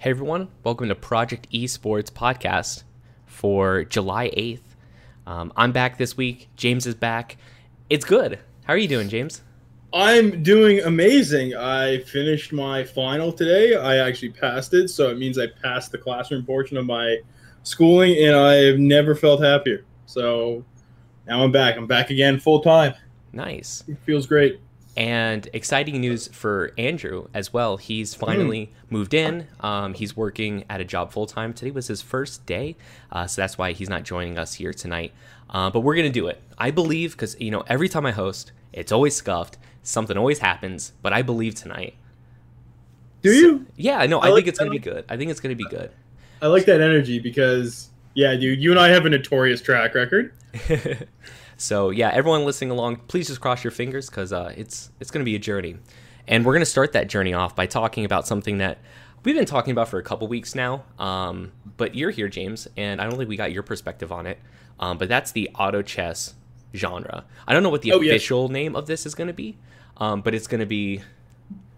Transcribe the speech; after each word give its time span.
Hey 0.00 0.10
everyone, 0.10 0.46
welcome 0.62 0.86
to 0.90 0.94
Project 0.94 1.50
Esports 1.50 2.08
podcast 2.08 2.84
for 3.26 3.82
July 3.82 4.28
8th. 4.28 4.60
Um, 5.26 5.52
I'm 5.56 5.72
back 5.72 5.98
this 5.98 6.16
week. 6.16 6.48
James 6.54 6.86
is 6.86 6.94
back. 6.94 7.36
It's 7.90 8.04
good. 8.04 8.38
How 8.62 8.74
are 8.74 8.76
you 8.76 8.86
doing, 8.86 9.08
James? 9.08 9.42
I'm 9.92 10.44
doing 10.44 10.78
amazing. 10.82 11.56
I 11.56 11.98
finished 12.02 12.52
my 12.52 12.84
final 12.84 13.32
today. 13.32 13.74
I 13.74 13.96
actually 13.96 14.30
passed 14.30 14.72
it, 14.72 14.86
so 14.86 15.10
it 15.10 15.18
means 15.18 15.36
I 15.36 15.48
passed 15.48 15.90
the 15.90 15.98
classroom 15.98 16.46
portion 16.46 16.76
of 16.76 16.86
my 16.86 17.16
schooling, 17.64 18.24
and 18.24 18.36
I 18.36 18.54
have 18.54 18.78
never 18.78 19.16
felt 19.16 19.42
happier. 19.42 19.84
So 20.06 20.64
now 21.26 21.42
I'm 21.42 21.50
back. 21.50 21.76
I'm 21.76 21.88
back 21.88 22.10
again 22.10 22.38
full 22.38 22.60
time. 22.60 22.94
Nice. 23.32 23.82
It 23.88 23.98
feels 24.06 24.28
great. 24.28 24.60
And 24.98 25.48
exciting 25.52 26.00
news 26.00 26.26
for 26.26 26.72
Andrew 26.76 27.28
as 27.32 27.52
well. 27.52 27.76
He's 27.76 28.16
finally 28.16 28.66
mm. 28.66 28.90
moved 28.90 29.14
in. 29.14 29.46
Um, 29.60 29.94
he's 29.94 30.16
working 30.16 30.64
at 30.68 30.80
a 30.80 30.84
job 30.84 31.12
full 31.12 31.24
time. 31.24 31.54
Today 31.54 31.70
was 31.70 31.86
his 31.86 32.02
first 32.02 32.44
day, 32.46 32.74
uh, 33.12 33.28
so 33.28 33.40
that's 33.40 33.56
why 33.56 33.70
he's 33.70 33.88
not 33.88 34.02
joining 34.02 34.38
us 34.38 34.54
here 34.54 34.72
tonight. 34.72 35.12
Uh, 35.50 35.70
but 35.70 35.80
we're 35.80 35.94
gonna 35.94 36.10
do 36.10 36.26
it. 36.26 36.42
I 36.58 36.72
believe 36.72 37.12
because 37.12 37.40
you 37.40 37.52
know 37.52 37.62
every 37.68 37.88
time 37.88 38.06
I 38.06 38.10
host, 38.10 38.50
it's 38.72 38.90
always 38.90 39.14
scuffed. 39.14 39.56
Something 39.84 40.16
always 40.16 40.40
happens, 40.40 40.92
but 41.00 41.12
I 41.12 41.22
believe 41.22 41.54
tonight. 41.54 41.94
Do 43.22 43.32
so, 43.32 43.38
you? 43.38 43.66
Yeah, 43.76 44.04
no, 44.06 44.18
I, 44.18 44.26
I 44.26 44.28
like, 44.30 44.38
think 44.38 44.48
it's 44.48 44.58
gonna 44.58 44.72
be 44.72 44.80
good. 44.80 45.04
I 45.08 45.16
think 45.16 45.30
it's 45.30 45.38
gonna 45.38 45.54
be 45.54 45.68
good. 45.68 45.92
I 46.42 46.48
like 46.48 46.64
that 46.64 46.80
energy 46.80 47.20
because 47.20 47.90
yeah, 48.14 48.34
dude, 48.34 48.60
you 48.60 48.72
and 48.72 48.80
I 48.80 48.88
have 48.88 49.06
a 49.06 49.10
notorious 49.10 49.62
track 49.62 49.94
record. 49.94 50.32
So 51.58 51.90
yeah, 51.90 52.10
everyone 52.14 52.44
listening 52.44 52.70
along, 52.70 52.96
please 53.08 53.26
just 53.26 53.40
cross 53.40 53.64
your 53.64 53.72
fingers 53.72 54.08
because 54.08 54.32
uh, 54.32 54.54
it's 54.56 54.90
it's 55.00 55.10
going 55.10 55.20
to 55.20 55.24
be 55.24 55.34
a 55.34 55.40
journey, 55.40 55.76
and 56.28 56.46
we're 56.46 56.52
going 56.52 56.60
to 56.60 56.66
start 56.66 56.92
that 56.92 57.08
journey 57.08 57.34
off 57.34 57.56
by 57.56 57.66
talking 57.66 58.04
about 58.04 58.28
something 58.28 58.58
that 58.58 58.78
we've 59.24 59.34
been 59.34 59.44
talking 59.44 59.72
about 59.72 59.88
for 59.88 59.98
a 59.98 60.02
couple 60.04 60.28
weeks 60.28 60.54
now. 60.54 60.84
Um, 61.00 61.50
but 61.76 61.96
you're 61.96 62.12
here, 62.12 62.28
James, 62.28 62.68
and 62.76 63.00
I 63.00 63.08
don't 63.08 63.18
think 63.18 63.28
we 63.28 63.36
got 63.36 63.50
your 63.50 63.64
perspective 63.64 64.12
on 64.12 64.26
it. 64.26 64.38
Um, 64.78 64.98
but 64.98 65.08
that's 65.08 65.32
the 65.32 65.50
auto 65.56 65.82
chess 65.82 66.34
genre. 66.76 67.24
I 67.48 67.52
don't 67.52 67.64
know 67.64 67.70
what 67.70 67.82
the 67.82 67.92
oh, 67.92 67.98
official 67.98 68.42
yes. 68.42 68.50
name 68.50 68.76
of 68.76 68.86
this 68.86 69.04
is 69.04 69.16
going 69.16 69.26
to 69.26 69.34
be, 69.34 69.58
um, 69.96 70.22
but 70.22 70.34
it's 70.34 70.46
going 70.46 70.60
to 70.60 70.66
be. 70.66 71.02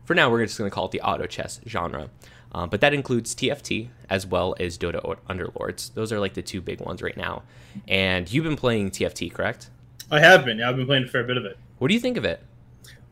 For 0.05 0.15
now, 0.15 0.29
we're 0.29 0.45
just 0.45 0.59
going 0.59 0.71
to 0.71 0.75
call 0.75 0.87
it 0.87 0.91
the 0.91 1.01
auto 1.01 1.25
chess 1.25 1.59
genre. 1.67 2.11
Um, 2.53 2.69
but 2.69 2.81
that 2.81 2.93
includes 2.93 3.35
TFT 3.35 3.89
as 4.09 4.27
well 4.27 4.55
as 4.59 4.77
Dota 4.77 5.17
Underlords. 5.29 5.95
Those 5.95 6.13
are 6.13 6.19
like 6.19 6.35
the 6.35 6.43
two 6.43 6.61
big 6.61 6.81
ones 6.81 7.01
right 7.01 7.17
now. 7.17 7.43
And 7.87 8.31
you've 8.31 8.45
been 8.45 8.57
playing 8.57 8.91
TFT, 8.91 9.33
correct? 9.33 9.71
I 10.11 10.19
have 10.19 10.45
been. 10.45 10.59
Yeah, 10.59 10.69
I've 10.69 10.77
been 10.77 10.87
playing 10.87 11.05
a 11.05 11.09
fair 11.09 11.23
bit 11.25 11.37
of 11.37 11.45
it. 11.45 11.57
What 11.79 11.89
do 11.89 11.95
you 11.95 12.01
think 12.01 12.17
of 12.17 12.25
it? 12.25 12.43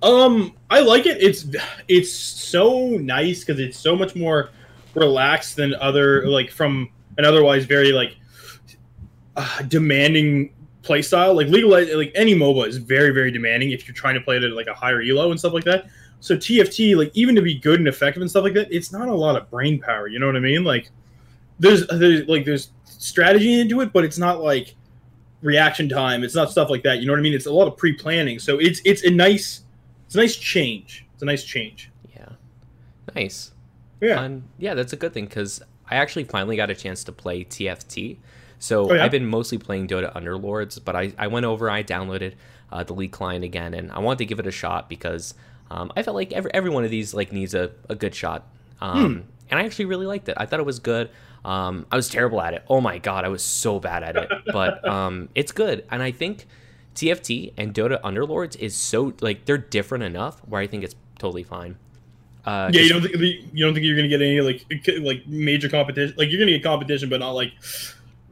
Um, 0.03 0.55
I 0.71 0.81
like 0.81 1.07
it. 1.07 1.23
It's 1.23 1.47
it's 1.89 2.13
so 2.13 2.89
nice 2.91 3.45
because 3.45 3.61
it's 3.61 3.79
so 3.79 3.97
much 3.97 4.15
more 4.15 4.51
relaxed 4.95 5.57
than 5.57 5.75
other 5.77 6.27
like 6.27 6.51
from 6.51 6.89
an 7.19 7.25
otherwise 7.25 7.65
very 7.65 7.93
like 7.93 8.17
uh, 9.37 9.63
demanding 9.63 10.53
play 10.83 11.03
style. 11.03 11.35
Like 11.35 11.49
League 11.49 11.65
of 11.65 11.71
like 11.71 12.13
any 12.15 12.35
MOBA 12.35 12.69
is 12.69 12.77
very 12.77 13.11
very 13.11 13.31
demanding 13.31 13.73
if 13.73 13.89
you're 13.89 13.95
trying 13.95 14.15
to 14.15 14.21
play 14.21 14.37
it 14.37 14.45
at 14.45 14.53
like 14.53 14.69
a 14.69 14.75
higher 14.75 15.03
elo 15.03 15.31
and 15.31 15.39
stuff 15.39 15.53
like 15.53 15.65
that. 15.65 15.87
So 16.21 16.37
TFT, 16.37 16.97
like 16.97 17.11
even 17.15 17.35
to 17.37 17.43
be 17.43 17.55
good 17.55 17.79
and 17.79 17.89
effective 17.89 18.21
and 18.21 18.31
stuff 18.31 18.45
like 18.45 18.55
that, 18.55 18.73
it's 18.73 18.93
not 18.93 19.09
a 19.09 19.15
lot 19.15 19.37
of 19.37 19.51
brain 19.51 19.81
power. 19.81 20.09
You 20.09 20.19
know 20.19 20.27
what 20.27 20.37
I 20.37 20.41
mean? 20.41 20.65
Like 20.65 20.91
there's 21.59 21.87
there's 21.89 22.27
like 22.29 22.45
there's 22.45 22.71
strategy 22.85 23.61
into 23.61 23.81
it, 23.81 23.93
but 23.93 24.05
it's 24.05 24.19
not 24.19 24.41
like 24.41 24.75
reaction 25.43 25.89
time. 25.89 26.25
It's 26.25 26.35
not 26.35 26.51
stuff 26.51 26.71
like 26.71 26.83
that. 26.83 26.99
You 26.99 27.07
know 27.07 27.13
what 27.13 27.21
I 27.21 27.23
mean? 27.23 27.35
It's 27.35 27.47
a 27.47 27.53
lot 27.53 27.69
of 27.69 27.77
pre 27.77 27.93
planning. 27.93 28.39
So 28.39 28.59
it's 28.59 28.81
it's 28.85 29.05
a 29.05 29.11
nice 29.11 29.63
it's 30.07 30.15
a 30.15 30.19
nice 30.19 30.37
change. 30.37 31.07
It's 31.15 31.23
a 31.23 31.27
nice 31.27 31.45
change. 31.45 31.91
Yeah, 32.15 32.31
nice. 33.15 33.53
Yeah, 34.01 34.21
um, 34.21 34.45
yeah, 34.59 34.75
that's 34.75 34.93
a 34.93 34.97
good 34.97 35.13
thing 35.13 35.27
because 35.27 35.63
I 35.91 35.97
actually 35.97 36.25
finally 36.25 36.57
got 36.57 36.71
a 36.71 36.75
chance 36.75 37.05
to 37.05 37.13
play 37.13 37.45
TFT. 37.45 38.19
So 38.59 38.91
oh, 38.91 38.95
yeah? 38.95 39.05
I've 39.05 39.11
been 39.11 39.27
mostly 39.27 39.59
playing 39.59 39.89
Dota 39.89 40.13
Underlords, 40.15 40.81
but 40.85 40.97
I, 40.97 41.13
I 41.17 41.29
went 41.29 41.47
over, 41.47 41.71
I 41.71 41.83
downloaded 41.83 42.35
uh, 42.73 42.83
the 42.83 42.93
League 42.93 43.13
client 43.13 43.45
again, 43.45 43.75
and 43.75 43.91
I 43.93 44.01
wanted 44.01 44.19
to 44.19 44.27
give 44.27 44.41
it 44.41 44.47
a 44.47 44.53
shot 44.53 44.89
because 44.89 45.35
um, 45.71 45.93
I 45.97 46.03
felt 46.03 46.15
like 46.15 46.33
every 46.33 46.53
every 46.55 46.71
one 46.71 46.85
of 46.85 46.91
these 46.91 47.15
like 47.15 47.33
needs 47.33 47.55
a, 47.55 47.71
a 47.89 47.95
good 47.95 48.15
shot. 48.15 48.47
Um, 48.81 49.15
hmm. 49.15 49.21
And 49.51 49.59
I 49.59 49.65
actually 49.65 49.87
really 49.87 50.07
liked 50.07 50.29
it. 50.29 50.37
I 50.37 50.47
thought 50.47 50.61
it 50.61 50.67
was 50.67 50.79
good. 50.79 51.11
Um, 51.45 51.87
I 51.91 51.97
was 51.97 52.09
terrible 52.09 52.41
at 52.41 52.55
it. 52.55 52.65
Oh 52.69 52.81
my 52.81 52.99
god, 52.99 53.25
I 53.25 53.29
was 53.29 53.43
so 53.43 53.81
bad 53.81 54.03
at 54.03 54.17
it. 54.17 54.31
But 54.53 54.87
um, 54.89 55.29
it's 55.35 55.53
good, 55.53 55.85
and 55.91 56.03
I 56.03 56.11
think 56.11 56.47
TFT 56.95 57.53
and 57.57 57.73
Dota 57.73 58.01
Underlords 58.03 58.57
is 58.57 58.75
so 58.75 59.15
like 59.21 59.45
they're 59.45 59.59
different 59.59 60.05
enough 60.05 60.41
where 60.41 60.61
I 60.61 60.67
think 60.67 60.85
it's 60.85 60.95
totally 61.19 61.45
fine. 61.45 61.77
Uh, 62.45 62.71
yeah, 62.73 62.81
you 62.83 62.89
don't 62.89 63.03
think 63.03 63.15
you 63.17 63.65
don't 63.65 63.75
think 63.75 63.85
you're 63.85 63.97
gonna 63.97 64.09
get 64.09 64.23
any 64.23 64.41
like 64.41 64.65
like 65.01 65.27
major 65.27 65.69
competition? 65.69 66.15
Like 66.19 66.31
you're 66.31 66.41
gonna 66.41 66.53
get 66.53 66.63
competition, 66.63 67.09
but 67.09 67.21
not 67.21 67.33
like 67.33 67.53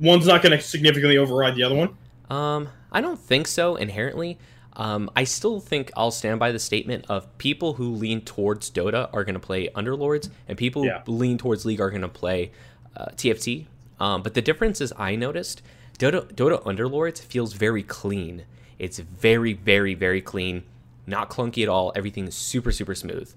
one's 0.00 0.26
not 0.26 0.42
gonna 0.42 0.60
significantly 0.60 1.18
override 1.18 1.54
the 1.54 1.62
other 1.62 1.74
one. 1.74 1.96
Um, 2.28 2.68
I 2.90 3.00
don't 3.00 3.18
think 3.18 3.46
so 3.46 3.76
inherently. 3.76 4.38
Um, 4.76 5.10
I 5.16 5.24
still 5.24 5.58
think 5.58 5.90
I'll 5.96 6.10
stand 6.10 6.38
by 6.38 6.52
the 6.52 6.58
statement 6.58 7.06
of 7.08 7.36
people 7.38 7.74
who 7.74 7.94
lean 7.94 8.20
towards 8.20 8.70
Dota 8.70 9.08
are 9.12 9.24
going 9.24 9.34
to 9.34 9.40
play 9.40 9.68
Underlords, 9.68 10.28
and 10.48 10.56
people 10.58 10.84
yeah. 10.84 11.02
who 11.06 11.12
lean 11.12 11.38
towards 11.38 11.64
League 11.64 11.80
are 11.80 11.90
going 11.90 12.02
to 12.02 12.08
play 12.08 12.52
uh, 12.96 13.06
TFT. 13.16 13.66
Um, 13.98 14.22
but 14.22 14.34
the 14.34 14.42
difference 14.42 14.80
is, 14.82 14.92
I 14.98 15.16
noticed 15.16 15.62
Dota, 15.98 16.30
Dota 16.32 16.62
Underlords 16.64 17.20
feels 17.20 17.54
very 17.54 17.82
clean. 17.82 18.44
It's 18.78 18.98
very, 18.98 19.54
very, 19.54 19.94
very 19.94 20.20
clean, 20.20 20.64
not 21.06 21.30
clunky 21.30 21.62
at 21.62 21.70
all. 21.70 21.92
Everything's 21.96 22.34
super, 22.34 22.70
super 22.70 22.94
smooth. 22.94 23.32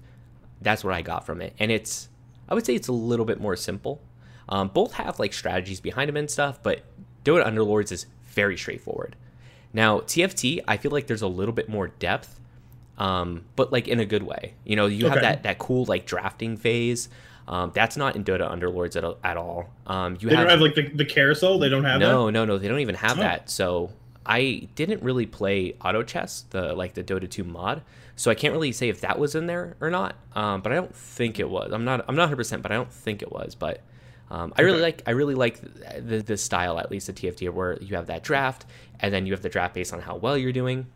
That's 0.60 0.84
what 0.84 0.92
I 0.92 1.00
got 1.00 1.24
from 1.24 1.40
it, 1.40 1.54
and 1.58 1.70
it's 1.70 2.10
I 2.50 2.54
would 2.54 2.66
say 2.66 2.74
it's 2.74 2.88
a 2.88 2.92
little 2.92 3.24
bit 3.24 3.40
more 3.40 3.56
simple. 3.56 4.02
Um, 4.48 4.68
both 4.68 4.94
have 4.94 5.18
like 5.18 5.32
strategies 5.32 5.80
behind 5.80 6.08
them 6.08 6.16
and 6.16 6.30
stuff, 6.30 6.60
but 6.62 6.82
Dota 7.24 7.46
Underlords 7.46 7.92
is 7.92 8.06
very 8.24 8.56
straightforward. 8.56 9.16
Now, 9.72 10.00
TFT, 10.00 10.62
I 10.66 10.76
feel 10.76 10.90
like 10.90 11.06
there's 11.06 11.22
a 11.22 11.28
little 11.28 11.54
bit 11.54 11.68
more 11.68 11.88
depth, 11.88 12.40
um, 12.98 13.44
but 13.56 13.72
like 13.72 13.88
in 13.88 14.00
a 14.00 14.04
good 14.04 14.22
way. 14.22 14.54
You 14.64 14.76
know, 14.76 14.86
you 14.86 15.06
okay. 15.06 15.14
have 15.14 15.22
that 15.22 15.42
that 15.44 15.58
cool 15.58 15.84
like 15.84 16.06
drafting 16.06 16.56
phase. 16.56 17.08
Um, 17.48 17.72
that's 17.74 17.96
not 17.96 18.14
in 18.14 18.22
Dota 18.22 18.48
Underlords 18.48 18.96
at, 18.96 19.16
at 19.24 19.36
all. 19.36 19.70
Um, 19.86 20.16
you 20.20 20.28
they 20.28 20.36
have, 20.36 20.44
don't 20.44 20.50
have 20.50 20.60
like 20.60 20.74
the, 20.76 20.88
the 20.88 21.04
carousel. 21.04 21.58
They 21.58 21.68
don't 21.68 21.84
have 21.84 21.98
no, 21.98 22.26
that? 22.26 22.32
no, 22.32 22.44
no. 22.44 22.54
No. 22.54 22.58
They 22.58 22.68
don't 22.68 22.80
even 22.80 22.94
have 22.94 23.18
oh. 23.18 23.22
that. 23.22 23.50
So 23.50 23.90
I 24.24 24.68
didn't 24.76 25.02
really 25.02 25.26
play 25.26 25.74
auto 25.84 26.02
chess, 26.02 26.44
the 26.50 26.74
like 26.74 26.94
the 26.94 27.02
Dota 27.02 27.28
2 27.28 27.42
mod. 27.42 27.82
So 28.14 28.30
I 28.30 28.34
can't 28.34 28.52
really 28.52 28.70
say 28.70 28.88
if 28.88 29.00
that 29.00 29.18
was 29.18 29.34
in 29.34 29.46
there 29.46 29.76
or 29.80 29.90
not. 29.90 30.14
Um, 30.34 30.60
but 30.60 30.72
I 30.72 30.74
don't 30.76 30.94
think 30.94 31.40
it 31.40 31.48
was. 31.48 31.72
I'm 31.72 31.84
not. 31.84 32.04
I'm 32.06 32.14
not 32.14 32.24
100, 32.24 32.36
percent 32.36 32.62
but 32.62 32.70
I 32.70 32.76
don't 32.76 32.92
think 32.92 33.22
it 33.22 33.32
was. 33.32 33.54
But 33.54 33.82
um, 34.30 34.52
I 34.56 34.62
really 34.62 34.80
like 34.80 35.02
I 35.06 35.10
really 35.10 35.34
like 35.34 35.60
the, 35.60 36.22
the 36.22 36.36
style 36.36 36.78
at 36.78 36.90
least 36.90 37.08
of 37.08 37.16
TFT 37.16 37.50
where 37.50 37.76
you 37.82 37.96
have 37.96 38.06
that 38.06 38.22
draft 38.22 38.64
and 39.00 39.12
then 39.12 39.26
you 39.26 39.32
have 39.32 39.42
the 39.42 39.48
draft 39.48 39.74
based 39.74 39.92
on 39.92 40.00
how 40.00 40.16
well 40.16 40.36
you're 40.36 40.52
doing. 40.52 40.86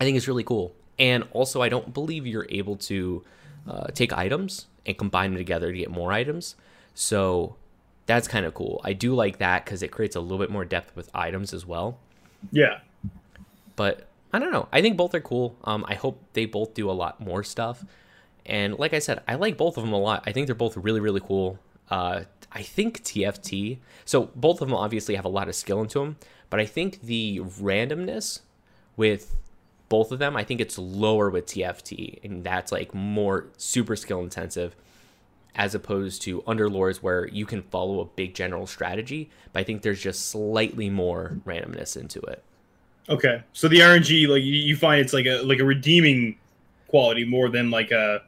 I 0.00 0.04
think 0.04 0.16
it's 0.16 0.28
really 0.28 0.44
cool. 0.44 0.74
And 0.98 1.24
also, 1.32 1.62
I 1.62 1.68
don't 1.68 1.92
believe 1.92 2.26
you're 2.26 2.46
able 2.48 2.76
to 2.76 3.24
uh, 3.68 3.86
take 3.88 4.12
items 4.12 4.66
and 4.86 4.96
combine 4.96 5.30
them 5.30 5.38
together 5.38 5.72
to 5.72 5.78
get 5.78 5.90
more 5.90 6.12
items. 6.12 6.54
So 6.94 7.56
that's 8.06 8.28
kind 8.28 8.46
of 8.46 8.54
cool. 8.54 8.80
I 8.84 8.92
do 8.92 9.14
like 9.14 9.38
that 9.38 9.64
because 9.64 9.82
it 9.82 9.88
creates 9.88 10.16
a 10.16 10.20
little 10.20 10.38
bit 10.38 10.50
more 10.50 10.64
depth 10.64 10.94
with 10.94 11.10
items 11.14 11.52
as 11.52 11.66
well. 11.66 11.98
Yeah. 12.50 12.80
But 13.76 14.06
I 14.32 14.38
don't 14.38 14.52
know. 14.52 14.68
I 14.72 14.82
think 14.82 14.96
both 14.96 15.14
are 15.14 15.20
cool. 15.20 15.56
Um, 15.64 15.84
I 15.88 15.94
hope 15.94 16.20
they 16.32 16.46
both 16.46 16.74
do 16.74 16.90
a 16.90 16.92
lot 16.92 17.20
more 17.20 17.42
stuff. 17.42 17.84
And 18.44 18.78
like 18.78 18.92
I 18.92 18.98
said, 18.98 19.22
I 19.26 19.36
like 19.36 19.56
both 19.56 19.76
of 19.76 19.84
them 19.84 19.92
a 19.92 19.98
lot. 19.98 20.24
I 20.26 20.32
think 20.32 20.46
they're 20.46 20.54
both 20.54 20.76
really, 20.76 21.00
really 21.00 21.20
cool. 21.20 21.58
Uh, 21.90 22.22
I 22.54 22.62
think 22.62 23.02
TFT. 23.02 23.78
So 24.04 24.30
both 24.34 24.60
of 24.60 24.68
them 24.68 24.76
obviously 24.76 25.14
have 25.14 25.24
a 25.24 25.30
lot 25.30 25.48
of 25.48 25.54
skill 25.54 25.80
into 25.80 26.00
them, 26.00 26.16
but 26.50 26.60
I 26.60 26.66
think 26.66 27.02
the 27.02 27.40
randomness 27.40 28.40
with 28.96 29.36
both 29.88 30.12
of 30.12 30.18
them, 30.18 30.36
I 30.36 30.44
think 30.44 30.60
it's 30.60 30.78
lower 30.78 31.30
with 31.30 31.46
TFT, 31.46 32.22
and 32.24 32.44
that's 32.44 32.72
like 32.72 32.94
more 32.94 33.46
super 33.56 33.96
skill 33.96 34.20
intensive 34.20 34.74
as 35.54 35.74
opposed 35.74 36.22
to 36.22 36.40
Underlords 36.42 37.02
where 37.02 37.28
you 37.28 37.44
can 37.44 37.62
follow 37.62 38.00
a 38.00 38.04
big 38.06 38.34
general 38.34 38.66
strategy, 38.66 39.30
but 39.52 39.60
I 39.60 39.64
think 39.64 39.82
there's 39.82 40.00
just 40.00 40.30
slightly 40.30 40.88
more 40.88 41.38
randomness 41.44 41.96
into 41.96 42.20
it. 42.20 42.42
Okay, 43.08 43.42
so 43.52 43.68
the 43.68 43.80
RNG, 43.80 44.28
like 44.28 44.42
you 44.42 44.76
find 44.76 45.00
it's 45.00 45.12
like 45.12 45.26
a 45.26 45.42
like 45.42 45.58
a 45.58 45.64
redeeming 45.64 46.38
quality 46.88 47.24
more 47.24 47.48
than 47.48 47.70
like 47.70 47.90
a 47.90 48.22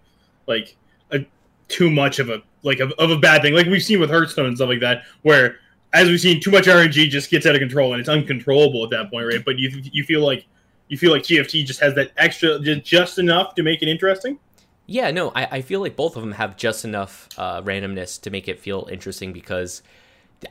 like 0.47 0.76
a 1.12 1.25
too 1.69 1.91
much 1.91 2.19
of 2.19 2.29
a 2.29 2.43
like 2.64 2.81
of, 2.81 2.93
of 2.93 3.11
a 3.11 3.19
bad 3.19 3.43
thing, 3.43 3.55
like 3.55 3.66
we've 3.66 3.82
seen 3.82 4.00
with 4.00 4.11
Hearthstone 4.11 4.46
and 4.46 4.56
stuff 4.56 4.69
like 4.69 4.81
that, 4.81 5.02
where 5.22 5.56
as 5.93 6.08
we've 6.08 6.20
seen, 6.20 6.40
too 6.40 6.50
much 6.50 6.64
RNG 6.64 7.08
just 7.08 7.31
gets 7.31 7.46
out 7.46 7.55
of 7.55 7.61
control 7.61 7.93
and 7.93 8.00
it's 8.00 8.08
uncontrollable 8.08 8.82
at 8.84 8.90
that 8.90 9.11
point, 9.11 9.26
right? 9.26 9.44
But 9.44 9.58
you 9.58 9.70
you 9.93 10.05
feel 10.05 10.25
like 10.25 10.44
you 10.88 10.99
feel 10.99 11.12
like 11.12 11.22
TFT 11.22 11.64
just 11.64 11.81
has 11.81 11.94
that 11.94 12.11
extra 12.16 12.58
just 12.58 13.19
enough 13.19 13.55
to 13.55 13.62
make 13.62 13.81
it 13.81 13.88
interesting. 13.88 14.38
Yeah, 14.87 15.11
no, 15.12 15.31
I, 15.34 15.44
I 15.50 15.61
feel 15.62 15.81
like 15.81 15.96
both 15.96 16.16
of 16.16 16.22
them 16.22 16.32
have 16.32 16.56
just 16.56 16.84
enough 16.84 17.28
uh, 17.38 17.62
randomness 17.62 18.20
to 18.20 18.31
make 18.31 18.49
it 18.49 18.61
feel 18.61 18.87
interesting 18.90 19.32
because 19.32 19.82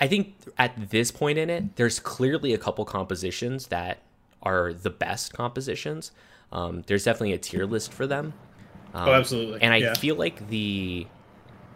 I 0.02 0.08
think 0.08 0.34
at 0.58 0.90
this 0.90 1.12
point 1.12 1.38
in 1.38 1.50
it, 1.52 1.76
there's 1.76 2.00
clearly 2.00 2.54
a 2.54 2.58
couple 2.58 2.84
compositions 2.86 3.68
that 3.68 4.00
are 4.42 4.74
the 4.74 4.90
best 4.90 5.34
compositions. 5.34 6.12
Um, 6.52 6.84
there's 6.88 7.04
definitely 7.04 7.34
a 7.34 7.38
tier 7.38 7.66
list 7.66 7.94
for 7.94 8.08
them. 8.08 8.34
Oh, 8.96 9.00
um, 9.00 9.10
oh, 9.10 9.14
absolutely. 9.14 9.62
And 9.62 9.74
I 9.74 9.78
yeah. 9.78 9.94
feel 9.94 10.16
like 10.16 10.48
the 10.50 11.06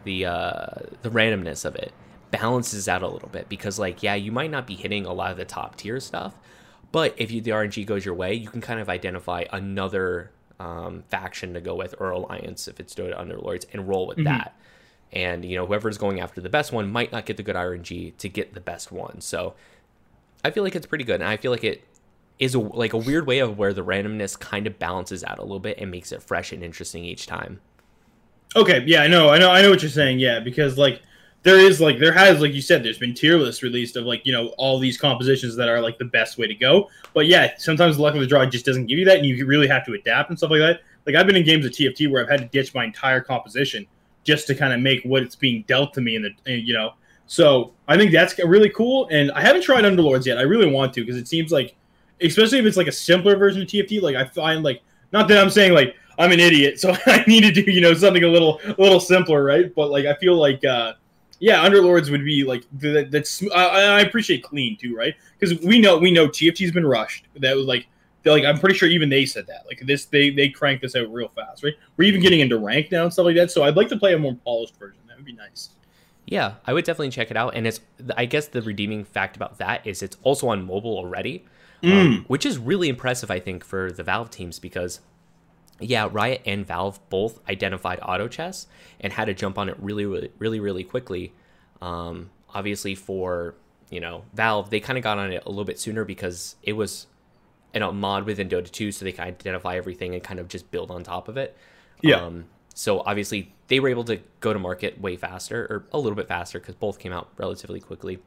the 0.08 0.26
uh, 0.26 0.66
the 1.02 1.10
randomness 1.10 1.66
of 1.66 1.76
it 1.76 1.92
balances 2.32 2.88
out 2.88 3.04
a 3.04 3.08
little 3.08 3.30
bit 3.30 3.48
because 3.50 3.78
like 3.78 4.02
yeah, 4.02 4.16
you 4.16 4.32
might 4.32 4.50
not 4.50 4.66
be 4.66 4.74
hitting 4.74 5.06
a 5.06 5.14
lot 5.14 5.32
of 5.32 5.38
the 5.38 5.46
top 5.46 5.76
tier 5.76 6.00
stuff, 6.00 6.34
but 6.92 7.14
if 7.18 7.30
you, 7.30 7.42
the 7.42 7.52
RNG 7.52 7.86
goes 7.86 8.06
your 8.06 8.16
way, 8.16 8.34
you 8.34 8.50
can 8.50 8.62
kind 8.62 8.80
of 8.80 8.90
identify 8.90 9.44
another 9.52 10.32
um, 10.60 11.04
faction 11.10 11.54
to 11.54 11.62
go 11.62 11.76
with 11.76 11.94
or 12.00 12.10
alliance 12.10 12.68
if 12.68 12.80
it's 12.80 12.96
Dota 12.96 13.20
Underlords 13.20 13.66
and 13.74 13.88
roll 13.88 14.08
with 14.08 14.18
mm-hmm. 14.18 14.26
that. 14.26 14.58
And 15.12 15.46
you 15.46 15.58
know 15.58 15.66
whoever's 15.66 15.98
going 15.98 16.22
after 16.22 16.42
the 16.42 16.50
best 16.50 16.72
one 16.72 16.90
might 16.90 17.12
not 17.12 17.26
get 17.26 17.38
the 17.38 17.44
good 17.44 17.56
RNG 17.56 18.18
to 18.18 18.30
get 18.30 18.54
the 18.54 18.62
best 18.62 18.92
one. 18.92 19.20
So 19.20 19.56
I 20.44 20.52
feel 20.52 20.64
like 20.64 20.76
it's 20.76 20.88
pretty 20.88 21.04
good, 21.04 21.20
and 21.22 21.30
I 21.30 21.36
feel 21.36 21.52
like 21.52 21.66
it 21.66 21.84
is 22.40 22.56
a, 22.56 22.60
like 22.60 22.94
a 22.94 22.98
weird 22.98 23.28
way 23.28 23.40
of 23.40 23.58
where 23.58 23.74
the 23.74 23.84
randomness 23.84 24.40
kind 24.40 24.68
of 24.68 24.80
balances 24.80 25.24
out 25.24 25.40
a 25.40 25.42
little 25.42 25.60
bit 25.60 25.78
and 25.80 25.92
makes 25.92 26.12
it 26.12 26.22
fresh 26.22 26.52
and 26.54 26.64
interesting 26.64 27.04
each 27.04 27.26
time. 27.26 27.60
Okay, 28.56 28.84
yeah, 28.88 29.02
I 29.02 29.08
know, 29.08 29.30
I 29.30 29.38
know, 29.38 29.52
I 29.52 29.62
know 29.62 29.70
what 29.70 29.82
you're 29.82 29.92
saying. 29.92 30.20
Yeah, 30.20 30.40
because 30.40 30.78
like 30.78 31.02
there 31.44 31.58
is 31.60 31.80
like 31.80 32.00
there 32.00 32.12
has 32.12 32.42
like 32.42 32.54
you 32.54 32.62
said, 32.62 32.84
there's 32.84 32.98
been 32.98 33.14
tier 33.14 33.38
lists 33.38 33.64
released 33.64 33.96
of 33.96 34.06
like 34.06 34.26
you 34.26 34.34
know 34.34 34.48
all 34.58 34.80
these 34.80 34.98
compositions 34.98 35.56
that 35.56 35.70
are 35.70 35.82
like 35.82 35.98
the 35.98 36.06
best 36.06 36.38
way 36.38 36.48
to 36.48 36.56
go. 36.56 36.90
But 37.14 37.28
yeah, 37.28 37.54
sometimes 37.58 37.98
the 37.98 38.04
luck 38.04 38.16
of 38.16 38.20
the 38.20 38.28
draw 38.28 38.46
just 38.46 38.66
doesn't 38.66 38.88
give 38.88 39.00
you 39.00 39.06
that, 39.06 39.18
and 39.18 39.26
you 39.26 39.46
really 39.46 39.68
have 39.68 39.86
to 39.86 39.94
adapt 39.94 40.30
and 40.30 40.38
stuff 40.38 40.52
like 40.52 40.60
that. 40.60 40.82
Like 41.06 41.16
I've 41.16 41.26
been 41.26 41.36
in 41.36 41.46
games 41.46 41.66
of 41.66 41.72
TFT 41.72 42.12
where 42.12 42.22
I've 42.22 42.30
had 42.30 42.42
to 42.42 42.48
ditch 42.48 42.74
my 42.74 42.84
entire 42.84 43.22
composition 43.22 43.86
just 44.24 44.46
to 44.48 44.56
kind 44.56 44.74
of 44.74 44.82
make 44.82 45.04
what 45.04 45.24
it's 45.24 45.36
being 45.36 45.64
dealt 45.68 45.94
to 45.94 46.02
me 46.02 46.16
in 46.16 46.24
the 46.24 46.52
you 46.52 46.74
know. 46.74 46.94
So 47.28 47.74
I 47.88 47.98
think 47.98 48.12
that's 48.12 48.38
really 48.40 48.70
cool, 48.70 49.08
and 49.12 49.32
I 49.32 49.42
haven't 49.42 49.62
tried 49.62 49.86
Underlords 49.86 50.26
yet. 50.26 50.38
I 50.38 50.42
really 50.42 50.70
want 50.70 50.94
to 50.94 51.02
because 51.02 51.18
it 51.18 51.28
seems 51.28 51.52
like, 51.52 51.76
especially 52.22 52.60
if 52.60 52.66
it's 52.66 52.78
like 52.78 52.88
a 52.88 52.92
simpler 52.92 53.38
version 53.38 53.62
of 53.62 53.68
TFT. 53.68 54.02
Like 54.02 54.16
I 54.16 54.26
find 54.26 54.64
like 54.64 54.82
not 55.14 55.28
that 55.30 55.38
I'm 55.38 55.50
saying 55.50 55.74
like 55.74 55.96
I'm 56.18 56.32
an 56.32 56.40
idiot, 56.40 56.80
so 56.80 56.96
I 57.06 57.24
need 57.28 57.42
to 57.42 57.52
do 57.52 57.70
you 57.72 57.82
know 57.82 57.94
something 57.94 58.24
a 58.24 58.28
little 58.28 58.60
a 58.66 58.82
little 58.82 59.00
simpler, 59.00 59.44
right? 59.44 59.74
But 59.74 59.90
like 59.90 60.06
I 60.06 60.16
feel 60.16 60.36
like 60.36 60.64
uh, 60.66 60.94
yeah, 61.40 61.64
Underlords 61.68 62.10
would 62.10 62.26
be 62.26 62.44
like 62.44 62.64
that. 62.80 63.12
That's 63.12 63.44
I, 63.54 63.66
I 63.66 64.02
appreciate 64.02 64.44
clean 64.44 64.78
too, 64.78 64.96
right? 64.96 65.16
Because 65.40 65.60
we 65.64 65.80
know 65.80 65.98
we 65.98 66.12
know 66.12 66.28
TFT's 66.28 66.72
been 66.72 66.86
rushed. 66.86 67.28
That 67.36 67.56
was 67.56 67.66
like 67.66 67.88
like 68.26 68.44
I'm 68.44 68.60
pretty 68.60 68.76
sure 68.76 68.90
even 68.90 69.10
they 69.10 69.26
said 69.26 69.48
that. 69.48 69.66
Like 69.68 69.82
this, 69.86 70.06
they 70.06 70.30
they 70.30 70.50
cranked 70.50 70.82
this 70.82 70.96
out 70.96 71.12
real 71.12 71.30
fast, 71.30 71.64
right? 71.64 71.74
We're 71.96 72.06
even 72.06 72.22
getting 72.22 72.40
into 72.40 72.58
rank 72.58 72.92
now 72.92 73.04
and 73.04 73.14
stuff 73.14 73.26
like 73.26 73.36
that. 73.36 73.52
So 73.52 73.64
I'd 73.64 73.76
like 73.76 73.90
to 73.90 73.98
play 73.98 74.14
a 74.14 74.20
more 74.20 74.36
polished 74.44 74.78
version. 74.78 75.00
That 75.08 75.18
would 75.18 75.26
be 75.26 75.34
nice. 75.34 75.70
Yeah, 76.26 76.56
I 76.66 76.74
would 76.74 76.84
definitely 76.84 77.10
check 77.12 77.32
it 77.32 77.38
out. 77.38 77.56
And 77.56 77.66
it's 77.68 77.80
I 78.16 78.26
guess 78.26 78.48
the 78.48 78.62
redeeming 78.62 79.06
fact 79.06 79.36
about 79.36 79.60
that 79.60 79.86
is 79.86 80.02
it's 80.02 80.18
also 80.24 80.50
on 80.50 80.66
mobile 80.66 80.98
already, 80.98 81.46
um, 81.84 81.90
mm. 81.90 82.06
um, 82.06 82.26
which 82.28 82.46
is 82.46 82.58
really 82.58 82.90
impressive. 82.90 83.32
I 83.32 83.40
think 83.40 83.64
for 83.64 83.92
the 83.92 84.04
Valve 84.04 84.30
teams 84.30 84.60
because 84.60 85.00
yeah, 85.80 86.10
Riot 86.12 86.42
and 86.46 86.66
Valve 86.66 87.00
both 87.10 87.40
identified 87.48 88.00
auto 88.02 88.28
chess 88.28 88.68
and 89.00 89.14
had 89.14 89.26
to 89.26 89.34
jump 89.34 89.58
on 89.58 89.70
it 89.70 89.76
really, 89.80 90.06
really, 90.06 90.32
really, 90.40 90.60
really 90.60 90.84
quickly. 90.84 91.34
Um, 91.82 92.30
obviously, 92.54 92.96
for 92.96 93.56
you 93.90 94.00
know 94.00 94.24
Valve, 94.34 94.70
they 94.70 94.80
kind 94.80 94.98
of 94.98 95.04
got 95.04 95.18
on 95.18 95.32
it 95.32 95.44
a 95.46 95.50
little 95.50 95.66
bit 95.66 95.80
sooner 95.80 96.04
because 96.04 96.56
it 96.64 96.74
was 96.74 97.08
in 97.74 97.84
a 97.84 97.92
mod 97.92 98.26
within 98.26 98.50
Dota 98.50 98.72
2, 98.72 98.92
so 98.92 99.06
they 99.06 99.12
can 99.12 99.26
identify 99.26 99.78
everything 99.78 100.14
and 100.14 100.24
kind 100.24 100.40
of 100.40 100.48
just 100.48 100.72
build 100.72 100.90
on 100.90 101.04
top 101.04 101.28
of 101.28 101.38
it. 101.38 101.56
Yeah. 102.02 102.18
Um, 102.18 102.46
so 102.74 103.02
obviously, 103.02 103.54
they 103.68 103.80
were 103.80 103.90
able 103.90 104.04
to 104.06 104.20
go 104.40 104.54
to 104.54 104.60
market 104.60 105.00
way 105.00 105.16
faster, 105.16 105.64
or 105.70 105.86
a 105.92 106.00
little 106.00 106.16
bit 106.16 106.28
faster, 106.28 106.60
because 106.60 106.76
both 106.76 107.00
came 107.00 107.12
out 107.12 107.30
relatively 107.38 107.80
quickly. 107.80 108.20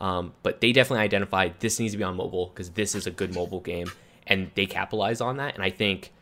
Um, 0.00 0.34
but 0.42 0.60
they 0.60 0.72
definitely 0.72 1.04
identified 1.04 1.58
this 1.60 1.80
needs 1.80 1.92
to 1.92 1.98
be 1.98 2.04
on 2.04 2.16
mobile 2.16 2.46
because 2.46 2.70
this 2.70 2.94
is 2.94 3.06
a 3.06 3.10
good 3.10 3.34
mobile 3.34 3.60
game, 3.60 3.90
and 4.26 4.50
they 4.54 4.66
capitalize 4.66 5.20
on 5.20 5.36
that. 5.38 5.54
And 5.54 5.62
I 5.62 5.70
think 5.70 6.12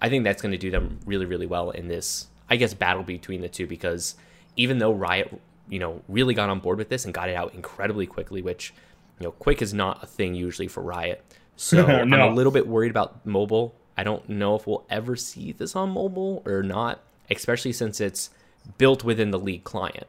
I 0.00 0.08
think 0.08 0.24
that's 0.24 0.42
going 0.42 0.52
to 0.52 0.58
do 0.58 0.70
them 0.70 0.98
really, 1.06 1.26
really 1.26 1.46
well 1.46 1.70
in 1.70 1.88
this, 1.88 2.28
I 2.50 2.56
guess, 2.56 2.74
battle 2.74 3.02
between 3.02 3.40
the 3.40 3.48
two 3.48 3.66
because 3.66 4.14
even 4.56 4.78
though 4.78 4.92
Riot, 4.92 5.40
you 5.68 5.78
know, 5.78 6.02
really 6.08 6.34
got 6.34 6.50
on 6.50 6.60
board 6.60 6.78
with 6.78 6.88
this 6.88 7.04
and 7.04 7.14
got 7.14 7.28
it 7.28 7.36
out 7.36 7.54
incredibly 7.54 8.06
quickly, 8.06 8.42
which, 8.42 8.74
you 9.18 9.24
know, 9.24 9.32
quick 9.32 9.62
is 9.62 9.72
not 9.72 10.02
a 10.02 10.06
thing 10.06 10.34
usually 10.34 10.68
for 10.68 10.82
Riot. 10.82 11.22
So 11.58 11.86
no. 11.86 11.86
I'm 11.86 12.12
a 12.12 12.34
little 12.34 12.52
bit 12.52 12.68
worried 12.68 12.90
about 12.90 13.24
mobile. 13.24 13.74
I 13.96 14.04
don't 14.04 14.28
know 14.28 14.56
if 14.56 14.66
we'll 14.66 14.84
ever 14.90 15.16
see 15.16 15.52
this 15.52 15.74
on 15.74 15.88
mobile 15.88 16.42
or 16.44 16.62
not, 16.62 17.00
especially 17.30 17.72
since 17.72 17.98
it's 17.98 18.28
built 18.76 19.04
within 19.04 19.30
the 19.30 19.38
League 19.38 19.64
client. 19.64 20.06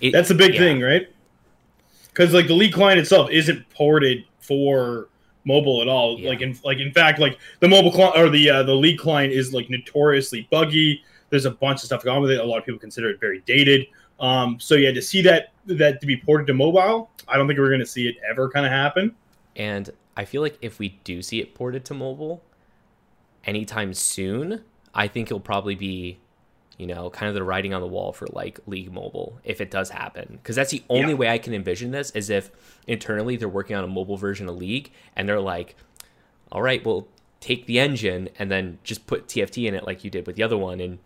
It, 0.00 0.12
that's 0.12 0.30
a 0.30 0.34
big 0.36 0.54
yeah. 0.54 0.60
thing, 0.60 0.80
right? 0.80 1.08
Because 2.04 2.32
like 2.32 2.46
the 2.46 2.54
League 2.54 2.72
client 2.72 3.00
itself 3.00 3.30
isn't 3.30 3.68
ported 3.70 4.26
for 4.38 5.08
mobile 5.46 5.80
at 5.80 5.88
all. 5.88 6.18
Yeah. 6.18 6.28
Like 6.28 6.42
in 6.42 6.58
like 6.64 6.78
in 6.78 6.92
fact, 6.92 7.18
like 7.18 7.38
the 7.60 7.68
mobile 7.68 7.92
client 7.92 8.18
or 8.18 8.28
the 8.28 8.50
uh, 8.50 8.62
the 8.64 8.74
league 8.74 8.98
client 8.98 9.32
is 9.32 9.54
like 9.54 9.70
notoriously 9.70 10.46
buggy. 10.50 11.02
There's 11.30 11.46
a 11.46 11.50
bunch 11.50 11.80
of 11.80 11.86
stuff 11.86 12.04
going 12.04 12.16
on 12.16 12.22
with 12.22 12.32
it. 12.32 12.40
A 12.40 12.44
lot 12.44 12.58
of 12.58 12.64
people 12.64 12.78
consider 12.78 13.08
it 13.08 13.18
very 13.18 13.40
dated. 13.46 13.86
Um, 14.20 14.58
so 14.60 14.74
yeah, 14.74 14.92
to 14.92 15.00
see 15.00 15.22
that 15.22 15.52
that 15.66 16.00
to 16.00 16.06
be 16.06 16.16
ported 16.16 16.46
to 16.48 16.54
mobile, 16.54 17.10
I 17.28 17.36
don't 17.36 17.46
think 17.46 17.58
we're 17.58 17.68
going 17.68 17.80
to 17.80 17.86
see 17.86 18.08
it 18.08 18.16
ever 18.28 18.50
kind 18.50 18.66
of 18.66 18.72
happen. 18.72 19.14
And 19.54 19.90
I 20.16 20.24
feel 20.24 20.42
like 20.42 20.58
if 20.60 20.78
we 20.78 21.00
do 21.04 21.22
see 21.22 21.40
it 21.40 21.54
ported 21.54 21.84
to 21.86 21.94
mobile 21.94 22.42
anytime 23.44 23.94
soon, 23.94 24.64
I 24.94 25.08
think 25.08 25.28
it'll 25.28 25.40
probably 25.40 25.74
be 25.74 26.18
you 26.78 26.86
know, 26.86 27.08
kind 27.08 27.28
of 27.28 27.34
the 27.34 27.42
writing 27.42 27.72
on 27.72 27.80
the 27.80 27.86
wall 27.86 28.12
for 28.12 28.26
like 28.32 28.60
League 28.66 28.92
Mobile 28.92 29.38
if 29.44 29.60
it 29.60 29.70
does 29.70 29.90
happen. 29.90 30.38
Because 30.42 30.56
that's 30.56 30.70
the 30.70 30.82
only 30.88 31.10
yeah. 31.10 31.14
way 31.14 31.28
I 31.28 31.38
can 31.38 31.54
envision 31.54 31.90
this 31.90 32.10
is 32.10 32.28
if 32.28 32.50
internally 32.86 33.36
they're 33.36 33.48
working 33.48 33.76
on 33.76 33.84
a 33.84 33.88
mobile 33.88 34.16
version 34.16 34.48
of 34.48 34.56
League 34.56 34.92
and 35.14 35.28
they're 35.28 35.40
like, 35.40 35.74
all 36.52 36.62
right, 36.62 36.84
we'll 36.84 37.08
take 37.40 37.66
the 37.66 37.78
engine 37.78 38.28
and 38.38 38.50
then 38.50 38.78
just 38.84 39.06
put 39.06 39.26
TFT 39.26 39.66
in 39.66 39.74
it 39.74 39.86
like 39.86 40.04
you 40.04 40.10
did 40.10 40.26
with 40.26 40.36
the 40.36 40.42
other 40.42 40.58
one. 40.58 40.80
And, 40.80 40.98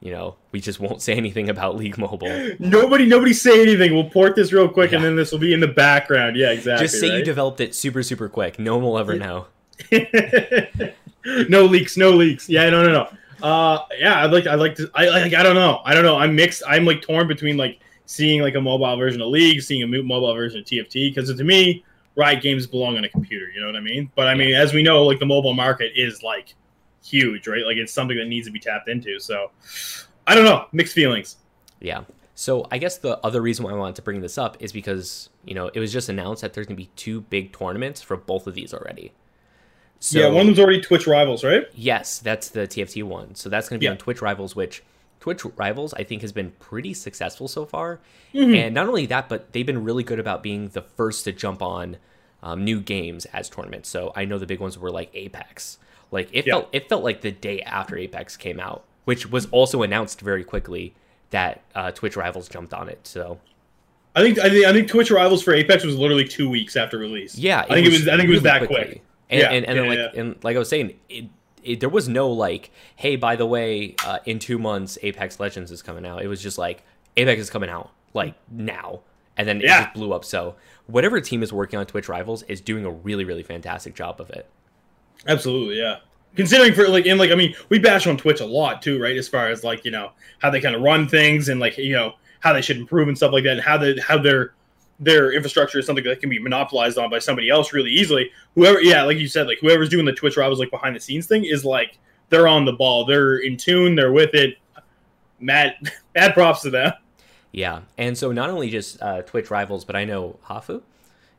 you 0.00 0.10
know, 0.10 0.34
we 0.50 0.60
just 0.60 0.80
won't 0.80 1.00
say 1.00 1.14
anything 1.14 1.48
about 1.48 1.76
League 1.76 1.96
Mobile. 1.96 2.56
Nobody, 2.58 3.06
nobody 3.06 3.32
say 3.32 3.62
anything. 3.62 3.94
We'll 3.94 4.10
port 4.10 4.34
this 4.34 4.52
real 4.52 4.68
quick 4.68 4.90
yeah. 4.90 4.96
and 4.96 5.04
then 5.04 5.16
this 5.16 5.30
will 5.30 5.38
be 5.38 5.52
in 5.52 5.60
the 5.60 5.68
background. 5.68 6.36
Yeah, 6.36 6.50
exactly. 6.50 6.86
Just 6.86 6.98
say 6.98 7.10
right? 7.10 7.18
you 7.18 7.24
developed 7.24 7.60
it 7.60 7.74
super, 7.74 8.02
super 8.02 8.28
quick. 8.28 8.58
No 8.58 8.76
one 8.76 8.84
will 8.84 8.98
ever 8.98 9.14
know. 9.18 9.46
no 11.48 11.64
leaks, 11.64 11.96
no 11.96 12.10
leaks. 12.10 12.48
Yeah, 12.48 12.68
no, 12.70 12.84
no, 12.84 12.92
no. 12.92 13.08
Uh, 13.42 13.78
yeah, 13.98 14.24
I'd 14.24 14.32
like, 14.32 14.46
I'd 14.46 14.56
like 14.56 14.74
to. 14.76 14.90
I 14.94 15.08
like, 15.08 15.34
I 15.34 15.42
don't 15.42 15.54
know, 15.54 15.80
I 15.84 15.94
don't 15.94 16.04
know. 16.04 16.16
I'm 16.16 16.34
mixed. 16.34 16.62
I'm 16.66 16.84
like 16.84 17.02
torn 17.02 17.26
between 17.28 17.56
like 17.56 17.80
seeing 18.06 18.42
like 18.42 18.54
a 18.54 18.60
mobile 18.60 18.96
version 18.96 19.20
of 19.20 19.28
League, 19.28 19.62
seeing 19.62 19.82
a 19.82 20.02
mobile 20.02 20.32
version 20.34 20.60
of 20.60 20.66
TFT, 20.66 21.14
because 21.14 21.34
to 21.34 21.44
me, 21.44 21.84
Riot 22.16 22.42
games 22.42 22.66
belong 22.66 22.96
on 22.96 23.04
a 23.04 23.08
computer. 23.08 23.50
You 23.50 23.60
know 23.60 23.66
what 23.66 23.76
I 23.76 23.80
mean? 23.80 24.10
But 24.14 24.28
I 24.28 24.34
mean, 24.34 24.54
as 24.54 24.72
we 24.72 24.82
know, 24.82 25.04
like 25.04 25.18
the 25.18 25.26
mobile 25.26 25.54
market 25.54 25.92
is 25.96 26.22
like 26.22 26.54
huge, 27.02 27.48
right? 27.48 27.64
Like 27.64 27.76
it's 27.76 27.92
something 27.92 28.16
that 28.16 28.26
needs 28.26 28.46
to 28.46 28.52
be 28.52 28.60
tapped 28.60 28.88
into. 28.88 29.18
So 29.18 29.50
I 30.26 30.34
don't 30.34 30.44
know, 30.44 30.66
mixed 30.72 30.94
feelings. 30.94 31.36
Yeah. 31.80 32.04
So 32.36 32.66
I 32.70 32.78
guess 32.78 32.98
the 32.98 33.18
other 33.24 33.40
reason 33.40 33.64
why 33.64 33.72
I 33.72 33.74
wanted 33.74 33.96
to 33.96 34.02
bring 34.02 34.20
this 34.20 34.38
up 34.38 34.56
is 34.60 34.72
because 34.72 35.28
you 35.44 35.54
know 35.54 35.68
it 35.68 35.80
was 35.80 35.92
just 35.92 36.08
announced 36.08 36.42
that 36.42 36.52
there's 36.52 36.66
gonna 36.66 36.76
be 36.76 36.90
two 36.96 37.22
big 37.22 37.52
tournaments 37.56 38.00
for 38.00 38.16
both 38.16 38.46
of 38.46 38.54
these 38.54 38.72
already. 38.72 39.12
So, 40.04 40.18
yeah, 40.18 40.26
one 40.26 40.42
of 40.42 40.46
them's 40.48 40.58
already 40.58 40.82
Twitch 40.82 41.06
Rivals, 41.06 41.42
right? 41.42 41.66
Yes, 41.74 42.18
that's 42.18 42.50
the 42.50 42.68
TFT 42.68 43.02
one. 43.02 43.34
So 43.36 43.48
that's 43.48 43.70
going 43.70 43.78
to 43.78 43.80
be 43.80 43.86
yeah. 43.86 43.92
on 43.92 43.96
Twitch 43.96 44.20
Rivals, 44.20 44.54
which 44.54 44.82
Twitch 45.18 45.42
Rivals 45.56 45.94
I 45.94 46.04
think 46.04 46.20
has 46.20 46.30
been 46.30 46.50
pretty 46.60 46.92
successful 46.92 47.48
so 47.48 47.64
far. 47.64 48.00
Mm-hmm. 48.34 48.54
And 48.54 48.74
not 48.74 48.86
only 48.86 49.06
that, 49.06 49.30
but 49.30 49.54
they've 49.54 49.64
been 49.64 49.82
really 49.82 50.02
good 50.02 50.20
about 50.20 50.42
being 50.42 50.68
the 50.68 50.82
first 50.82 51.24
to 51.24 51.32
jump 51.32 51.62
on 51.62 51.96
um, 52.42 52.64
new 52.64 52.80
games 52.80 53.24
as 53.32 53.48
tournaments. 53.48 53.88
So 53.88 54.12
I 54.14 54.26
know 54.26 54.36
the 54.36 54.44
big 54.44 54.60
ones 54.60 54.76
were 54.76 54.90
like 54.90 55.08
Apex. 55.14 55.78
Like 56.10 56.28
it 56.32 56.46
yeah. 56.46 56.52
felt 56.52 56.68
it 56.72 56.86
felt 56.90 57.02
like 57.02 57.22
the 57.22 57.32
day 57.32 57.62
after 57.62 57.96
Apex 57.96 58.36
came 58.36 58.60
out, 58.60 58.84
which 59.06 59.30
was 59.30 59.46
also 59.46 59.80
announced 59.80 60.20
very 60.20 60.44
quickly 60.44 60.94
that 61.30 61.62
uh, 61.74 61.92
Twitch 61.92 62.14
Rivals 62.14 62.50
jumped 62.50 62.74
on 62.74 62.90
it. 62.90 63.06
So 63.06 63.40
I 64.14 64.20
think 64.20 64.38
I 64.38 64.50
think 64.50 64.66
I 64.66 64.72
think 64.74 64.88
Twitch 64.88 65.10
Rivals 65.10 65.42
for 65.42 65.54
Apex 65.54 65.82
was 65.82 65.96
literally 65.96 66.28
two 66.28 66.50
weeks 66.50 66.76
after 66.76 66.98
release. 66.98 67.38
Yeah, 67.38 67.60
I 67.60 67.76
think 67.76 67.86
it 67.86 67.90
was, 67.90 68.00
was 68.00 68.08
I 68.08 68.16
think 68.18 68.28
it 68.28 68.32
was 68.32 68.42
that 68.42 68.58
quickly. 68.58 68.84
quick. 68.84 69.02
And 69.30 69.40
yeah, 69.40 69.50
and, 69.50 69.64
and, 69.64 69.76
yeah, 69.76 69.82
like 69.82 69.98
yeah. 69.98 70.20
and 70.20 70.44
like 70.44 70.56
I 70.56 70.58
was 70.58 70.68
saying, 70.68 70.98
it, 71.08 71.24
it, 71.62 71.80
there 71.80 71.88
was 71.88 72.08
no 72.08 72.30
like, 72.30 72.70
hey, 72.96 73.16
by 73.16 73.36
the 73.36 73.46
way, 73.46 73.96
uh, 74.04 74.18
in 74.26 74.38
two 74.38 74.58
months, 74.58 74.98
Apex 75.02 75.40
Legends 75.40 75.70
is 75.70 75.82
coming 75.82 76.04
out. 76.06 76.22
It 76.22 76.28
was 76.28 76.42
just 76.42 76.58
like 76.58 76.82
Apex 77.16 77.40
is 77.40 77.50
coming 77.50 77.70
out 77.70 77.90
like 78.12 78.34
now, 78.50 79.00
and 79.36 79.48
then 79.48 79.60
it 79.60 79.66
just 79.66 79.94
blew 79.94 80.12
up. 80.12 80.24
So 80.24 80.56
whatever 80.86 81.20
team 81.20 81.42
is 81.42 81.52
working 81.52 81.78
on 81.78 81.86
Twitch 81.86 82.08
Rivals 82.08 82.42
is 82.44 82.60
doing 82.60 82.84
a 82.84 82.90
really 82.90 83.24
really 83.24 83.42
fantastic 83.42 83.94
job 83.94 84.20
of 84.20 84.30
it. 84.30 84.46
Absolutely, 85.26 85.78
yeah. 85.78 85.98
Considering 86.36 86.74
for 86.74 86.88
like 86.88 87.06
in 87.06 87.16
like 87.16 87.30
I 87.30 87.34
mean 87.34 87.54
we 87.68 87.78
bash 87.78 88.06
on 88.06 88.16
Twitch 88.16 88.40
a 88.40 88.46
lot 88.46 88.82
too, 88.82 89.00
right? 89.00 89.16
As 89.16 89.28
far 89.28 89.48
as 89.48 89.64
like 89.64 89.84
you 89.84 89.90
know 89.90 90.10
how 90.38 90.50
they 90.50 90.60
kind 90.60 90.74
of 90.74 90.82
run 90.82 91.08
things 91.08 91.48
and 91.48 91.60
like 91.60 91.78
you 91.78 91.92
know 91.92 92.14
how 92.40 92.52
they 92.52 92.60
should 92.60 92.76
improve 92.76 93.08
and 93.08 93.16
stuff 93.16 93.32
like 93.32 93.44
that, 93.44 93.52
and 93.52 93.60
how 93.60 93.78
they 93.78 93.96
how 93.98 94.18
they're 94.18 94.52
their 95.00 95.32
infrastructure 95.32 95.78
is 95.78 95.86
something 95.86 96.04
that 96.04 96.20
can 96.20 96.30
be 96.30 96.38
monopolized 96.38 96.98
on 96.98 97.10
by 97.10 97.18
somebody 97.18 97.50
else 97.50 97.72
really 97.72 97.90
easily. 97.90 98.30
Whoever, 98.54 98.80
yeah, 98.80 99.02
like 99.02 99.18
you 99.18 99.28
said, 99.28 99.46
like 99.46 99.58
whoever's 99.60 99.88
doing 99.88 100.04
the 100.04 100.12
Twitch 100.12 100.36
rivals 100.36 100.58
like 100.58 100.70
behind 100.70 100.94
the 100.94 101.00
scenes 101.00 101.26
thing 101.26 101.44
is 101.44 101.64
like 101.64 101.98
they're 102.28 102.48
on 102.48 102.64
the 102.64 102.72
ball, 102.72 103.04
they're 103.04 103.38
in 103.38 103.56
tune, 103.56 103.94
they're 103.94 104.12
with 104.12 104.34
it. 104.34 104.58
Mad, 105.40 105.76
mad 106.14 106.34
props 106.34 106.62
to 106.62 106.70
them. 106.70 106.92
Yeah, 107.52 107.82
and 107.98 108.18
so 108.18 108.32
not 108.32 108.50
only 108.50 108.70
just 108.70 109.00
uh, 109.00 109.22
Twitch 109.22 109.50
rivals, 109.50 109.84
but 109.84 109.94
I 109.94 110.04
know 110.04 110.38
Hafu 110.46 110.82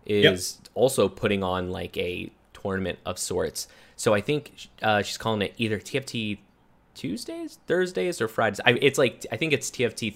is 0.06 0.24
yep. 0.60 0.70
also 0.74 1.10
putting 1.10 1.44
on 1.44 1.72
like 1.72 1.98
a 1.98 2.32
tournament 2.54 3.00
of 3.06 3.20
sorts. 3.20 3.68
So 3.98 4.14
I 4.14 4.22
think 4.22 4.68
uh, 4.82 5.02
she's 5.02 5.18
calling 5.18 5.42
it 5.42 5.54
either 5.58 5.80
TFT 5.80 6.40
Tuesdays, 6.94 7.60
Thursdays, 7.68 8.22
or 8.22 8.28
Fridays. 8.28 8.62
I, 8.66 8.72
it's 8.82 8.98
like 8.98 9.26
I 9.32 9.38
think 9.38 9.54
it's 9.54 9.70
TFT 9.70 10.16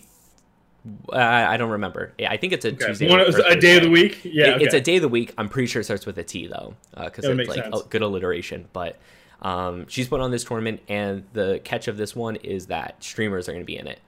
Uh, 1.12 1.18
I 1.18 1.58
don't 1.58 1.72
remember. 1.72 2.14
I 2.26 2.38
think 2.38 2.54
it's 2.54 2.66
a 2.66 2.70
okay. 2.70 2.86
Tuesday. 2.88 3.10
One, 3.10 3.20
a 3.20 3.60
day 3.60 3.78
of 3.78 3.84
the 3.84 3.90
week. 3.90 4.22
Yeah, 4.24 4.48
it, 4.48 4.56
okay. 4.56 4.66
it's 4.66 4.74
a 4.74 4.82
day 4.82 4.96
of 4.96 5.02
the 5.02 5.10
week. 5.10 5.34
I'm 5.38 5.50
pretty 5.50 5.68
sure 5.68 5.82
it 5.82 5.86
starts 5.86 6.06
with 6.06 6.18
a 6.18 6.24
T 6.24 6.48
though, 6.48 6.76
because 6.98 7.26
uh, 7.26 7.34
it's 7.34 7.50
like 7.50 7.66
a 7.66 7.82
good 7.90 8.02
alliteration. 8.02 8.68
But 8.72 8.98
um, 9.42 9.88
she's 9.88 10.08
put 10.08 10.22
on 10.22 10.32
this 10.32 10.44
tournament, 10.44 10.82
and 10.88 11.26
the 11.34 11.60
catch 11.64 11.88
of 11.88 11.98
this 11.98 12.16
one 12.16 12.38
is 12.38 12.68
that 12.68 13.04
streamers 13.04 13.50
are 13.50 13.52
going 13.52 13.64
to 13.64 13.68
be 13.68 13.78
in 13.78 13.88
it, 13.88 14.00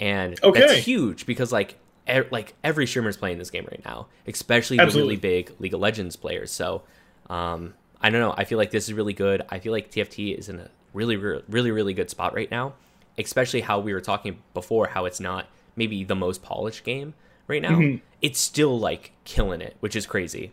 and 0.00 0.42
okay. 0.42 0.60
that's 0.60 0.74
huge 0.74 1.26
because 1.26 1.50
like 1.50 1.78
e- 2.08 2.28
like 2.30 2.54
every 2.62 2.86
streamer 2.86 3.08
is 3.08 3.16
playing 3.16 3.38
this 3.38 3.50
game 3.50 3.66
right 3.70 3.82
now, 3.84 4.06
especially 4.26 4.78
Absolutely. 4.78 5.16
the 5.16 5.28
really 5.28 5.42
big 5.42 5.60
League 5.60 5.74
of 5.74 5.80
Legends 5.80 6.16
players. 6.16 6.50
So 6.50 6.82
um, 7.30 7.74
I 8.00 8.10
don't 8.10 8.20
know. 8.20 8.34
I 8.36 8.44
feel 8.44 8.58
like 8.58 8.70
this 8.70 8.84
is 8.84 8.94
really 8.94 9.14
good. 9.14 9.42
I 9.48 9.58
feel 9.58 9.72
like 9.72 9.90
TFT 9.90 10.36
is 10.36 10.48
in 10.48 10.58
a 10.58 10.70
really, 10.92 11.16
really, 11.16 11.70
really 11.70 11.94
good 11.94 12.10
spot 12.10 12.34
right 12.34 12.50
now, 12.50 12.74
especially 13.18 13.60
how 13.60 13.80
we 13.80 13.94
were 13.94 14.00
talking 14.00 14.38
before, 14.54 14.88
how 14.88 15.04
it's 15.04 15.20
not 15.20 15.46
maybe 15.76 16.04
the 16.04 16.14
most 16.14 16.42
polished 16.42 16.84
game 16.84 17.14
right 17.46 17.62
now. 17.62 17.70
Mm-hmm. 17.70 18.04
It's 18.20 18.40
still 18.40 18.78
like 18.78 19.12
killing 19.24 19.60
it, 19.60 19.76
which 19.80 19.96
is 19.96 20.06
crazy. 20.06 20.52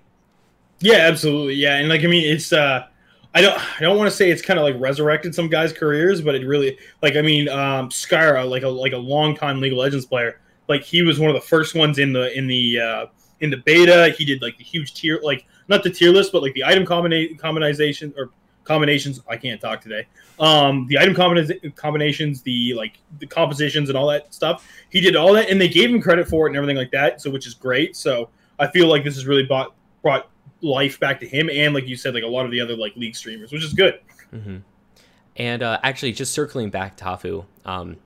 Yeah, 0.80 1.08
absolutely. 1.10 1.56
Yeah, 1.56 1.78
and 1.78 1.90
like 1.90 2.04
I 2.04 2.08
mean, 2.08 2.32
it's 2.32 2.54
uh 2.54 2.86
I 3.34 3.42
don't 3.42 3.60
I 3.78 3.82
don't 3.82 3.98
want 3.98 4.10
to 4.10 4.16
say 4.16 4.30
it's 4.30 4.42
kind 4.42 4.60
of 4.60 4.64
like 4.64 4.76
resurrected 4.80 5.36
some 5.36 5.50
guys' 5.50 5.74
careers, 5.74 6.22
but 6.22 6.36
it 6.36 6.46
really 6.46 6.78
like 7.02 7.16
I 7.16 7.22
mean, 7.22 7.50
um 7.50 7.90
Scarra, 7.90 8.50
like 8.50 8.64
a 8.64 8.70
like 8.70 8.94
a 8.94 8.98
long 8.98 9.36
time 9.36 9.60
League 9.60 9.74
of 9.74 9.78
Legends 9.78 10.06
player, 10.06 10.40
like 10.68 10.84
he 10.84 11.04
was 11.04 11.20
one 11.20 11.30
of 11.30 11.36
the 11.36 11.48
first 11.48 11.76
ones 11.76 12.00
in 12.00 12.14
the 12.14 12.36
in 12.38 12.48
the 12.48 12.80
uh 12.80 13.06
in 13.42 13.50
the 13.50 13.58
beta. 13.58 14.14
He 14.18 14.26
did 14.26 14.42
like 14.42 14.58
the 14.58 14.64
huge 14.64 14.94
tier 14.94 15.20
like 15.22 15.46
not 15.68 15.84
the 15.84 15.90
tier 15.90 16.12
list, 16.12 16.32
but 16.32 16.42
like 16.42 16.54
the 16.54 16.64
item 16.64 16.86
combina- 16.86 17.38
combination 17.38 18.14
or 18.18 18.32
combinations. 18.70 19.20
I 19.28 19.36
can't 19.36 19.60
talk 19.60 19.82
today. 19.82 20.06
Um, 20.40 20.86
the 20.88 21.00
item 21.00 21.16
combina- 21.16 21.76
combinations, 21.76 22.44
the 22.44 22.76
like 22.76 23.00
the 23.18 23.26
compositions 23.26 23.90
and 23.90 23.98
all 23.98 24.08
that 24.08 24.32
stuff. 24.32 24.66
He 24.92 25.02
did 25.02 25.16
all 25.16 25.34
that, 25.34 25.50
and 25.50 25.60
they 25.60 25.68
gave 25.68 25.90
him 25.90 26.00
credit 26.00 26.28
for 26.30 26.46
it 26.46 26.52
and 26.52 26.56
everything 26.56 26.78
like 26.78 26.92
that. 26.92 27.20
So 27.20 27.32
which 27.32 27.48
is 27.48 27.56
great. 27.56 27.98
So 27.98 28.30
I 28.60 28.68
feel 28.68 28.88
like 28.88 29.04
this 29.04 29.16
has 29.16 29.26
really 29.26 29.44
brought 29.44 29.74
brought 30.04 30.30
life 30.62 31.00
back 31.00 31.20
to 31.22 31.28
him, 31.28 31.50
and 31.50 31.74
like 31.74 31.88
you 31.88 31.98
said, 31.98 32.14
like 32.14 32.24
a 32.24 32.28
lot 32.28 32.46
of 32.46 32.52
the 32.52 32.62
other 32.62 32.78
like 32.78 32.96
league 32.96 33.16
streamers, 33.16 33.52
which 33.52 33.64
is 33.64 33.74
good. 33.74 34.00
Mm-hmm. 34.32 34.58
And 35.38 35.64
uh, 35.64 35.80
actually, 35.82 36.12
just 36.12 36.32
circling 36.32 36.70
back 36.70 36.96
to 36.98 37.06
Hafu, 37.06 37.46
um, 37.66 37.98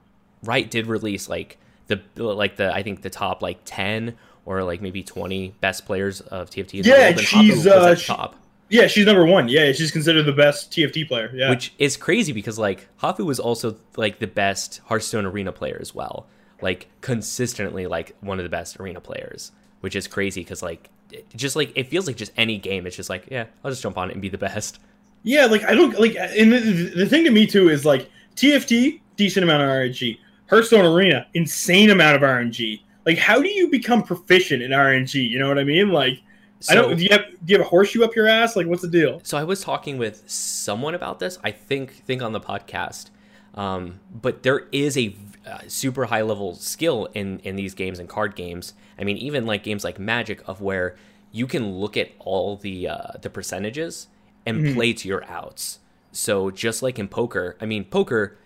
Riot 0.44 0.72
did 0.72 0.88
release 0.88 1.28
like 1.28 1.58
the 1.88 2.02
like 2.16 2.56
the 2.56 2.74
I 2.74 2.84
think 2.84 3.02
the 3.02 3.10
top 3.10 3.42
like 3.42 3.60
ten 3.66 4.16
or 4.46 4.64
like 4.64 4.82
maybe 4.82 5.04
twenty 5.04 5.54
best 5.60 5.86
players 5.86 6.22
of 6.22 6.50
TFT. 6.50 6.86
Yeah, 6.86 7.18
she's 7.18 7.68
uh, 7.68 7.96
top. 7.96 8.38
Yeah, 8.74 8.88
she's 8.88 9.06
number 9.06 9.26
one. 9.26 9.48
Yeah, 9.50 9.72
she's 9.72 9.92
considered 9.92 10.24
the 10.24 10.34
best 10.34 10.72
TFT 10.72 11.08
player. 11.08 11.32
Yeah, 11.34 11.52
which 11.52 11.74
is 11.78 11.96
crazy 11.96 12.34
because 12.34 12.58
like 12.58 12.88
Hafu 13.02 13.26
was 13.26 13.40
also 13.40 13.76
like 13.96 14.18
the 14.18 14.28
best 14.28 14.82
Hearthstone 14.86 15.26
arena 15.26 15.52
player 15.52 15.78
as 15.80 15.94
well. 15.94 16.26
Like 16.60 16.88
consistently, 17.02 17.86
like 17.86 18.16
one 18.22 18.40
of 18.40 18.44
the 18.44 18.50
best 18.50 18.80
arena 18.80 19.00
players, 19.00 19.52
which 19.82 19.96
is 19.96 20.08
crazy 20.08 20.42
because 20.42 20.64
like 20.64 20.90
just 21.36 21.56
like 21.56 21.72
it 21.76 21.88
feels 21.88 22.08
like 22.08 22.16
just 22.16 22.32
any 22.36 22.58
game. 22.58 22.88
It's 22.88 22.96
just 22.96 23.12
like 23.12 23.28
yeah, 23.30 23.46
I'll 23.64 23.70
just 23.70 23.84
jump 23.84 23.98
on 23.98 24.10
it 24.10 24.14
and 24.14 24.22
be 24.22 24.30
the 24.30 24.40
best. 24.40 24.80
Yeah, 25.22 25.46
like 25.46 25.64
I 25.66 25.76
don't 25.76 25.98
like, 26.00 26.16
and 26.16 26.52
the, 26.52 26.60
the 26.96 27.06
thing 27.06 27.24
to 27.26 27.30
me 27.30 27.46
too 27.46 27.70
is 27.70 27.86
like 27.86 28.10
TFT 28.36 29.02
decent 29.16 29.44
amount 29.44 29.62
of 29.62 29.70
RNG, 29.70 30.18
Hearthstone 30.48 30.86
Arena 30.86 31.28
insane 31.36 31.92
amount 31.92 32.16
of 32.16 32.24
RNG. 32.24 32.82
Like, 33.06 33.18
how 33.18 33.42
do 33.42 33.50
you 33.50 33.68
become 33.68 34.02
proficient 34.02 34.64
in 34.64 34.72
RNG? 34.72 35.30
You 35.30 35.40
know 35.40 35.48
what 35.48 35.60
I 35.60 35.64
mean? 35.64 35.92
Like, 35.92 36.22
so, 36.64 36.72
I 36.72 36.76
don't. 36.76 36.96
Do 36.96 37.04
you 37.04 37.10
have 37.12 37.26
do 37.26 37.52
you 37.52 37.58
have 37.58 37.66
a 37.66 37.70
horseshoe 37.70 38.04
up 38.04 38.16
your 38.16 38.26
ass? 38.26 38.56
Like, 38.56 38.68
what's 38.68 38.82
the 38.82 38.88
deal? 38.88 39.20
So 39.24 39.38
I 39.38 39.44
was 39.44 39.62
talking 39.62 39.98
with 39.98 40.24
someone 40.30 40.96
about 40.96 41.20
this. 41.20 41.38
I 41.44 41.52
think 41.52 41.92
think 41.92 42.22
on 42.22 42.32
the 42.32 42.40
podcast, 42.40 43.10
um, 43.56 44.00
but 44.10 44.44
there 44.44 44.68
is 44.72 44.98
a 44.98 45.14
uh, 45.46 45.60
super 45.68 46.06
high 46.06 46.22
level 46.22 46.56
skill 46.56 47.10
in 47.14 47.40
in 47.40 47.58
these 47.58 47.74
games 47.74 48.00
and 48.00 48.08
card 48.08 48.38
games. 48.38 48.76
I 48.98 49.04
mean, 49.04 49.18
even 49.18 49.46
like 49.46 49.64
games 49.64 49.84
like 49.84 50.00
Magic, 50.00 50.42
of 50.48 50.62
where 50.62 50.96
you 51.34 51.48
can 51.48 51.80
look 51.80 51.98
at 51.98 52.12
all 52.20 52.56
the 52.56 52.88
uh, 52.88 53.12
the 53.22 53.30
percentages 53.30 54.08
and 54.46 54.64
mm-hmm. 54.64 54.76
play 54.76 54.94
to 54.94 55.08
your 55.10 55.26
outs. 55.26 55.80
So 56.14 56.50
just 56.50 56.82
like 56.82 56.98
in 56.98 57.10
poker, 57.10 57.58
I 57.60 57.66
mean, 57.66 57.84
poker 57.84 58.38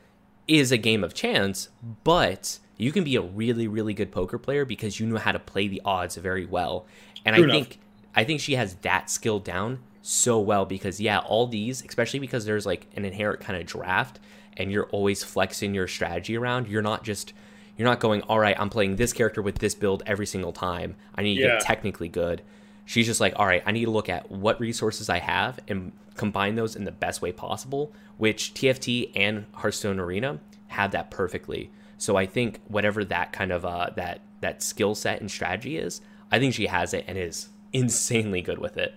is 0.47 0.71
a 0.71 0.77
game 0.77 1.03
of 1.03 1.13
chance, 1.13 1.69
but 2.03 2.57
you 2.77 2.91
can 2.91 3.03
be 3.03 3.15
a 3.15 3.21
really 3.21 3.67
really 3.67 3.93
good 3.93 4.11
poker 4.11 4.39
player 4.39 4.65
because 4.65 4.99
you 4.99 5.05
know 5.05 5.17
how 5.17 5.33
to 5.33 5.39
play 5.39 5.67
the 5.67 5.83
odds 5.85 6.15
very 6.15 6.47
well. 6.47 6.87
And 7.23 7.35
True 7.35 7.43
I 7.43 7.47
enough. 7.47 7.67
think 7.67 7.79
I 8.17 8.23
think 8.23 8.41
she 8.41 8.55
has 8.55 8.73
that 8.77 9.11
skill 9.11 9.39
down 9.39 9.79
so 10.01 10.39
well 10.39 10.65
because 10.65 10.99
yeah, 10.99 11.19
all 11.19 11.45
these, 11.45 11.85
especially 11.85 12.19
because 12.19 12.45
there's 12.45 12.65
like 12.65 12.87
an 12.95 13.05
inherent 13.05 13.41
kind 13.41 13.59
of 13.59 13.67
draft 13.67 14.19
and 14.57 14.71
you're 14.71 14.87
always 14.87 15.23
flexing 15.23 15.75
your 15.75 15.87
strategy 15.87 16.35
around. 16.35 16.67
You're 16.67 16.81
not 16.81 17.03
just 17.03 17.33
you're 17.77 17.87
not 17.87 17.99
going, 17.99 18.23
all 18.23 18.39
right, 18.39 18.59
I'm 18.59 18.71
playing 18.71 18.95
this 18.95 19.13
character 19.13 19.43
with 19.43 19.59
this 19.59 19.75
build 19.75 20.01
every 20.07 20.25
single 20.25 20.51
time. 20.51 20.95
I 21.13 21.21
need 21.21 21.35
to 21.35 21.41
yeah. 21.41 21.47
get 21.49 21.61
technically 21.61 22.07
good. 22.07 22.41
She's 22.85 23.05
just 23.05 23.21
like, 23.21 23.33
all 23.35 23.45
right, 23.45 23.61
I 23.67 23.71
need 23.71 23.85
to 23.85 23.91
look 23.91 24.09
at 24.09 24.31
what 24.31 24.59
resources 24.59 25.09
I 25.09 25.19
have 25.19 25.59
and 25.67 25.91
combine 26.15 26.55
those 26.55 26.75
in 26.75 26.85
the 26.85 26.91
best 26.91 27.21
way 27.21 27.31
possible, 27.31 27.93
which 28.17 28.55
TFT 28.55 29.11
and 29.15 29.45
Hearthstone 29.53 29.99
Arena 29.99 30.39
have 30.69 30.89
that 30.91 31.11
perfectly. 31.11 31.69
So 31.99 32.15
I 32.15 32.25
think 32.25 32.61
whatever 32.67 33.05
that 33.05 33.31
kind 33.31 33.51
of 33.51 33.63
uh, 33.63 33.91
that 33.95 34.21
that 34.41 34.63
skill 34.63 34.95
set 34.95 35.21
and 35.21 35.29
strategy 35.29 35.77
is, 35.77 36.01
I 36.31 36.39
think 36.39 36.55
she 36.55 36.65
has 36.65 36.95
it 36.95 37.05
and 37.07 37.15
is 37.15 37.49
insanely 37.73 38.41
good 38.41 38.59
with 38.59 38.77
it. 38.77 38.93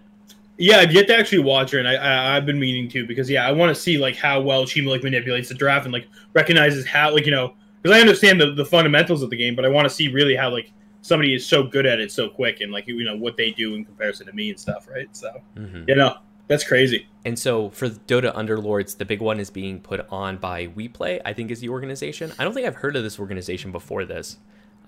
Yeah, 0.59 0.79
I've 0.79 0.93
yet 0.93 1.07
to 1.07 1.17
actually 1.17 1.39
watch 1.39 1.71
her, 1.71 1.79
and 1.79 1.89
I, 1.89 2.33
I 2.33 2.35
have 2.35 2.45
been 2.45 2.61
meaning 2.61 2.89
to 2.91 3.07
because 3.07 3.31
yeah, 3.31 3.47
I 3.47 3.53
want 3.53 3.75
to 3.75 3.81
see 3.81 3.97
like 3.97 4.17
how 4.17 4.41
well 4.41 4.67
she 4.67 4.83
like 4.83 5.03
manipulates 5.03 5.49
the 5.49 5.55
draft 5.55 5.87
and 5.87 5.93
like 5.93 6.07
recognizes 6.35 6.87
how 6.87 7.13
like 7.15 7.25
you 7.25 7.33
know 7.33 7.55
because 7.81 7.97
I 7.97 8.01
understand 8.01 8.41
the, 8.41 8.53
the 8.53 8.65
fundamentals 8.65 9.23
of 9.23 9.31
the 9.31 9.37
game, 9.37 9.57
but 9.57 9.65
I 9.65 9.69
want 9.69 9.89
to 9.89 9.95
see 9.95 10.09
really 10.09 10.37
how 10.37 10.51
like 10.51 10.71
somebody 11.03 11.35
is 11.35 11.47
so 11.47 11.63
good 11.63 11.87
at 11.87 11.99
it 11.99 12.13
so 12.13 12.29
quick 12.29 12.61
and 12.61 12.71
like 12.71 12.87
you 12.87 13.05
know 13.05 13.17
what 13.17 13.37
they 13.37 13.53
do 13.53 13.75
in 13.75 13.85
comparison 13.85 14.27
to 14.27 14.33
me 14.35 14.51
and 14.51 14.61
stuff, 14.61 14.87
right? 14.89 15.09
So 15.13 15.31
mm-hmm. 15.57 15.85
you 15.89 15.95
know 15.95 16.17
that's 16.47 16.65
crazy. 16.65 17.07
And 17.25 17.39
so 17.39 17.71
for 17.71 17.89
Dota 17.89 18.35
Underlords, 18.35 18.97
the 18.97 19.05
big 19.05 19.21
one 19.21 19.41
is 19.41 19.51
being 19.51 19.81
put 19.81 20.07
on 20.11 20.37
by 20.37 20.67
WePlay. 20.67 21.21
I 21.25 21.33
think 21.33 21.51
is 21.51 21.61
the 21.61 21.69
organization. 21.69 22.33
I 22.39 22.45
don't 22.45 22.53
think 22.53 22.67
I've 22.67 22.77
heard 22.77 22.97
of 22.97 23.03
this 23.03 23.19
organization 23.19 23.73
before 23.73 24.05
this, 24.05 24.39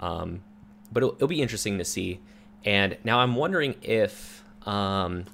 um, 0.01 0.43
but 0.93 1.03
it'll, 1.03 1.15
it'll 1.15 1.29
be 1.29 1.41
interesting 1.41 1.79
to 1.79 1.85
see. 1.85 2.21
And 2.65 2.97
now 3.05 3.21
I'm 3.21 3.35
wondering 3.35 3.75
if 3.83 4.45
um, 4.67 5.25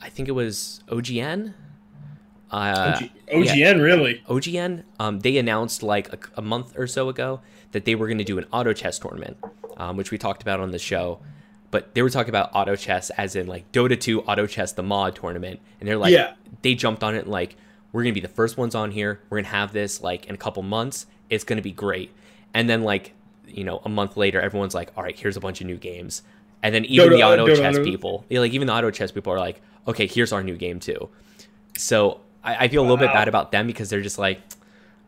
I 0.00 0.08
think 0.08 0.28
it 0.28 0.32
was 0.32 0.82
OGN. 0.88 1.54
Uh, 2.50 2.96
OG, 2.96 3.10
OGN, 3.32 3.56
yeah, 3.56 3.72
really? 3.72 4.22
OGN. 4.28 4.84
Um, 4.98 5.20
they 5.20 5.36
announced 5.38 5.82
like 5.82 6.12
a, 6.12 6.18
a, 6.38 6.42
month 6.42 6.76
or 6.76 6.86
so 6.86 7.08
ago 7.08 7.40
that 7.72 7.84
they 7.84 7.94
were 7.94 8.06
going 8.06 8.18
to 8.18 8.24
do 8.24 8.38
an 8.38 8.46
auto 8.52 8.72
chess 8.72 8.98
tournament, 8.98 9.36
um, 9.76 9.96
which 9.96 10.10
we 10.10 10.18
talked 10.18 10.42
about 10.42 10.58
on 10.60 10.70
the 10.72 10.78
show. 10.78 11.20
But 11.70 11.94
they 11.94 12.02
were 12.02 12.10
talking 12.10 12.30
about 12.30 12.50
auto 12.52 12.74
chess 12.74 13.10
as 13.10 13.36
in 13.36 13.46
like 13.46 13.70
Dota 13.70 13.98
2 13.98 14.22
auto 14.22 14.46
chess, 14.46 14.72
the 14.72 14.82
mod 14.82 15.14
tournament, 15.14 15.60
and 15.78 15.88
they're 15.88 15.96
like, 15.96 16.12
yeah. 16.12 16.34
they 16.62 16.74
jumped 16.74 17.04
on 17.04 17.14
it 17.14 17.20
and 17.20 17.28
like, 17.28 17.56
we're 17.92 18.02
gonna 18.02 18.12
be 18.12 18.20
the 18.20 18.28
first 18.28 18.56
ones 18.56 18.74
on 18.74 18.90
here. 18.90 19.20
We're 19.30 19.38
gonna 19.38 19.48
have 19.48 19.72
this 19.72 20.02
like 20.02 20.26
in 20.26 20.34
a 20.34 20.38
couple 20.38 20.62
months. 20.62 21.06
It's 21.28 21.44
gonna 21.44 21.62
be 21.62 21.72
great. 21.72 22.12
And 22.54 22.68
then 22.68 22.82
like, 22.82 23.14
you 23.46 23.62
know, 23.62 23.80
a 23.84 23.88
month 23.88 24.16
later, 24.16 24.40
everyone's 24.40 24.74
like, 24.74 24.90
all 24.96 25.04
right, 25.04 25.16
here's 25.16 25.36
a 25.36 25.40
bunch 25.40 25.60
of 25.60 25.66
new 25.68 25.76
games. 25.76 26.22
And 26.62 26.74
then 26.74 26.84
even 26.84 27.10
the 27.10 27.22
auto 27.22 27.54
chess 27.54 27.78
people, 27.78 28.24
like 28.30 28.52
even 28.52 28.66
the 28.66 28.74
auto 28.74 28.90
chess 28.90 29.10
people 29.10 29.32
are 29.32 29.38
like, 29.38 29.60
okay, 29.88 30.06
here's 30.06 30.32
our 30.32 30.42
new 30.42 30.56
game 30.56 30.80
too. 30.80 31.08
So 31.76 32.20
I, 32.44 32.64
I 32.64 32.68
feel 32.68 32.82
a 32.82 32.84
little 32.84 32.96
bit 32.96 33.12
bad 33.12 33.28
about 33.28 33.52
them 33.52 33.66
because 33.66 33.88
they're 33.90 34.02
just 34.02 34.18
like, 34.18 34.40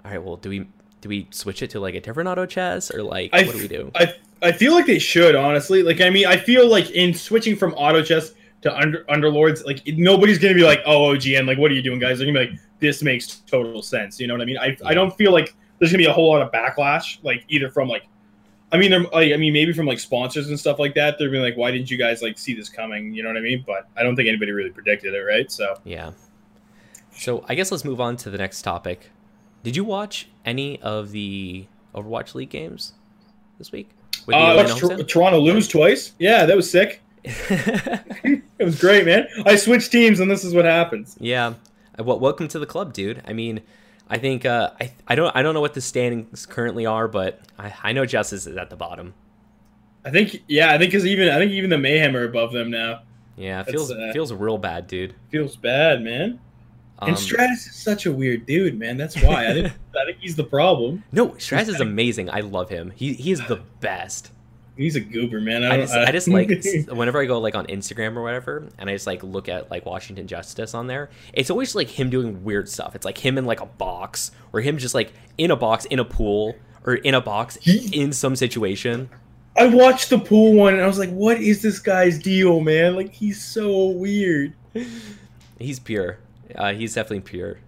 all 0.04 0.10
right, 0.10 0.22
well, 0.22 0.36
do 0.36 0.48
we 0.48 0.66
do 1.00 1.08
we 1.08 1.26
switch 1.30 1.62
it 1.62 1.70
to 1.70 1.80
like 1.80 1.94
a 1.94 2.00
different 2.00 2.28
auto 2.28 2.46
chess 2.46 2.90
or 2.90 3.02
like 3.02 3.30
I, 3.32 3.44
what 3.44 3.54
do 3.54 3.62
we 3.62 3.68
do? 3.68 3.90
I 3.94 4.14
I 4.42 4.52
feel 4.52 4.72
like 4.72 4.86
they 4.86 4.98
should 4.98 5.34
honestly. 5.34 5.82
Like 5.82 6.00
I 6.00 6.10
mean, 6.10 6.26
I 6.26 6.36
feel 6.36 6.68
like 6.68 6.90
in 6.90 7.12
switching 7.12 7.56
from 7.56 7.74
auto 7.74 8.02
chess 8.02 8.32
to 8.62 8.76
under 8.76 9.04
underlords, 9.04 9.64
like 9.64 9.82
nobody's 9.86 10.38
gonna 10.38 10.54
be 10.54 10.64
like, 10.64 10.80
oh 10.86 11.14
OGN, 11.14 11.46
like 11.46 11.58
what 11.58 11.70
are 11.70 11.74
you 11.74 11.82
doing, 11.82 11.98
guys? 11.98 12.18
They're 12.18 12.26
gonna 12.26 12.46
be 12.46 12.52
like, 12.52 12.60
this 12.78 13.02
makes 13.02 13.42
total 13.46 13.82
sense. 13.82 14.18
You 14.18 14.26
know 14.26 14.34
what 14.34 14.40
I 14.40 14.44
mean? 14.44 14.58
I 14.58 14.76
I 14.84 14.94
don't 14.94 15.14
feel 15.16 15.32
like 15.32 15.54
there's 15.78 15.92
gonna 15.92 16.02
be 16.02 16.06
a 16.06 16.12
whole 16.12 16.30
lot 16.30 16.42
of 16.42 16.50
backlash, 16.50 17.18
like 17.22 17.44
either 17.48 17.68
from 17.68 17.88
like 17.88 18.06
I 18.72 18.78
mean, 18.78 18.90
they're 18.90 19.02
like, 19.02 19.32
I 19.32 19.36
mean, 19.36 19.52
maybe 19.52 19.74
from 19.74 19.86
like 19.86 20.00
sponsors 20.00 20.48
and 20.48 20.58
stuff 20.58 20.78
like 20.78 20.94
that. 20.94 21.18
They're 21.18 21.30
being 21.30 21.42
like, 21.42 21.56
why 21.58 21.70
didn't 21.70 21.90
you 21.90 21.98
guys 21.98 22.22
like 22.22 22.38
see 22.38 22.54
this 22.54 22.70
coming? 22.70 23.12
You 23.12 23.22
know 23.22 23.28
what 23.28 23.36
I 23.36 23.42
mean? 23.42 23.62
But 23.66 23.86
I 23.96 24.02
don't 24.02 24.16
think 24.16 24.28
anybody 24.28 24.52
really 24.52 24.70
predicted 24.70 25.14
it, 25.14 25.20
right? 25.20 25.52
So 25.52 25.78
yeah. 25.84 26.12
So 27.14 27.44
I 27.48 27.54
guess 27.54 27.70
let's 27.70 27.84
move 27.84 28.00
on 28.00 28.16
to 28.18 28.30
the 28.30 28.38
next 28.38 28.62
topic. 28.62 29.10
Did 29.62 29.76
you 29.76 29.84
watch 29.84 30.28
any 30.44 30.80
of 30.80 31.12
the 31.12 31.66
Overwatch 31.94 32.34
League 32.34 32.48
games 32.48 32.94
this 33.58 33.70
week? 33.70 33.90
With 34.26 34.36
uh, 34.36 35.02
Toronto 35.04 35.38
lose 35.38 35.68
twice. 35.68 36.12
Yeah, 36.18 36.46
that 36.46 36.56
was 36.56 36.70
sick. 36.70 37.02
it 37.24 38.42
was 38.58 38.80
great, 38.80 39.04
man. 39.04 39.26
I 39.44 39.56
switched 39.56 39.92
teams, 39.92 40.20
and 40.20 40.30
this 40.30 40.44
is 40.44 40.54
what 40.54 40.64
happens. 40.64 41.16
Yeah. 41.20 41.54
Well, 41.98 42.18
welcome 42.18 42.48
to 42.48 42.58
the 42.58 42.66
club, 42.66 42.92
dude. 42.92 43.22
I 43.26 43.32
mean, 43.34 43.60
I 44.08 44.18
think 44.18 44.44
uh, 44.44 44.70
I 44.80 44.92
I 45.06 45.14
don't 45.14 45.34
I 45.34 45.42
don't 45.42 45.54
know 45.54 45.60
what 45.60 45.74
the 45.74 45.80
standings 45.80 46.46
currently 46.46 46.86
are, 46.86 47.08
but 47.08 47.40
I, 47.58 47.72
I 47.82 47.92
know 47.92 48.04
Justice 48.04 48.46
is 48.46 48.56
at 48.56 48.70
the 48.70 48.76
bottom. 48.76 49.14
I 50.04 50.10
think 50.10 50.42
yeah, 50.48 50.72
I 50.72 50.78
think 50.78 50.90
because 50.90 51.06
even 51.06 51.28
I 51.28 51.38
think 51.38 51.52
even 51.52 51.70
the 51.70 51.78
Mayhem 51.78 52.16
are 52.16 52.24
above 52.24 52.52
them 52.52 52.70
now. 52.70 53.02
Yeah, 53.36 53.60
it 53.60 53.70
feels 53.70 53.90
uh, 53.90 54.10
feels 54.12 54.32
real 54.32 54.58
bad, 54.58 54.86
dude. 54.86 55.14
Feels 55.30 55.56
bad, 55.56 56.02
man. 56.02 56.40
Um, 56.98 57.10
and 57.10 57.18
Stratus 57.18 57.66
is 57.66 57.74
such 57.74 58.06
a 58.06 58.12
weird 58.12 58.46
dude, 58.46 58.78
man. 58.78 58.96
That's 58.96 59.20
why 59.20 59.48
I 59.48 59.52
think 59.54 59.66
I 60.00 60.04
think 60.04 60.18
he's 60.20 60.36
the 60.36 60.44
problem. 60.44 61.04
No, 61.12 61.36
Stratus 61.38 61.68
is 61.68 61.80
amazing. 61.80 62.30
I 62.30 62.40
love 62.40 62.68
him. 62.68 62.92
He 62.94 63.14
he 63.14 63.32
is 63.32 63.40
the 63.46 63.56
best. 63.80 64.30
He's 64.76 64.96
a 64.96 65.00
goober, 65.00 65.40
man. 65.40 65.64
I, 65.64 65.74
I 65.74 65.76
just, 65.76 65.94
I, 65.94 66.04
I 66.04 66.12
just 66.12 66.28
like 66.28 66.48
whenever 66.88 67.20
I 67.20 67.26
go 67.26 67.38
like 67.40 67.54
on 67.54 67.66
Instagram 67.66 68.16
or 68.16 68.22
whatever, 68.22 68.68
and 68.78 68.88
I 68.88 68.94
just 68.94 69.06
like 69.06 69.22
look 69.22 69.48
at 69.48 69.70
like 69.70 69.84
Washington 69.84 70.26
Justice 70.26 70.74
on 70.74 70.86
there. 70.86 71.10
It's 71.34 71.50
always 71.50 71.74
like 71.74 71.88
him 71.88 72.08
doing 72.08 72.42
weird 72.42 72.68
stuff. 72.68 72.94
It's 72.94 73.04
like 73.04 73.18
him 73.18 73.36
in 73.36 73.44
like 73.44 73.60
a 73.60 73.66
box, 73.66 74.30
or 74.52 74.60
him 74.60 74.78
just 74.78 74.94
like 74.94 75.12
in 75.36 75.50
a 75.50 75.56
box 75.56 75.84
in 75.84 75.98
a 75.98 76.04
pool, 76.04 76.56
or 76.84 76.94
in 76.94 77.14
a 77.14 77.20
box 77.20 77.58
he, 77.60 78.00
in 78.00 78.12
some 78.12 78.34
situation. 78.34 79.10
I 79.56 79.66
watched 79.66 80.08
the 80.08 80.18
pool 80.18 80.54
one, 80.54 80.74
and 80.74 80.82
I 80.82 80.86
was 80.86 80.98
like, 80.98 81.10
"What 81.10 81.38
is 81.38 81.60
this 81.60 81.78
guy's 81.78 82.18
deal, 82.18 82.60
man? 82.60 82.96
Like 82.96 83.12
he's 83.12 83.44
so 83.44 83.88
weird." 83.88 84.54
he's 85.58 85.78
pure. 85.78 86.18
Uh, 86.54 86.72
he's 86.72 86.94
definitely 86.94 87.20
pure. 87.20 87.58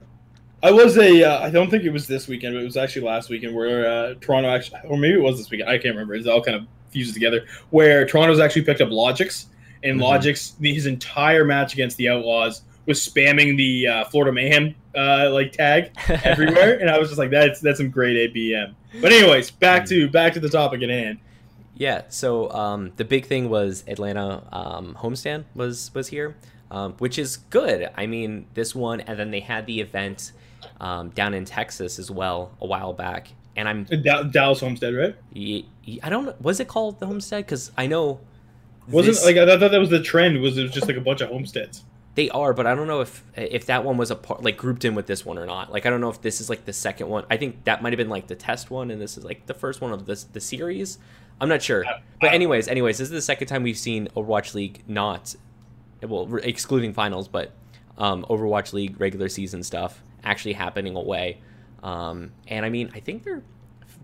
I 0.63 0.71
was 0.71 0.97
a. 0.97 1.23
Uh, 1.23 1.45
I 1.45 1.51
don't 1.51 1.69
think 1.69 1.85
it 1.85 1.91
was 1.91 2.07
this 2.07 2.27
weekend, 2.27 2.55
but 2.55 2.63
it 2.63 2.65
was 2.65 2.79
actually 2.79 3.03
last 3.03 3.29
weekend 3.29 3.55
where 3.55 3.87
uh, 3.87 4.15
Toronto 4.23 4.49
actually, 4.49 4.81
or 4.85 4.97
maybe 4.97 5.19
it 5.19 5.23
was 5.23 5.37
this 5.37 5.51
weekend. 5.51 5.69
I 5.69 5.77
can't 5.77 5.95
remember. 5.95 6.15
It's 6.15 6.27
all 6.27 6.43
kind 6.43 6.57
of 6.57 6.67
fuses 6.95 7.13
together. 7.13 7.45
Where 7.71 8.07
Toronto's 8.07 8.41
actually 8.41 8.63
picked 8.63 8.81
up 8.81 8.89
Logix, 8.89 9.47
and 9.83 10.01
mm-hmm. 10.01 10.27
Logix 10.27 10.55
his 10.65 10.87
entire 10.87 11.45
match 11.45 11.75
against 11.75 11.99
the 11.99 12.09
Outlaws 12.09 12.63
was 12.87 13.01
spamming 13.01 13.57
the 13.57 13.87
uh, 13.87 14.05
Florida 14.07 14.33
Mayhem 14.33 14.75
uh, 14.97 15.31
like 15.31 15.53
tag 15.53 15.91
everywhere, 16.09 16.79
and 16.79 16.91
I 16.91 16.99
was 16.99 17.09
just 17.09 17.19
like, 17.19 17.31
that's 17.31 17.61
that's 17.61 17.79
some 17.79 17.91
great 17.91 18.35
ABM. 18.35 18.75
But 19.01 19.13
anyways, 19.13 19.51
back 19.51 19.87
to 19.87 20.09
back 20.09 20.33
to 20.35 20.41
the 20.41 20.49
topic 20.49 20.83
at 20.83 20.89
hand. 20.89 21.19
Yeah. 21.77 22.03
So 22.09 22.51
um, 22.53 22.93
the 22.97 23.05
big 23.05 23.27
thing 23.27 23.49
was 23.49 23.85
Atlanta 23.87 24.47
um, 24.53 24.97
homestand 25.01 25.45
was 25.55 25.93
was 25.95 26.09
here, 26.09 26.37
um, 26.71 26.95
which 26.95 27.19
is 27.19 27.37
good. 27.37 27.91
I 27.97 28.07
mean, 28.07 28.47
this 28.55 28.75
one, 28.75 29.01
and 29.01 29.19
then 29.19 29.31
they 29.31 29.41
had 29.41 29.67
the 29.67 29.81
event 29.81 30.33
um, 30.81 31.11
down 31.11 31.35
in 31.35 31.45
Texas 31.45 31.99
as 31.99 32.11
well 32.11 32.53
a 32.61 32.67
while 32.67 32.93
back. 32.93 33.29
And 33.57 33.69
I'm 33.69 33.85
Dallas 34.31 34.61
Homestead, 34.61 34.95
right? 34.95 35.17
I 36.03 36.09
don't. 36.09 36.41
Was 36.41 36.61
it 36.61 36.69
called 36.69 36.99
the 37.01 37.07
Homestead? 37.07 37.45
Because 37.45 37.71
I 37.77 37.87
know 37.87 38.21
wasn't 38.89 39.17
this, 39.17 39.25
like 39.25 39.37
I 39.37 39.59
thought 39.59 39.71
that 39.71 39.81
was 39.81 39.91
the 39.91 40.03
trend. 40.03 40.41
Was 40.41 40.59
it 40.59 40.63
was 40.63 40.73
just 40.73 40.87
like 40.87 40.97
a 40.97 41.01
bunch 41.01 41.21
of 41.21 41.31
homesteads? 41.31 41.85
They 42.15 42.31
are, 42.31 42.53
but 42.53 42.67
I 42.67 42.75
don't 42.75 42.87
know 42.87 43.01
if 43.01 43.25
if 43.35 43.67
that 43.67 43.85
one 43.85 43.97
was 43.97 44.11
a 44.11 44.17
part 44.17 44.43
like 44.43 44.57
grouped 44.57 44.85
in 44.85 44.95
with 44.95 45.07
this 45.07 45.25
one 45.25 45.39
or 45.39 45.47
not. 45.47 45.73
Like 45.73 45.87
I 45.87 45.91
don't 45.91 46.01
know 46.01 46.11
if 46.11 46.21
this 46.21 46.41
is 46.41 46.51
like 46.51 46.65
the 46.65 46.73
second 46.73 47.09
one. 47.09 47.25
I 47.31 47.37
think 47.37 47.65
that 47.65 47.83
might 47.83 47.93
have 47.93 47.99
been 47.99 48.09
like 48.09 48.27
the 48.27 48.37
test 48.37 48.71
one, 48.71 48.91
and 48.91 49.01
this 49.01 49.17
is 49.17 49.25
like 49.25 49.47
the 49.47 49.55
first 49.55 49.81
one 49.81 49.93
of 49.93 50.07
this 50.07 50.25
the 50.25 50.41
series. 50.41 50.99
I'm 51.41 51.49
not 51.49 51.63
sure. 51.63 51.85
But 52.21 52.33
anyways, 52.33 52.69
anyways, 52.69 52.99
this 52.99 53.07
is 53.07 53.13
the 53.13 53.23
second 53.23 53.49
time 53.49 53.63
we've 53.63 53.79
seen 53.79 54.09
Overwatch 54.17 54.55
League 54.55 54.83
not 54.87 55.35
well, 56.03 56.37
excluding 56.37 56.93
finals, 56.93 57.27
but 57.27 57.53
um, 57.99 58.25
Overwatch 58.29 58.73
League 58.73 59.01
regular 59.01 59.29
season 59.29 59.63
stuff 59.63 60.03
actually 60.23 60.53
happening 60.53 60.97
away. 60.97 61.41
Um, 61.85 62.33
and 62.49 62.65
I 62.65 62.71
mean, 62.71 62.91
I 62.95 63.01
think 63.01 63.23
they're 63.23 63.43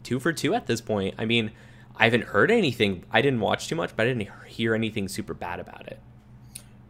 two 0.02 0.20
for 0.20 0.32
two 0.32 0.54
at 0.54 0.66
this 0.66 0.80
point. 0.80 1.14
I 1.18 1.24
mean, 1.24 1.50
I 1.96 2.04
haven't 2.04 2.24
heard 2.24 2.50
anything. 2.50 3.04
I 3.10 3.22
didn't 3.22 3.40
watch 3.40 3.68
too 3.68 3.74
much, 3.74 3.96
but 3.96 4.06
I 4.06 4.12
didn't 4.12 4.28
hear 4.46 4.74
anything 4.74 5.08
super 5.08 5.34
bad 5.34 5.58
about 5.58 5.88
it. 5.88 5.98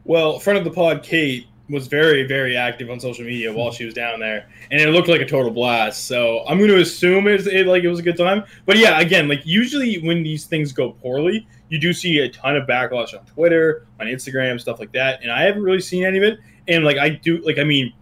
Well, 0.05 0.41
friend 0.41 0.59
of 0.59 0.65
the 0.65 0.71
pod, 0.71 1.03
Kate, 1.03 1.47
was 1.69 1.87
very, 1.87 2.25
very 2.27 2.57
active 2.57 2.91
on 2.91 2.99
social 2.99 3.25
media 3.25 3.53
while 3.53 3.71
she 3.71 3.85
was 3.85 3.95
down 3.95 4.19
there, 4.19 4.49
and 4.73 4.81
it 4.81 4.91
looked 4.91 5.07
like 5.07 5.21
a 5.21 5.27
total 5.27 5.53
blast. 5.53 6.07
So 6.09 6.45
I'm 6.49 6.59
going 6.59 6.71
to 6.71 6.81
assume 6.81 7.29
it's 7.29 7.47
it, 7.47 7.69
like 7.69 7.85
it 7.85 7.89
was 7.89 8.01
a 8.01 8.03
good 8.03 8.17
time. 8.17 8.43
But 8.67 8.77
yeah, 8.77 8.99
again, 8.99 9.29
like 9.29 9.47
usually 9.47 10.01
when 10.01 10.25
these 10.25 10.47
things 10.47 10.73
go 10.73 10.91
poorly, 10.91 11.47
you 11.69 11.79
do 11.79 11.93
see 11.93 12.19
a 12.19 12.29
ton 12.29 12.57
of 12.57 12.67
backlash 12.67 13.17
on 13.17 13.25
Twitter, 13.27 13.87
on 14.01 14.07
Instagram, 14.09 14.61
stuff 14.61 14.81
like 14.81 14.91
that. 14.93 15.23
And 15.23 15.31
I 15.31 15.43
haven't 15.43 15.63
really 15.63 15.81
seen 15.81 16.05
any 16.05 16.19
of 16.19 16.25
it. 16.25 16.41
And 16.67 16.85
like 16.85 16.99
I 16.99 17.11
do, 17.11 17.39
like 17.39 17.59
I 17.59 17.65
mean, 17.65 17.93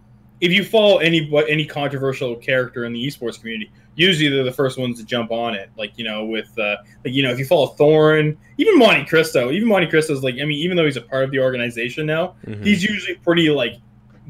if 0.41 0.51
you 0.51 0.63
follow 0.63 0.99
any 0.99 1.29
any 1.49 1.65
controversial 1.65 2.35
character 2.35 2.85
in 2.85 2.93
the 2.93 3.05
esports 3.05 3.39
community, 3.39 3.71
usually 3.95 4.29
they're 4.29 4.43
the 4.43 4.51
first 4.51 4.77
ones 4.77 4.97
to 4.99 5.05
jump 5.05 5.31
on 5.31 5.53
it. 5.53 5.69
Like 5.77 5.97
you 5.97 6.03
know, 6.03 6.25
with 6.25 6.57
uh, 6.57 6.77
like 7.03 7.13
you 7.13 7.23
know, 7.23 7.31
if 7.31 7.39
you 7.39 7.45
follow 7.45 7.75
Thorin, 7.77 8.37
even 8.57 8.79
MonteCristo, 8.79 9.53
even 9.53 9.67
MonteCristo's 9.67 10.23
like 10.23 10.35
I 10.35 10.45
mean, 10.45 10.59
even 10.59 10.77
though 10.77 10.85
he's 10.85 10.97
a 10.97 11.01
part 11.01 11.25
of 11.25 11.31
the 11.31 11.39
organization 11.39 12.05
now, 12.05 12.35
mm-hmm. 12.45 12.63
he's 12.63 12.83
usually 12.83 13.15
pretty 13.15 13.49
like 13.49 13.75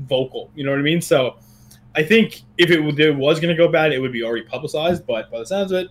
vocal. 0.08 0.50
You 0.56 0.64
know 0.64 0.72
what 0.72 0.80
I 0.80 0.84
mean? 0.84 1.02
So 1.02 1.38
I 1.96 2.04
think 2.04 2.42
if 2.58 2.72
it, 2.72 2.80
it 3.00 3.16
was 3.16 3.40
going 3.40 3.56
to 3.56 3.62
go 3.62 3.72
bad, 3.72 3.92
it 3.92 4.00
would 4.00 4.14
be 4.14 4.24
already 4.24 4.46
publicized. 4.46 5.06
But 5.06 5.30
by 5.32 5.40
the 5.40 5.46
sounds 5.46 5.72
of 5.72 5.86
it, 5.86 5.88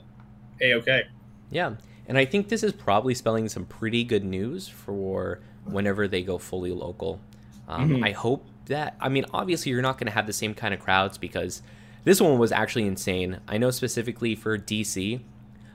a 0.60 0.74
okay. 0.74 1.02
Yeah, 1.50 1.74
and 2.06 2.18
I 2.18 2.24
think 2.24 2.48
this 2.48 2.62
is 2.62 2.72
probably 2.72 3.14
spelling 3.14 3.48
some 3.48 3.64
pretty 3.64 4.02
good 4.04 4.24
news 4.24 4.66
for 4.66 5.40
whenever 5.64 6.08
they 6.08 6.22
go 6.22 6.38
fully 6.38 6.72
local. 6.72 7.20
Um, 7.68 7.90
mm-hmm. 7.90 8.04
I 8.04 8.12
hope 8.12 8.44
that 8.68 8.96
I 9.00 9.08
mean, 9.08 9.24
obviously, 9.32 9.72
you're 9.72 9.82
not 9.82 9.98
going 9.98 10.06
to 10.06 10.12
have 10.12 10.26
the 10.26 10.32
same 10.32 10.54
kind 10.54 10.72
of 10.72 10.80
crowds 10.80 11.18
because 11.18 11.62
this 12.04 12.20
one 12.20 12.38
was 12.38 12.52
actually 12.52 12.86
insane. 12.86 13.40
I 13.48 13.58
know 13.58 13.70
specifically 13.70 14.34
for 14.34 14.56
DC, 14.56 15.20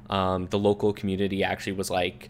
um, 0.10 0.48
the 0.48 0.60
local 0.60 0.94
community 0.94 1.44
actually 1.44 1.74
was 1.74 1.90
like, 1.90 2.30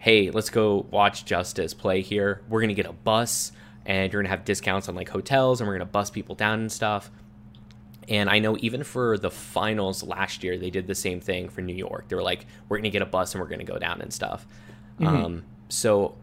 "Hey, 0.00 0.30
let's 0.30 0.50
go 0.50 0.86
watch 0.90 1.24
Justice 1.24 1.74
play 1.74 2.00
here. 2.00 2.42
We're 2.48 2.60
gonna 2.60 2.74
get 2.74 2.86
a 2.86 2.92
bus, 2.92 3.52
and 3.84 4.12
you're 4.12 4.22
gonna 4.22 4.30
have 4.30 4.44
discounts 4.44 4.88
on 4.88 4.94
like 4.94 5.08
hotels, 5.08 5.60
and 5.60 5.68
we're 5.68 5.74
gonna 5.74 5.86
bus 5.86 6.10
people 6.10 6.34
down 6.34 6.60
and 6.60 6.72
stuff." 6.72 7.10
And 8.08 8.30
I 8.30 8.38
know 8.38 8.56
even 8.60 8.84
for 8.84 9.18
the 9.18 9.30
finals 9.30 10.02
last 10.04 10.44
year, 10.44 10.56
they 10.56 10.70
did 10.70 10.86
the 10.86 10.94
same 10.94 11.20
thing 11.20 11.48
for 11.48 11.60
New 11.60 11.74
York. 11.74 12.08
They 12.08 12.16
were 12.16 12.22
like, 12.22 12.46
"We're 12.68 12.78
gonna 12.78 12.90
get 12.90 13.02
a 13.02 13.06
bus 13.06 13.34
and 13.34 13.42
we're 13.42 13.48
gonna 13.48 13.64
go 13.64 13.78
down 13.78 14.00
and 14.00 14.12
stuff." 14.12 14.46
Mm-hmm. 15.00 15.06
Um, 15.06 15.42
so 15.68 16.14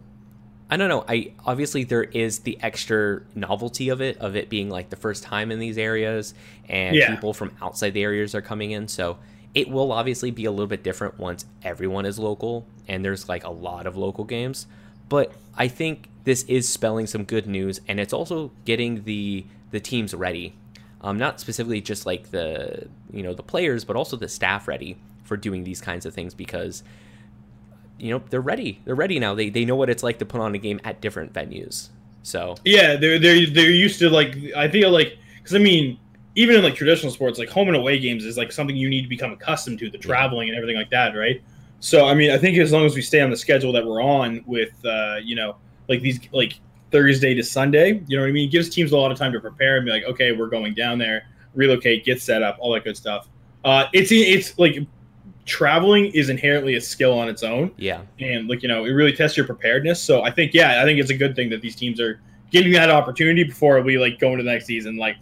I 0.74 0.76
don't 0.76 0.90
know. 0.90 1.06
I 1.08 1.34
obviously 1.46 1.84
there 1.84 2.02
is 2.02 2.40
the 2.40 2.58
extra 2.60 3.22
novelty 3.36 3.90
of 3.90 4.02
it, 4.02 4.18
of 4.18 4.36
it 4.36 4.50
being 4.50 4.72
like 4.72 4.90
the 4.90 4.96
first 4.96 5.22
time 5.22 5.52
in 5.52 5.60
these 5.60 5.78
areas, 5.78 6.34
and 6.68 6.96
yeah. 6.96 7.14
people 7.14 7.32
from 7.32 7.56
outside 7.62 7.92
the 7.92 8.02
areas 8.02 8.34
are 8.34 8.42
coming 8.42 8.72
in. 8.72 8.88
So 8.88 9.20
it 9.54 9.70
will 9.70 9.92
obviously 9.92 10.32
be 10.32 10.46
a 10.46 10.50
little 10.50 10.66
bit 10.66 10.82
different 10.82 11.20
once 11.20 11.46
everyone 11.62 12.08
is 12.08 12.18
local 12.18 12.66
and 12.88 13.06
there's 13.06 13.30
like 13.30 13.44
a 13.44 13.52
lot 13.52 13.86
of 13.86 13.98
local 13.98 14.24
games. 14.24 14.66
But 15.10 15.34
I 15.56 15.68
think 15.68 16.10
this 16.24 16.42
is 16.46 16.68
spelling 16.68 17.06
some 17.06 17.24
good 17.24 17.46
news, 17.46 17.80
and 17.88 18.00
it's 18.00 18.12
also 18.12 18.52
getting 18.66 19.04
the 19.04 19.46
the 19.70 19.80
teams 19.80 20.16
ready. 20.16 20.56
Um, 21.02 21.20
not 21.20 21.40
specifically 21.40 21.82
just 21.82 22.08
like 22.08 22.32
the 22.32 22.88
you 23.12 23.22
know 23.22 23.36
the 23.36 23.44
players, 23.44 23.86
but 23.86 23.96
also 23.96 24.18
the 24.18 24.28
staff 24.28 24.68
ready 24.68 24.98
for 25.24 25.38
doing 25.38 25.66
these 25.66 25.82
kinds 25.82 26.08
of 26.08 26.16
things 26.16 26.34
because 26.34 26.82
you 28.04 28.12
know 28.12 28.22
they're 28.30 28.42
ready. 28.42 28.82
They're 28.84 28.96
ready 28.96 29.18
now. 29.18 29.34
They 29.34 29.50
they 29.50 29.64
know 29.64 29.78
what 29.78 29.90
it's 29.90 30.04
like 30.04 30.20
to 30.20 30.26
put 30.26 30.42
on 30.42 30.54
a 30.54 30.58
game 30.58 30.82
at 30.84 31.00
different 31.00 31.32
venues. 31.32 31.90
So 32.22 32.56
yeah, 32.66 32.98
they're 32.98 33.18
they're 33.18 33.46
they're 33.48 33.72
used 33.72 33.98
to 34.00 34.10
like 34.10 34.36
I 34.58 34.68
feel 34.68 34.92
like 34.92 35.18
because 35.38 35.56
I 35.56 35.60
mean 35.60 35.98
even 36.36 36.58
in 36.58 36.64
like 36.64 36.76
traditional 36.76 37.12
sports 37.14 37.40
like 37.40 37.50
home 37.50 37.70
and 37.70 37.78
away 37.78 38.00
games 38.00 38.26
is 38.26 38.38
like 38.38 38.52
something 38.52 38.76
you 38.76 38.90
need 38.90 39.04
to 39.04 39.08
become 39.08 39.32
accustomed 39.32 39.80
to 39.80 39.90
the 39.90 39.98
traveling 39.98 40.50
and 40.50 40.58
everything 40.58 40.76
like 40.76 40.90
that, 40.90 41.16
right? 41.16 41.42
So 41.80 42.06
I 42.06 42.14
mean 42.14 42.32
I 42.32 42.38
think 42.38 42.58
as 42.58 42.74
long 42.74 42.86
as 42.86 42.94
we 42.94 43.02
stay 43.02 43.22
on 43.22 43.30
the 43.30 43.38
schedule 43.38 43.72
that 43.72 43.86
we're 43.86 44.04
on 44.04 44.44
with 44.46 44.74
uh, 44.86 45.18
you 45.24 45.36
know 45.36 45.56
like 45.88 46.02
these 46.02 46.20
like 46.34 46.60
Thursday 46.92 47.34
to 47.34 47.44
Sunday, 47.44 48.04
you 48.08 48.18
know 48.18 48.24
what 48.24 48.30
I 48.30 48.34
mean? 48.34 48.50
It 48.50 48.52
gives 48.52 48.70
teams 48.70 48.92
a 48.92 48.98
lot 48.98 49.12
of 49.14 49.18
time 49.18 49.32
to 49.32 49.40
prepare 49.40 49.78
and 49.78 49.86
be 49.86 49.92
like, 49.92 50.04
okay, 50.04 50.34
we're 50.34 50.50
going 50.50 50.74
down 50.74 51.00
there, 51.00 51.24
relocate, 51.56 52.04
get 52.04 52.22
set 52.22 52.44
up, 52.44 52.58
all 52.60 52.74
that 52.74 52.84
good 52.84 52.98
stuff. 52.98 53.30
Uh, 53.64 53.86
it's 53.94 54.12
it's 54.12 54.60
like 54.60 54.78
traveling 55.46 56.06
is 56.08 56.30
inherently 56.30 56.76
a 56.76 56.82
skill 56.82 57.18
on 57.18 57.28
its 57.30 57.44
own. 57.44 57.72
Yeah. 57.78 58.02
And 58.20 58.48
like, 58.48 58.62
you 58.62 58.70
know, 58.70 58.86
it 58.86 58.92
really 58.92 59.14
tests 59.14 59.36
your 59.36 59.46
preparedness. 59.46 60.02
So 60.02 60.24
I 60.24 60.32
think, 60.32 60.54
yeah, 60.54 60.82
I 60.82 60.86
think 60.86 61.00
it's 61.00 61.12
a 61.12 61.18
good 61.18 61.36
thing 61.36 61.50
that 61.50 61.62
these 61.62 61.76
teams 61.76 62.00
are 62.00 62.22
giving 62.52 62.72
that 62.74 62.90
opportunity 62.90 63.44
before 63.44 63.82
we 63.82 63.98
like 63.98 64.20
go 64.20 64.32
into 64.32 64.44
the 64.44 64.52
next 64.52 64.66
season. 64.66 64.98
Like, 64.98 65.18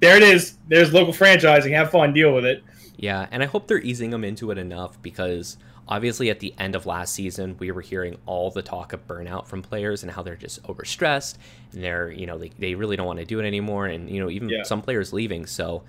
there 0.00 0.16
it 0.16 0.22
is. 0.22 0.58
There's 0.68 0.92
local 0.92 1.12
franchising. 1.12 1.72
Have 1.72 1.90
fun, 1.90 2.12
deal 2.12 2.32
with 2.32 2.44
it. 2.44 2.62
Yeah, 2.96 3.26
and 3.30 3.42
I 3.42 3.46
hope 3.46 3.66
they're 3.66 3.80
easing 3.80 4.10
them 4.10 4.24
into 4.24 4.50
it 4.50 4.58
enough 4.58 5.00
because 5.02 5.56
obviously 5.88 6.30
at 6.30 6.40
the 6.40 6.54
end 6.58 6.74
of 6.74 6.86
last 6.86 7.14
season 7.14 7.56
we 7.58 7.70
were 7.70 7.80
hearing 7.80 8.16
all 8.26 8.50
the 8.50 8.62
talk 8.62 8.92
of 8.92 9.06
burnout 9.06 9.46
from 9.46 9.62
players 9.62 10.02
and 10.02 10.12
how 10.12 10.22
they're 10.22 10.36
just 10.36 10.62
overstressed 10.64 11.36
and 11.72 11.82
they're 11.82 12.10
you 12.10 12.26
know 12.26 12.36
they, 12.36 12.50
they 12.58 12.74
really 12.74 12.94
don't 12.94 13.06
want 13.06 13.18
to 13.18 13.24
do 13.24 13.40
it 13.40 13.46
anymore 13.46 13.86
and 13.86 14.10
you 14.10 14.20
know 14.20 14.28
even 14.28 14.48
yeah. 14.48 14.62
some 14.62 14.82
players 14.82 15.12
leaving 15.14 15.46
so 15.46 15.82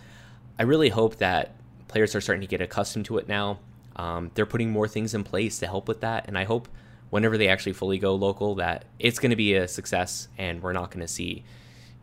i 0.58 0.64
really 0.64 0.88
hope 0.88 1.18
that 1.18 1.54
players 1.90 2.16
are 2.16 2.22
starting 2.22 2.42
to 2.42 2.48
get 2.48 2.62
accustomed 2.62 3.06
to 3.06 3.18
it 3.18 3.28
now 3.28 3.60
um, 4.00 4.32
they're 4.34 4.46
putting 4.46 4.70
more 4.70 4.88
things 4.88 5.14
in 5.14 5.26
place 5.26 5.60
to 5.60 5.68
help 5.68 5.90
with 5.90 6.00
that, 6.00 6.30
and 6.30 6.38
I 6.38 6.46
hope 6.46 6.70
whenever 7.10 7.38
they 7.38 7.50
actually 7.50 7.74
fully 7.74 7.98
go 7.98 8.16
local 8.16 8.56
that 8.56 8.86
it's 8.98 9.20
going 9.20 9.32
to 9.32 9.36
be 9.36 9.56
a 9.56 9.68
success 9.68 10.30
and 10.38 10.62
we're 10.62 10.72
not 10.72 10.92
going 10.92 11.02
to 11.02 11.08
see 11.08 11.44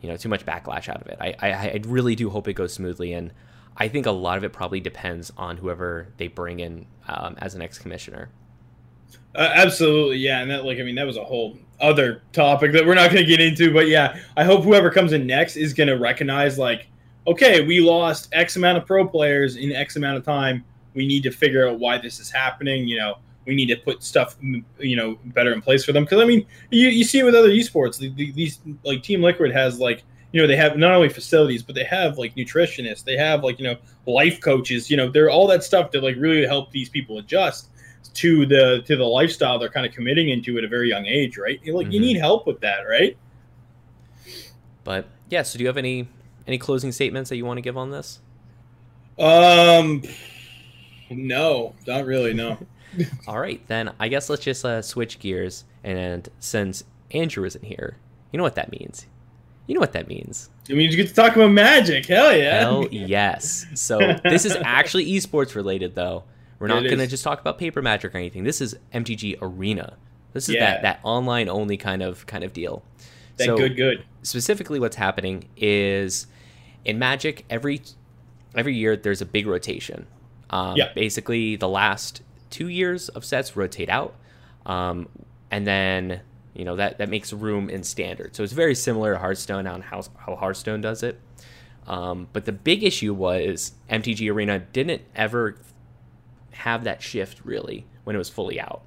you 0.03 0.09
know 0.11 0.17
too 0.17 0.29
much 0.29 0.45
backlash 0.45 0.91
out 0.91 1.01
of 1.01 1.07
it. 1.07 1.17
I, 1.19 1.35
I, 1.41 1.51
I 1.53 1.81
really 1.87 2.15
do 2.15 2.29
hope 2.29 2.49
it 2.49 2.53
goes 2.53 2.75
smoothly, 2.75 3.15
and 3.15 3.33
I 3.79 3.89
think 3.89 4.05
a 4.05 4.11
lot 4.11 4.37
of 4.37 4.45
it 4.45 4.53
probably 4.53 4.79
depends 4.79 5.33
on 5.39 5.57
whoever 5.57 6.09
they 6.19 6.29
bring 6.29 6.61
in 6.61 6.85
um, 7.09 7.35
as 7.39 7.55
an 7.55 7.63
ex 7.63 7.79
commissioner. 7.79 8.29
Uh, 9.35 9.51
absolutely, 9.55 10.19
yeah, 10.19 10.43
and 10.43 10.51
that 10.51 10.67
like 10.67 10.79
I 10.79 10.83
mean 10.83 10.97
that 10.97 11.07
was 11.07 11.17
a 11.17 11.25
whole 11.25 11.57
other 11.81 12.21
topic 12.35 12.73
that 12.73 12.85
we're 12.85 12.95
not 12.95 13.11
going 13.11 13.25
to 13.25 13.29
get 13.29 13.41
into, 13.41 13.73
but 13.73 13.89
yeah, 13.89 14.21
I 14.37 14.45
hope 14.45 14.65
whoever 14.65 14.91
comes 14.91 15.15
in 15.15 15.27
next 15.27 15.57
is 15.57 15.73
going 15.73 15.89
to 15.89 15.97
recognize 15.97 16.59
like, 16.59 16.89
okay, 17.27 17.67
we 17.67 17.81
lost 17.81 18.29
X 18.33 18.57
amount 18.57 18.77
of 18.77 18.85
pro 18.85 19.09
players 19.09 19.57
in 19.57 19.73
X 19.73 19.97
amount 19.97 20.19
of 20.19 20.25
time 20.27 20.63
we 20.97 21.07
need 21.07 21.23
to 21.23 21.31
figure 21.31 21.69
out 21.69 21.79
why 21.79 21.99
this 21.99 22.19
is 22.19 22.31
happening. 22.31 22.89
You 22.89 22.99
know, 22.99 23.19
we 23.47 23.55
need 23.55 23.67
to 23.67 23.77
put 23.77 24.03
stuff, 24.03 24.35
you 24.41 24.97
know, 24.97 25.17
better 25.27 25.53
in 25.53 25.63
place 25.63 25.85
for 25.85 25.93
them. 25.93 26.03
Because 26.05 26.21
I 26.21 26.25
mean, 26.25 26.45
you, 26.71 26.89
you 26.89 27.05
see 27.05 27.21
it 27.21 27.25
with 27.25 27.37
other 27.37 27.51
esports. 27.51 27.99
These 27.99 28.59
like 28.83 29.05
Team 29.05 29.23
Liquid 29.23 29.53
has 29.53 29.79
like 29.79 30.03
you 30.33 30.43
know 30.43 30.47
they 30.47 30.57
have 30.57 30.77
not 30.77 30.93
only 30.93 31.09
facilities 31.09 31.63
but 31.63 31.75
they 31.75 31.85
have 31.85 32.19
like 32.19 32.35
nutritionists 32.35 33.03
they 33.05 33.17
have 33.17 33.43
like 33.43 33.59
you 33.59 33.65
know 33.65 33.77
life 34.07 34.39
coaches 34.41 34.91
you 34.91 34.97
know 34.97 35.11
they're 35.11 35.31
all 35.31 35.47
that 35.47 35.65
stuff 35.65 35.91
that 35.91 36.03
like 36.03 36.17
really 36.19 36.45
help 36.45 36.71
these 36.71 36.91
people 36.91 37.19
adjust 37.19 37.71
to 38.13 38.45
the 38.45 38.83
to 38.87 38.97
the 38.97 39.05
lifestyle 39.05 39.59
they're 39.59 39.71
kind 39.71 39.87
of 39.87 39.93
committing 39.93 40.29
into 40.29 40.59
at 40.59 40.65
a 40.65 40.69
very 40.69 40.91
young 40.91 41.07
age 41.07 41.39
right 41.39 41.59
like 41.67 41.87
mm-hmm. 41.87 41.93
you 41.93 42.01
need 42.01 42.19
help 42.19 42.47
with 42.47 42.61
that 42.61 42.83
right 42.83 43.17
but 44.85 45.09
yeah 45.31 45.43
so 45.43 45.57
do 45.57 45.65
you 45.65 45.69
have 45.69 45.79
any 45.79 46.07
any 46.47 46.59
closing 46.59 46.93
statements 46.93 47.31
that 47.31 47.37
you 47.37 47.45
want 47.47 47.57
to 47.57 47.63
give 47.63 47.77
on 47.79 47.91
this 47.91 48.21
um 49.19 50.03
no 51.11 51.75
not 51.87 52.05
really 52.05 52.35
no 52.35 52.59
all 53.27 53.39
right 53.39 53.67
then 53.69 53.93
i 53.99 54.09
guess 54.09 54.31
let's 54.31 54.43
just 54.43 54.65
uh, 54.65 54.81
switch 54.83 55.19
gears 55.19 55.65
and 55.85 56.29
since 56.39 56.85
andrew 57.11 57.45
isn't 57.45 57.65
here 57.65 57.97
you 58.33 58.37
know 58.37 58.45
what 58.45 58.55
that 58.55 58.71
means 58.71 59.07
you 59.67 59.75
know 59.75 59.81
what 59.81 59.93
that 59.93 60.09
means. 60.09 60.51
It 60.69 60.77
means 60.77 60.95
you 60.95 61.03
get 61.03 61.09
to 61.09 61.15
talk 61.15 61.35
about 61.35 61.51
magic. 61.51 62.07
Hell 62.07 62.37
yeah. 62.37 62.61
Hell 62.61 62.87
yes. 62.91 63.67
So 63.75 63.99
this 64.23 64.45
is 64.45 64.57
actually 64.63 65.07
esports 65.07 65.55
related 65.55 65.95
though. 65.95 66.25
We're 66.59 66.69
not 66.69 66.85
going 66.85 66.99
to 66.99 67.07
just 67.07 67.23
talk 67.23 67.41
about 67.41 67.59
paper 67.59 67.83
magic 67.83 68.15
or 68.15 68.19
anything. 68.19 68.45
This 68.45 68.61
is 68.61 68.77
MTG 68.95 69.39
Arena. 69.43 69.97
This 70.33 70.49
is 70.49 70.55
yeah. 70.55 70.71
that 70.71 70.83
that 70.83 71.01
online 71.03 71.49
only 71.49 71.77
kind 71.77 72.03
of 72.03 72.27
kind 72.27 72.45
of 72.45 72.53
deal. 72.53 72.83
That 73.37 73.47
so 73.47 73.57
good 73.57 73.77
good. 73.77 74.05
Specifically 74.23 74.79
what's 74.79 74.97
happening 74.97 75.49
is 75.57 76.27
in 76.85 76.99
Magic 76.99 77.45
every 77.51 77.83
every 78.55 78.75
year 78.75 78.97
there's 78.97 79.21
a 79.21 79.27
big 79.27 79.47
rotation. 79.47 80.07
Um, 80.51 80.77
yeah. 80.77 80.93
basically 80.95 81.57
the 81.57 81.69
last 81.69 82.23
2 82.51 82.69
years 82.69 83.09
of 83.09 83.25
sets 83.25 83.57
rotate 83.57 83.89
out. 83.89 84.15
Um, 84.65 85.09
and 85.51 85.67
then 85.67 86.21
you 86.55 86.65
know 86.65 86.77
that 86.77 86.99
that 86.99 87.09
makes 87.09 87.33
room 87.33 87.69
in 87.69 87.83
standard. 87.83 88.35
So 88.35 88.43
it's 88.43 88.53
very 88.53 88.75
similar 88.75 89.13
to 89.13 89.19
Hearthstone 89.19 89.67
on 89.67 89.83
how 89.83 90.03
how 90.17 90.37
Hearthstone 90.37 90.81
does 90.81 91.03
it. 91.03 91.21
Um, 91.87 92.29
but 92.33 92.47
the 92.47 92.53
big 92.53 92.83
issue 92.83 93.15
was 93.15 93.73
MTG 93.91 94.33
Arena 94.33 94.59
didn't 94.59 95.03
ever 95.15 95.57
have 96.51 96.85
that 96.85 97.03
shift 97.03 97.43
really 97.45 97.87
when 98.05 98.17
it 98.17 98.19
was 98.19 98.29
fully 98.29 98.59
out. 98.61 98.83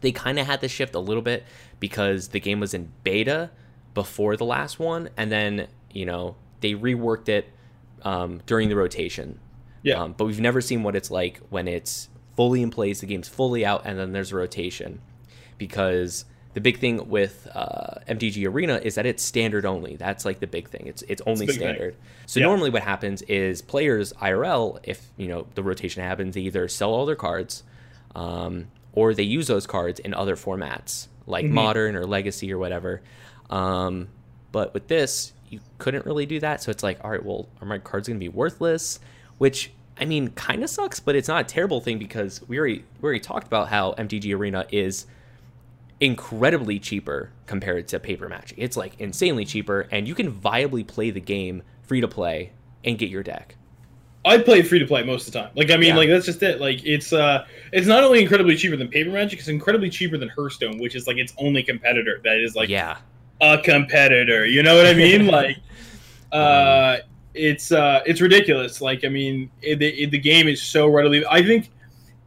They 0.00 0.10
kind 0.10 0.38
of 0.38 0.46
had 0.46 0.60
the 0.60 0.68
shift 0.68 0.94
a 0.94 0.98
little 0.98 1.22
bit 1.22 1.44
because 1.78 2.28
the 2.28 2.40
game 2.40 2.60
was 2.60 2.74
in 2.74 2.92
beta 3.04 3.50
before 3.94 4.36
the 4.36 4.44
last 4.44 4.78
one, 4.78 5.10
and 5.16 5.30
then 5.30 5.68
you 5.92 6.06
know 6.06 6.36
they 6.60 6.72
reworked 6.72 7.28
it 7.28 7.50
um, 8.02 8.40
during 8.46 8.68
the 8.68 8.76
rotation. 8.76 9.38
Yeah. 9.86 10.02
Um, 10.02 10.14
but 10.16 10.24
we've 10.24 10.40
never 10.40 10.60
seen 10.60 10.82
what 10.82 10.96
it's 10.96 11.12
like 11.12 11.38
when 11.48 11.68
it's 11.68 12.08
fully 12.34 12.60
in 12.60 12.70
place, 12.70 13.00
the 13.00 13.06
game's 13.06 13.28
fully 13.28 13.64
out, 13.64 13.82
and 13.84 13.96
then 13.96 14.12
there's 14.12 14.32
a 14.32 14.36
rotation 14.36 15.00
because 15.58 16.24
the 16.54 16.60
big 16.60 16.78
thing 16.78 17.08
with 17.08 17.46
uh, 17.54 18.00
MTG 18.08 18.48
Arena 18.48 18.80
is 18.82 18.96
that 18.96 19.06
it's 19.06 19.22
standard 19.22 19.64
only. 19.64 19.94
That's 19.94 20.24
like 20.24 20.40
the 20.40 20.48
big 20.48 20.68
thing. 20.68 20.86
It's 20.86 21.02
it's 21.02 21.22
only 21.24 21.46
it's 21.46 21.54
standard. 21.54 21.94
Thing. 21.94 22.02
So 22.26 22.40
yeah. 22.40 22.46
normally 22.46 22.70
what 22.70 22.82
happens 22.82 23.22
is 23.22 23.62
players 23.62 24.12
IRL, 24.14 24.80
if 24.82 25.06
you 25.16 25.28
know 25.28 25.46
the 25.54 25.62
rotation 25.62 26.02
happens, 26.02 26.34
they 26.34 26.40
either 26.42 26.66
sell 26.66 26.90
all 26.90 27.06
their 27.06 27.14
cards, 27.14 27.62
um, 28.16 28.66
or 28.92 29.14
they 29.14 29.22
use 29.22 29.46
those 29.46 29.68
cards 29.68 30.00
in 30.00 30.14
other 30.14 30.34
formats 30.34 31.06
like 31.28 31.44
mm-hmm. 31.44 31.54
Modern 31.54 31.94
or 31.94 32.06
Legacy 32.06 32.52
or 32.52 32.58
whatever. 32.58 33.02
Um, 33.50 34.08
but 34.50 34.74
with 34.74 34.88
this, 34.88 35.32
you 35.48 35.60
couldn't 35.78 36.06
really 36.06 36.26
do 36.26 36.40
that. 36.40 36.62
So 36.62 36.70
it's 36.70 36.82
like, 36.82 37.04
all 37.04 37.10
right, 37.10 37.24
well, 37.24 37.48
are 37.60 37.66
my 37.66 37.78
cards 37.78 38.08
going 38.08 38.18
to 38.18 38.24
be 38.24 38.28
worthless? 38.28 38.98
Which 39.38 39.70
I 39.98 40.04
mean, 40.04 40.30
kind 40.30 40.62
of 40.62 40.70
sucks, 40.70 41.00
but 41.00 41.16
it's 41.16 41.28
not 41.28 41.40
a 41.40 41.44
terrible 41.44 41.80
thing 41.80 41.98
because 41.98 42.46
we 42.48 42.58
already 42.58 42.84
we 43.00 43.04
already 43.04 43.20
talked 43.20 43.46
about 43.46 43.68
how 43.68 43.92
MTG 43.92 44.36
Arena 44.36 44.66
is 44.70 45.06
incredibly 46.00 46.78
cheaper 46.78 47.30
compared 47.46 47.88
to 47.88 48.00
paper 48.00 48.28
magic. 48.28 48.58
It's 48.58 48.76
like 48.76 49.00
insanely 49.00 49.44
cheaper, 49.44 49.88
and 49.90 50.06
you 50.06 50.14
can 50.14 50.30
viably 50.32 50.86
play 50.86 51.10
the 51.10 51.20
game 51.20 51.62
free 51.82 52.00
to 52.00 52.08
play 52.08 52.52
and 52.84 52.98
get 52.98 53.08
your 53.08 53.22
deck. 53.22 53.56
I 54.26 54.38
play 54.38 54.62
free 54.62 54.80
to 54.80 54.86
play 54.86 55.04
most 55.04 55.28
of 55.28 55.32
the 55.32 55.40
time. 55.40 55.50
Like 55.54 55.70
I 55.70 55.76
mean, 55.76 55.90
yeah. 55.90 55.96
like 55.96 56.08
that's 56.08 56.26
just 56.26 56.42
it. 56.42 56.60
Like 56.60 56.84
it's 56.84 57.12
uh, 57.12 57.46
it's 57.72 57.86
not 57.86 58.02
only 58.02 58.20
incredibly 58.20 58.56
cheaper 58.56 58.76
than 58.76 58.88
paper 58.88 59.10
magic, 59.10 59.38
it's 59.38 59.48
incredibly 59.48 59.88
cheaper 59.88 60.18
than 60.18 60.28
Hearthstone, 60.28 60.78
which 60.78 60.96
is 60.96 61.06
like 61.06 61.16
its 61.16 61.32
only 61.38 61.62
competitor. 61.62 62.20
That 62.24 62.38
is 62.38 62.56
like 62.56 62.68
yeah, 62.68 62.98
a 63.40 63.58
competitor. 63.62 64.44
You 64.44 64.64
know 64.64 64.76
what 64.76 64.86
I 64.86 64.94
mean? 64.94 65.26
like, 65.28 65.58
uh, 66.32 66.98
it's 67.36 67.72
uh, 67.72 68.02
it's 68.06 68.20
ridiculous. 68.20 68.80
Like 68.80 69.04
I 69.04 69.08
mean, 69.08 69.50
it, 69.62 69.82
it, 69.82 70.10
the 70.10 70.18
game 70.18 70.48
is 70.48 70.62
so 70.62 70.88
readily. 70.88 71.24
I 71.26 71.42
think 71.42 71.70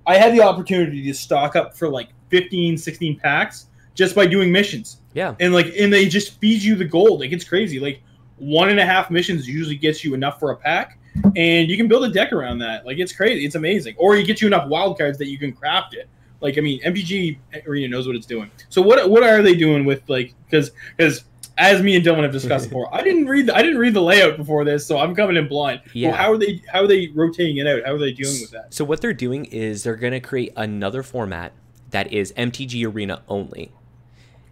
I 0.05 0.15
had 0.17 0.33
the 0.33 0.41
opportunity 0.41 1.03
to 1.03 1.13
stock 1.13 1.55
up 1.55 1.77
for 1.77 1.89
like 1.89 2.09
15, 2.29 2.77
16 2.77 3.19
packs 3.19 3.67
just 3.93 4.15
by 4.15 4.25
doing 4.25 4.51
missions. 4.51 5.01
Yeah. 5.13 5.35
And 5.39 5.53
like 5.53 5.67
and 5.77 5.91
they 5.91 6.07
just 6.07 6.39
feed 6.39 6.61
you 6.61 6.75
the 6.75 6.85
gold. 6.85 7.19
Like 7.19 7.31
it's 7.31 7.43
crazy. 7.43 7.79
Like 7.79 8.01
one 8.37 8.69
and 8.69 8.79
a 8.79 8.85
half 8.85 9.11
missions 9.11 9.47
usually 9.47 9.75
gets 9.75 10.03
you 10.03 10.13
enough 10.13 10.39
for 10.39 10.51
a 10.51 10.55
pack. 10.55 10.99
And 11.35 11.69
you 11.69 11.75
can 11.75 11.87
build 11.87 12.05
a 12.05 12.09
deck 12.11 12.31
around 12.31 12.59
that. 12.59 12.85
Like 12.85 12.97
it's 12.97 13.11
crazy. 13.11 13.45
It's 13.45 13.55
amazing. 13.55 13.95
Or 13.97 14.15
you 14.15 14.25
get 14.25 14.41
you 14.41 14.47
enough 14.47 14.67
wild 14.69 14.97
cards 14.97 15.17
that 15.17 15.27
you 15.27 15.37
can 15.37 15.51
craft 15.51 15.93
it. 15.93 16.07
Like 16.41 16.57
I 16.57 16.61
mean, 16.61 16.81
MTG 16.83 17.37
Arena 17.67 17.89
knows 17.89 18.07
what 18.07 18.15
it's 18.15 18.25
doing. 18.25 18.49
So 18.69 18.81
what 18.81 19.09
what 19.09 19.23
are 19.23 19.41
they 19.41 19.55
doing 19.55 19.85
with 19.85 20.07
like 20.07 20.33
because 20.45 20.71
because 20.95 21.25
as 21.59 21.83
me 21.83 21.95
and 21.95 22.03
Dylan 22.03 22.23
have 22.23 22.31
discussed 22.31 22.69
before, 22.69 22.93
I 22.93 23.03
didn't 23.03 23.27
read 23.27 23.47
the, 23.47 23.55
I 23.55 23.61
didn't 23.61 23.77
read 23.77 23.93
the 23.93 24.01
layout 24.01 24.37
before 24.37 24.63
this, 24.63 24.87
so 24.87 24.97
I'm 24.97 25.13
coming 25.13 25.37
in 25.37 25.47
blind. 25.47 25.81
Yeah. 25.93 26.09
Well, 26.09 26.17
how 26.17 26.31
are 26.33 26.37
they 26.37 26.61
how 26.71 26.83
are 26.83 26.87
they 26.87 27.07
rotating 27.13 27.57
it 27.57 27.67
out? 27.67 27.85
How 27.85 27.93
are 27.93 27.99
they 27.99 28.13
dealing 28.13 28.41
with 28.41 28.51
that? 28.51 28.73
So 28.73 28.83
what 28.83 29.01
they're 29.01 29.13
doing 29.13 29.45
is 29.45 29.83
they're 29.83 29.95
going 29.95 30.13
to 30.13 30.19
create 30.19 30.53
another 30.55 31.03
format 31.03 31.51
that 31.91 32.11
is 32.11 32.31
MTG 32.33 32.91
Arena 32.91 33.21
only. 33.27 33.71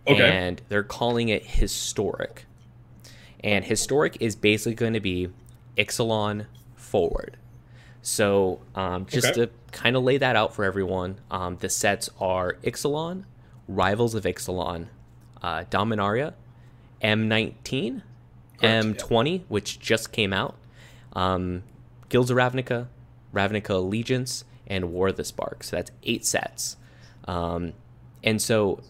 Okay. 0.08 0.30
And 0.30 0.62
they're 0.70 0.84
calling 0.84 1.30
it 1.30 1.46
historic. 1.46 2.46
And 3.44 3.66
historic 3.66 4.18
is 4.20 4.36
basically 4.36 4.76
going 4.76 4.94
to 4.94 5.00
be 5.00 5.30
Ixalan 5.78 6.46
forward. 6.76 7.38
So 8.02 8.62
um, 8.74 9.06
just 9.06 9.28
okay. 9.28 9.46
to 9.46 9.52
kind 9.72 9.96
of 9.96 10.04
lay 10.04 10.18
that 10.18 10.36
out 10.36 10.56
for 10.56 10.64
everyone, 10.64 11.20
um, 11.30 11.58
the 11.58 11.70
sets 11.70 12.10
are 12.20 12.54
Ixalan, 12.64 13.26
Rivals 13.68 14.16
of 14.16 14.24
Ixalan, 14.24 14.88
uh, 15.42 15.66
Dominaria, 15.70 16.34
M19, 17.02 18.02
Correct, 18.60 19.00
M20, 19.00 19.40
yeah. 19.40 19.44
which 19.48 19.80
just 19.80 20.12
came 20.12 20.34
out, 20.34 20.56
um, 21.14 21.64
Guilds 22.10 22.32
of 22.32 22.38
Ravnica, 22.38 22.88
Ravnica 23.34 23.70
Allegiance, 23.72 24.46
and 24.66 24.92
War 24.92 25.10
of 25.10 25.18
the 25.18 25.24
Spark. 25.24 25.64
So 25.64 25.76
that's 25.76 25.92
eight 26.04 26.26
sets. 26.26 26.78
Um, 27.28 27.74
and 28.24 28.42
so 28.42 28.82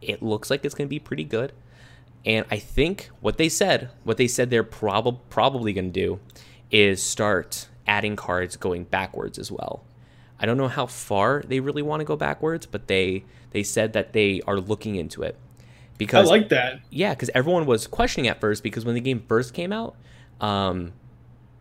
it 0.00 0.22
looks 0.22 0.50
like 0.50 0.64
it's 0.64 0.74
going 0.74 0.88
to 0.88 0.90
be 0.90 0.98
pretty 0.98 1.24
good. 1.24 1.52
And 2.24 2.44
I 2.50 2.58
think 2.58 3.10
what 3.20 3.38
they 3.38 3.48
said, 3.48 3.90
what 4.04 4.16
they 4.16 4.26
said 4.26 4.50
they're 4.50 4.64
prob- 4.64 5.20
probably 5.30 5.72
going 5.72 5.92
to 5.92 6.00
do 6.00 6.20
is 6.70 7.02
start 7.02 7.68
adding 7.86 8.16
cards 8.16 8.56
going 8.56 8.84
backwards 8.84 9.38
as 9.38 9.50
well. 9.50 9.84
I 10.38 10.46
don't 10.46 10.56
know 10.56 10.68
how 10.68 10.86
far 10.86 11.42
they 11.46 11.60
really 11.60 11.82
want 11.82 12.00
to 12.00 12.04
go 12.04 12.16
backwards, 12.16 12.66
but 12.66 12.88
they 12.88 13.24
they 13.52 13.62
said 13.62 13.94
that 13.94 14.12
they 14.12 14.42
are 14.46 14.60
looking 14.60 14.96
into 14.96 15.22
it. 15.22 15.36
Because 15.98 16.28
I 16.28 16.30
like 16.30 16.48
that. 16.50 16.80
Yeah, 16.90 17.14
because 17.14 17.30
everyone 17.34 17.66
was 17.66 17.86
questioning 17.86 18.28
at 18.28 18.40
first 18.40 18.62
because 18.62 18.84
when 18.84 18.94
the 18.94 19.00
game 19.00 19.24
first 19.26 19.54
came 19.54 19.72
out, 19.72 19.96
um, 20.40 20.92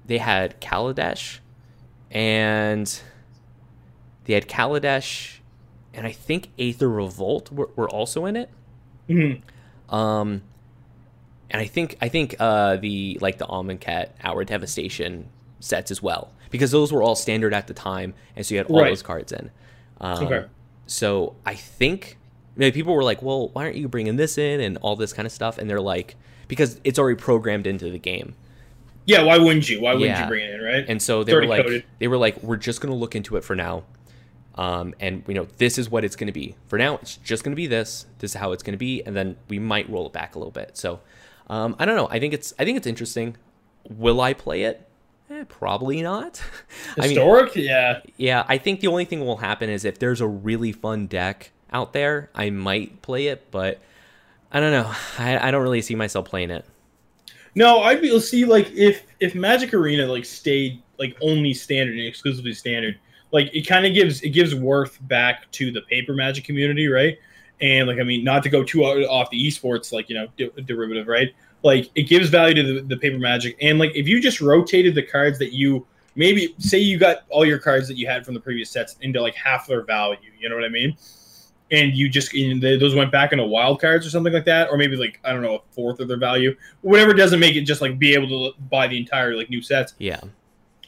they 0.06 0.17
had 0.17 0.60
Kaladesh 0.60 1.39
and 2.12 3.02
they 4.26 4.34
had 4.34 4.48
Kaladesh 4.48 5.39
and 5.95 6.06
I 6.06 6.12
think 6.12 6.50
Aether 6.60 6.89
Revolt 6.89 7.52
were, 7.52 7.69
were 7.76 7.89
also 7.89 8.26
in 8.26 8.36
it. 8.36 8.50
Mm-hmm. 9.10 9.95
Um, 9.95 10.41
and 11.50 11.62
I 11.62 11.65
think 11.65 11.98
I 12.02 12.10
think 12.10 12.36
uh, 12.39 12.78
the 12.78 13.17
like 13.21 13.38
the 13.38 13.45
Amonkhet 13.45 14.10
Hour 14.24 14.43
Devastation 14.43 15.30
sets 15.60 15.91
as 15.91 16.02
well 16.02 16.34
because 16.50 16.71
those 16.71 16.91
were 16.91 17.02
all 17.02 17.15
standard 17.15 17.54
at 17.54 17.67
the 17.67 17.74
time, 17.74 18.13
and 18.36 18.45
so 18.45 18.56
you 18.56 18.58
had 18.60 18.67
all 18.67 18.82
right. 18.82 18.89
those 18.89 19.04
cards 19.04 19.32
in. 19.32 19.52
Um, 20.02 20.26
okay. 20.26 20.45
So 20.88 21.36
I 21.45 21.56
think 21.56 22.17
maybe 22.56 22.74
people 22.74 22.94
were 22.94 23.04
like, 23.04 23.22
"Well, 23.22 23.50
why 23.50 23.65
aren't 23.65 23.76
you 23.76 23.88
bringing 23.88 24.15
this 24.15 24.38
in 24.38 24.60
and 24.60 24.78
all 24.78 24.96
this 24.96 25.13
kind 25.13 25.26
of 25.26 25.32
stuff?" 25.32 25.58
And 25.58 25.70
they're 25.70 25.82
like, 25.82 26.15
"Because 26.48 26.80
it's 26.84 27.00
already 27.00 27.20
programmed 27.20 27.68
into 27.68 27.89
the 27.89 28.00
game." 28.00 28.36
Yeah, 29.06 29.24
why 29.24 29.38
wouldn't 29.38 29.70
you? 29.70 29.82
Why 29.82 29.94
wouldn't 29.94 30.20
you 30.20 30.26
bring 30.26 30.46
it 30.46 30.56
in, 30.56 30.62
right? 30.62 30.86
And 30.88 31.02
so 31.02 31.24
they 31.24 31.36
were 31.36 31.46
like, 31.46 31.63
coded. 31.63 31.84
they 32.00 32.08
were 32.08 32.18
like, 32.18 32.41
"We're 32.41 32.58
just 32.58 32.82
going 32.82 32.91
to 32.91 32.98
look 32.98 33.15
into 33.15 33.38
it 33.38 33.44
for 33.44 33.56
now." 33.56 33.84
Um, 34.58 34.94
and 35.02 35.22
you 35.28 35.34
know 35.34 35.48
this 35.58 35.78
is 35.78 35.89
what 35.89 36.06
it's 36.06 36.15
going 36.15 36.28
to 36.28 36.34
be 36.34 36.56
for 36.68 36.80
now 36.80 36.96
it's 37.02 37.18
just 37.18 37.44
going 37.44 37.52
to 37.52 37.58
be 37.58 37.68
this 37.68 38.06
this 38.20 38.32
is 38.32 38.36
how 38.36 38.54
it's 38.54 38.63
going 38.63 38.72
to 38.72 38.78
be 38.78 39.04
and 39.04 39.13
then 39.13 39.36
we 39.50 39.60
might 39.60 39.89
roll 39.89 40.08
it 40.08 40.13
back 40.13 40.36
a 40.36 40.39
little 40.39 40.52
bit 40.52 40.78
so 40.78 41.02
um, 41.50 41.76
i 41.78 41.84
don't 41.84 41.98
know 41.98 42.08
i 42.10 42.20
think 42.20 42.34
it's 42.34 42.54
i 42.58 42.63
think 42.63 42.78
it's 42.78 42.88
interesting 42.88 43.36
will 43.89 44.22
i 44.22 44.32
play 44.32 44.62
it 44.62 44.88
eh, 45.30 45.44
probably 45.50 46.02
not 46.02 46.41
historic 46.96 47.52
I 47.58 47.60
mean, 47.60 47.65
yeah 47.65 48.00
yeah 48.15 48.46
i 48.48 48.58
think 48.58 48.80
the 48.80 48.88
only 48.88 49.04
thing 49.04 49.26
will 49.26 49.38
happen 49.38 49.70
is 49.70 49.84
if 49.84 50.00
there's 50.00 50.22
a 50.22 50.28
really 50.28 50.72
fun 50.72 51.08
deck 51.08 51.52
out 51.76 51.94
there 51.94 52.30
i 52.34 52.50
might 52.50 53.02
play 53.02 53.28
it 53.28 53.52
but 53.52 53.80
i 54.52 54.60
don't 54.60 54.72
know 54.72 54.92
i, 55.20 55.48
I 55.48 55.52
don't 55.52 55.64
really 55.64 55.82
see 55.82 55.96
myself 55.96 56.26
playing 56.26 56.50
it 56.50 56.66
no 57.54 57.82
i'd 57.82 58.02
be 58.02 58.20
see 58.20 58.46
like 58.46 58.72
if 58.72 59.06
if 59.20 59.36
magic 59.36 59.74
arena 59.74 60.06
like 60.06 60.26
stayed 60.26 60.82
like 60.98 61.16
only 61.22 61.54
standard 61.54 61.98
and 61.98 62.08
exclusively 62.08 62.54
standard 62.54 62.98
like 63.32 63.54
it 63.54 63.64
kind 63.68 63.86
of 63.86 63.94
gives 63.94 64.22
it 64.22 64.30
gives 64.30 64.56
worth 64.56 64.98
back 65.08 65.52
to 65.52 65.70
the 65.70 65.82
paper 65.82 66.14
magic 66.14 66.46
community, 66.46 66.88
right? 66.88 67.18
And 67.60 67.86
like 67.86 68.00
I 68.00 68.04
mean, 68.04 68.24
not 68.24 68.44
to 68.44 68.50
go 68.50 68.64
too 68.64 68.86
off 68.86 69.30
the 69.30 69.48
esports 69.48 69.92
like 69.92 70.08
you 70.10 70.16
know 70.16 70.28
de- 70.38 70.62
derivative, 70.62 71.08
right? 71.08 71.34
like 71.64 71.90
it 71.96 72.04
gives 72.04 72.30
value 72.30 72.54
to 72.54 72.74
the, 72.76 72.82
the 72.82 72.98
paper 72.98 73.18
magic. 73.18 73.58
And 73.60 73.80
like 73.80 73.92
if 73.96 74.08
you 74.08 74.22
just 74.22 74.40
rotated 74.40 74.94
the 74.94 75.02
cards 75.02 75.40
that 75.40 75.52
you 75.52 75.86
maybe 76.16 76.54
say 76.60 76.78
you 76.78 77.00
got 77.00 77.24
all 77.30 77.44
your 77.44 77.58
cards 77.58 77.88
that 77.88 77.98
you 77.98 78.06
had 78.06 78.24
from 78.24 78.36
the 78.36 78.40
previous 78.40 78.70
sets 78.70 78.98
into 79.02 79.20
like 79.20 79.34
half 79.34 79.66
their 79.66 79.82
value, 79.82 80.20
you 80.40 80.48
know 80.48 80.56
what 80.56 80.64
I 80.64 80.70
mean? 80.70 80.96
And 81.76 81.94
you 81.96 82.10
just 82.10 82.34
you 82.34 82.56
know, 82.56 82.78
those 82.78 82.96
went 82.96 83.12
back 83.12 83.32
into 83.32 83.44
wild 83.44 83.82
cards 83.82 84.06
or 84.06 84.10
something 84.10 84.34
like 84.34 84.46
that, 84.46 84.70
or 84.70 84.78
maybe 84.78 84.96
like 84.96 85.20
I 85.24 85.32
don't 85.32 85.42
know 85.42 85.56
a 85.56 85.62
fourth 85.72 86.00
of 86.00 86.08
their 86.08 86.18
value, 86.18 86.56
whatever 86.82 87.14
doesn't 87.14 87.40
make 87.40 87.56
it 87.56 87.62
just 87.62 87.82
like 87.82 88.00
be 88.00 88.14
able 88.14 88.28
to 88.28 88.60
buy 88.70 88.88
the 88.88 88.98
entire 88.98 89.36
like 89.36 89.50
new 89.50 89.62
sets. 89.62 89.94
Yeah. 89.98 90.22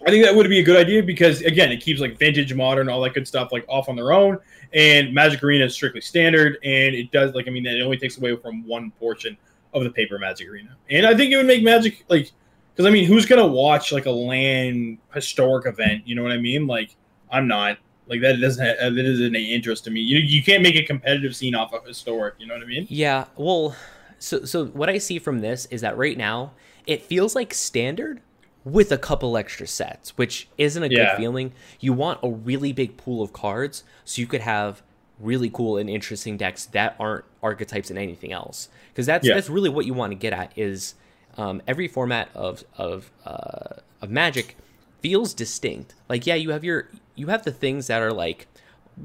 I 0.06 0.12
think 0.12 0.24
that 0.24 0.36
would 0.36 0.48
be 0.48 0.60
a 0.60 0.64
good 0.64 0.78
idea 0.78 1.02
because 1.02 1.42
again, 1.42 1.72
it 1.72 1.82
keeps 1.82 2.00
like 2.00 2.18
vintage, 2.18 2.54
modern, 2.54 2.88
all 2.88 3.02
that 3.02 3.14
good 3.14 3.28
stuff 3.28 3.52
like 3.52 3.66
off 3.68 3.90
on 3.90 3.96
their 3.96 4.12
own. 4.12 4.38
And 4.74 5.14
Magic 5.14 5.44
Arena 5.44 5.66
is 5.66 5.74
strictly 5.74 6.02
standard, 6.02 6.58
and 6.64 6.94
it 6.94 7.12
does 7.12 7.34
like 7.34 7.48
I 7.48 7.52
mean, 7.52 7.66
it 7.66 7.82
only 7.82 7.98
takes 7.98 8.18
away 8.18 8.36
from 8.36 8.66
one 8.66 8.92
portion 8.92 9.38
of 9.74 9.84
the 9.84 9.90
paper 9.90 10.18
Magic 10.20 10.48
Arena. 10.48 10.76
And 10.90 11.06
I 11.06 11.16
think 11.16 11.32
it 11.32 11.38
would 11.38 11.48
make 11.48 11.64
Magic 11.64 12.06
like 12.10 12.32
because 12.74 12.86
I 12.86 12.92
mean, 12.92 13.06
who's 13.06 13.26
gonna 13.26 13.48
watch 13.48 13.92
like 13.92 14.06
a 14.06 14.12
land 14.12 15.00
historic 15.14 15.66
event? 15.66 16.08
You 16.08 16.16
know 16.16 16.24
what 16.24 16.32
I 16.32 16.38
mean? 16.38 16.68
Like 16.68 16.96
I'm 17.32 17.48
not. 17.48 17.78
Like 18.08 18.22
that 18.22 18.40
doesn't 18.40 18.66
have, 18.66 18.96
that 18.96 19.06
isn't 19.06 19.36
any 19.36 19.54
interest 19.54 19.84
to 19.86 19.92
me. 19.92 20.02
You 20.02 20.20
you 20.20 20.44
can't 20.44 20.64
make 20.64 20.76
a 20.76 20.84
competitive 20.84 21.36
scene 21.36 21.56
off 21.56 21.74
of 21.74 21.86
historic. 21.86 22.36
You 22.38 22.48
know 22.48 22.54
what 22.54 22.64
I 22.64 22.68
mean? 22.68 22.88
Yeah. 22.90 23.26
Well, 23.36 23.76
so 24.20 24.46
so 24.46 24.66
what 24.68 24.90
I 24.90 24.98
see 24.98 25.20
from 25.20 25.40
this 25.40 25.66
is 25.68 25.82
that 25.82 25.98
right 25.98 26.18
now 26.18 26.54
it 26.86 27.04
feels 27.04 27.36
like 27.36 27.54
standard 27.54 28.22
with 28.64 28.92
a 28.92 28.98
couple 28.98 29.38
extra 29.38 29.68
sets, 29.68 30.18
which 30.18 30.48
isn't 30.58 30.84
a 30.84 30.88
yeah. 30.88 30.98
good 30.98 31.18
feeling. 31.18 31.54
You 31.80 31.94
want 31.94 32.20
a 32.24 32.30
really 32.30 32.74
big 32.74 32.98
pool 32.98 33.22
of 33.22 33.34
cards 33.34 33.84
so 34.04 34.20
you 34.20 34.28
could 34.28 34.42
have 34.42 34.82
really 35.20 35.50
cool 35.50 35.78
and 35.78 35.90
interesting 35.90 36.38
decks 36.38 36.66
that 36.68 36.96
aren't 37.00 37.26
archetypes 37.42 37.90
and 37.90 37.98
anything 37.98 38.32
else. 38.32 38.70
Because 38.90 39.06
that's 39.06 39.28
yeah. 39.28 39.34
that's 39.34 39.50
really 39.50 39.70
what 39.70 39.86
you 39.86 39.94
want 39.94 40.12
to 40.12 40.16
get 40.16 40.34
at 40.34 40.52
is 40.58 40.96
um, 41.38 41.62
every 41.68 41.88
format 41.88 42.30
of 42.34 42.64
of 42.78 43.12
uh, 43.26 43.82
of 44.02 44.10
Magic 44.10 44.56
feels 45.02 45.34
distinct. 45.34 45.94
Like 46.10 46.26
yeah, 46.26 46.36
you 46.36 46.52
have 46.52 46.64
your 46.64 46.90
you 47.16 47.28
have 47.28 47.44
the 47.44 47.52
things 47.52 47.88
that 47.88 48.02
are 48.02 48.14
like, 48.14 48.48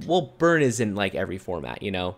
well, 0.07 0.33
burn 0.38 0.62
is 0.62 0.81
in 0.81 0.94
like 0.94 1.14
every 1.14 1.38
format, 1.38 1.83
you 1.83 1.90
know. 1.90 2.16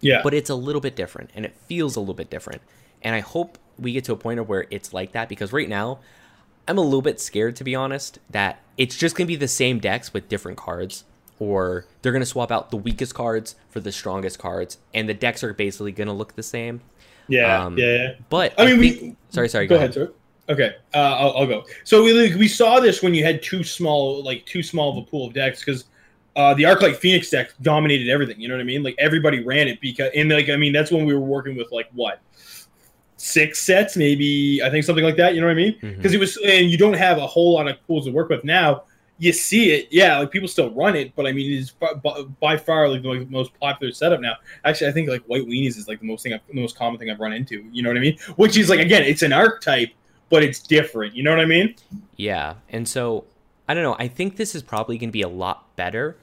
Yeah. 0.00 0.20
But 0.22 0.34
it's 0.34 0.50
a 0.50 0.54
little 0.54 0.80
bit 0.80 0.94
different, 0.94 1.30
and 1.34 1.44
it 1.44 1.56
feels 1.66 1.96
a 1.96 2.00
little 2.00 2.14
bit 2.14 2.30
different. 2.30 2.62
And 3.02 3.14
I 3.14 3.20
hope 3.20 3.58
we 3.78 3.92
get 3.92 4.04
to 4.04 4.12
a 4.12 4.16
point 4.16 4.40
of 4.40 4.48
where 4.48 4.66
it's 4.70 4.92
like 4.92 5.12
that 5.12 5.28
because 5.28 5.52
right 5.52 5.68
now 5.68 6.00
I'm 6.66 6.78
a 6.78 6.82
little 6.82 7.02
bit 7.02 7.20
scared 7.20 7.56
to 7.56 7.64
be 7.64 7.74
honest 7.74 8.18
that 8.30 8.60
it's 8.76 8.96
just 8.96 9.16
gonna 9.16 9.26
be 9.26 9.36
the 9.36 9.48
same 9.48 9.78
decks 9.78 10.12
with 10.12 10.28
different 10.28 10.58
cards, 10.58 11.04
or 11.38 11.86
they're 12.02 12.12
gonna 12.12 12.26
swap 12.26 12.52
out 12.52 12.70
the 12.70 12.76
weakest 12.76 13.14
cards 13.14 13.56
for 13.70 13.80
the 13.80 13.92
strongest 13.92 14.38
cards, 14.38 14.78
and 14.94 15.08
the 15.08 15.14
decks 15.14 15.42
are 15.42 15.54
basically 15.54 15.92
gonna 15.92 16.12
look 16.12 16.34
the 16.36 16.42
same. 16.42 16.80
Yeah, 17.28 17.64
um, 17.64 17.76
yeah, 17.76 18.14
But 18.30 18.54
I, 18.58 18.62
I 18.62 18.66
mean, 18.66 18.80
think, 18.80 19.02
we, 19.02 19.16
sorry, 19.28 19.48
sorry. 19.48 19.66
Go, 19.66 19.74
go 19.74 19.76
ahead, 19.76 19.96
ahead, 19.96 20.08
sir. 20.08 20.14
Okay, 20.48 20.76
uh, 20.94 20.98
I'll, 20.98 21.36
I'll, 21.36 21.46
go. 21.46 21.64
So 21.84 22.02
we 22.02 22.12
like, 22.14 22.38
we 22.38 22.48
saw 22.48 22.80
this 22.80 23.02
when 23.02 23.14
you 23.14 23.22
had 23.22 23.42
too 23.42 23.62
small, 23.62 24.22
like 24.24 24.46
too 24.46 24.62
small 24.62 24.96
of 24.96 25.04
a 25.04 25.10
pool 25.10 25.26
of 25.26 25.34
decks 25.34 25.62
because 25.62 25.84
uh, 26.36 26.54
the 26.54 26.62
Arclight 26.62 26.96
Phoenix 26.96 27.28
deck 27.28 27.52
dominated 27.60 28.08
everything. 28.08 28.40
You 28.40 28.48
know 28.48 28.54
what 28.54 28.62
I 28.62 28.64
mean? 28.64 28.82
Like 28.82 28.94
everybody 28.98 29.44
ran 29.44 29.68
it 29.68 29.80
because, 29.80 30.10
and 30.14 30.30
like 30.30 30.48
I 30.48 30.56
mean, 30.56 30.72
that's 30.72 30.90
when 30.90 31.04
we 31.04 31.14
were 31.14 31.20
working 31.20 31.56
with 31.56 31.70
like 31.70 31.90
what 31.92 32.20
six 33.18 33.60
sets, 33.60 33.96
maybe 33.96 34.62
I 34.64 34.70
think 34.70 34.84
something 34.84 35.04
like 35.04 35.16
that. 35.16 35.34
You 35.34 35.40
know 35.40 35.48
what 35.48 35.52
I 35.52 35.56
mean? 35.56 35.76
Because 35.80 36.12
mm-hmm. 36.12 36.14
it 36.14 36.20
was, 36.20 36.36
and 36.44 36.70
you 36.70 36.78
don't 36.78 36.94
have 36.94 37.18
a 37.18 37.26
whole 37.26 37.54
lot 37.54 37.68
of 37.68 37.76
pools 37.86 38.06
to 38.06 38.12
work 38.12 38.30
with 38.30 38.44
now. 38.44 38.84
You 39.20 39.32
see 39.32 39.72
it, 39.72 39.88
yeah. 39.90 40.20
Like 40.20 40.30
people 40.30 40.46
still 40.46 40.70
run 40.70 40.94
it, 40.94 41.12
but 41.16 41.26
I 41.26 41.32
mean, 41.32 41.58
it's 41.58 41.72
by, 41.72 41.92
by 42.40 42.56
far 42.56 42.88
like 42.88 43.02
the 43.02 43.26
most 43.28 43.52
popular 43.58 43.92
setup 43.92 44.20
now. 44.20 44.36
Actually, 44.64 44.90
I 44.90 44.92
think 44.92 45.08
like 45.08 45.24
white 45.24 45.44
weenies 45.44 45.76
is 45.76 45.88
like 45.88 45.98
the 45.98 46.06
most 46.06 46.22
thing, 46.22 46.34
I've, 46.34 46.40
the 46.46 46.54
most 46.54 46.78
common 46.78 47.00
thing 47.00 47.10
I've 47.10 47.18
run 47.18 47.32
into. 47.32 47.68
You 47.72 47.82
know 47.82 47.90
what 47.90 47.96
I 47.96 48.00
mean? 48.00 48.16
Which 48.36 48.56
is 48.56 48.70
like 48.70 48.78
again, 48.78 49.02
it's 49.02 49.22
an 49.22 49.32
archetype, 49.32 49.90
but 50.30 50.42
it's 50.42 50.60
different. 50.60 51.14
You 51.14 51.22
know 51.22 51.30
what 51.30 51.40
I 51.40 51.46
mean? 51.46 51.74
Yeah, 52.16 52.54
and 52.68 52.86
so 52.88 53.24
I 53.68 53.74
don't 53.74 53.82
know. 53.82 53.96
I 53.98 54.08
think 54.08 54.36
this 54.36 54.54
is 54.54 54.62
probably 54.62 54.98
going 54.98 55.10
to 55.10 55.12
be 55.12 55.22
a 55.22 55.28
lot 55.28 55.74
better 55.76 56.16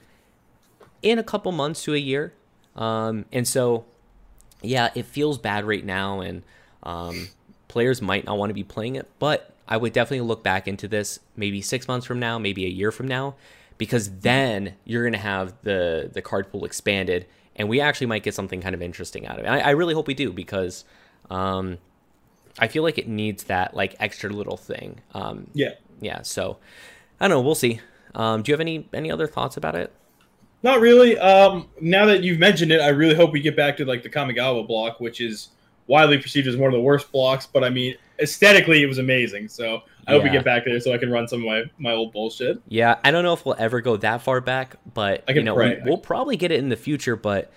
in 1.02 1.20
a 1.20 1.24
couple 1.24 1.52
months 1.52 1.84
to 1.84 1.94
a 1.94 1.98
year. 1.98 2.34
Um, 2.76 3.26
and 3.32 3.48
so, 3.48 3.86
yeah, 4.62 4.90
it 4.96 5.06
feels 5.06 5.38
bad 5.38 5.64
right 5.66 5.86
now, 5.86 6.20
and 6.22 6.44
um, 6.84 7.30
players 7.68 8.02
might 8.02 8.26
not 8.26 8.38
want 8.38 8.50
to 8.50 8.54
be 8.54 8.64
playing 8.64 8.96
it, 8.96 9.10
but 9.20 9.54
I 9.68 9.78
would 9.78 9.94
definitely 9.94 10.28
look 10.28 10.44
back 10.44 10.68
into 10.68 10.88
this 10.88 11.20
maybe 11.36 11.62
six 11.62 11.88
months 11.88 12.06
from 12.06 12.20
now, 12.20 12.38
maybe 12.38 12.66
a 12.66 12.70
year 12.70 12.92
from 12.92 13.08
now, 13.08 13.36
because 13.78 14.10
then 14.20 14.74
you're 14.84 15.04
going 15.04 15.14
to 15.14 15.20
have 15.20 15.54
the 15.64 16.10
the 16.12 16.22
card 16.22 16.52
pool 16.52 16.66
expanded, 16.66 17.26
and 17.56 17.70
we 17.70 17.80
actually 17.80 18.08
might 18.08 18.24
get 18.24 18.34
something 18.34 18.62
kind 18.62 18.76
of 18.76 18.82
interesting 18.82 19.26
out 19.28 19.40
of 19.40 19.46
it. 19.46 19.48
I, 19.48 19.60
I 19.60 19.70
really 19.72 19.94
hope 19.94 20.08
we 20.08 20.14
do 20.14 20.32
because 20.32 20.84
um, 21.30 21.78
I 22.60 22.68
feel 22.68 22.84
like 22.84 22.98
it 22.98 23.08
needs 23.08 23.46
that 23.46 23.76
like 23.76 23.96
extra 24.00 24.30
little 24.30 24.58
thing. 24.58 25.02
Um, 25.14 25.48
yeah, 25.54 25.72
yeah. 26.02 26.22
So 26.22 26.58
I 27.20 27.28
don't 27.28 27.38
know. 27.38 27.42
We'll 27.42 27.56
see. 27.56 27.80
Um, 28.14 28.42
do 28.42 28.52
you 28.52 28.54
have 28.54 28.62
any 28.62 28.88
any 28.94 29.12
other 29.12 29.28
thoughts 29.28 29.58
about 29.58 29.76
it? 29.76 29.94
Not 30.64 30.80
really. 30.80 31.18
Um, 31.20 31.68
now 31.80 32.06
that 32.06 32.24
you've 32.24 32.40
mentioned 32.40 32.72
it, 32.72 32.82
I 32.82 32.90
really 32.90 33.14
hope 33.14 33.32
we 33.32 33.40
get 33.40 33.56
back 33.56 33.78
to 33.78 33.86
like 33.86 34.02
the 34.02 34.10
Kamigawa 34.10 34.68
block, 34.68 35.00
which 35.00 35.22
is 35.22 35.50
widely 35.88 36.18
perceived 36.18 36.48
as 36.48 36.58
one 36.58 36.68
of 36.68 36.74
the 36.74 36.82
worst 36.82 37.12
blocks, 37.12 37.46
but 37.46 37.64
I 37.64 37.70
mean, 37.70 37.96
aesthetically, 38.20 38.82
it 38.82 38.88
was 38.88 38.98
amazing. 38.98 39.48
So 39.48 39.84
I 40.08 40.12
yeah. 40.12 40.18
hope 40.18 40.24
we 40.24 40.30
get 40.30 40.44
back 40.44 40.66
there 40.66 40.80
so 40.80 40.94
I 40.94 40.98
can 40.98 41.12
run 41.12 41.28
some 41.28 41.42
of 41.42 41.46
my, 41.46 41.64
my 41.78 41.92
old 41.92 42.14
bullshit. 42.14 42.60
Yeah, 42.68 42.98
I 43.04 43.12
don't 43.12 43.24
know 43.24 43.34
if 43.34 43.46
we'll 43.46 43.56
ever 43.58 43.82
go 43.82 43.98
that 43.98 44.22
far 44.22 44.42
back, 44.42 44.78
but 44.94 45.24
you 45.30 45.44
know, 45.44 45.56
we, 45.56 45.78
will 45.86 45.98
probably 45.98 46.38
get 46.38 46.52
it 46.52 46.60
in 46.60 46.70
the 46.70 46.76
future. 46.76 47.16
But 47.16 47.52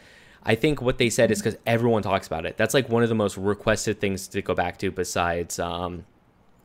I 0.48 0.54
think 0.54 0.80
what 0.80 0.96
they 0.96 1.10
said 1.10 1.30
is 1.30 1.42
because 1.42 1.58
everyone 1.66 2.02
talks 2.02 2.26
about 2.26 2.46
it. 2.46 2.56
That's 2.56 2.72
like 2.72 2.88
one 2.88 3.02
of 3.02 3.10
the 3.10 3.14
most 3.14 3.36
requested 3.36 4.00
things 4.00 4.28
to 4.28 4.40
go 4.40 4.54
back 4.54 4.78
to 4.78 4.90
besides 4.90 5.58
um, 5.58 6.06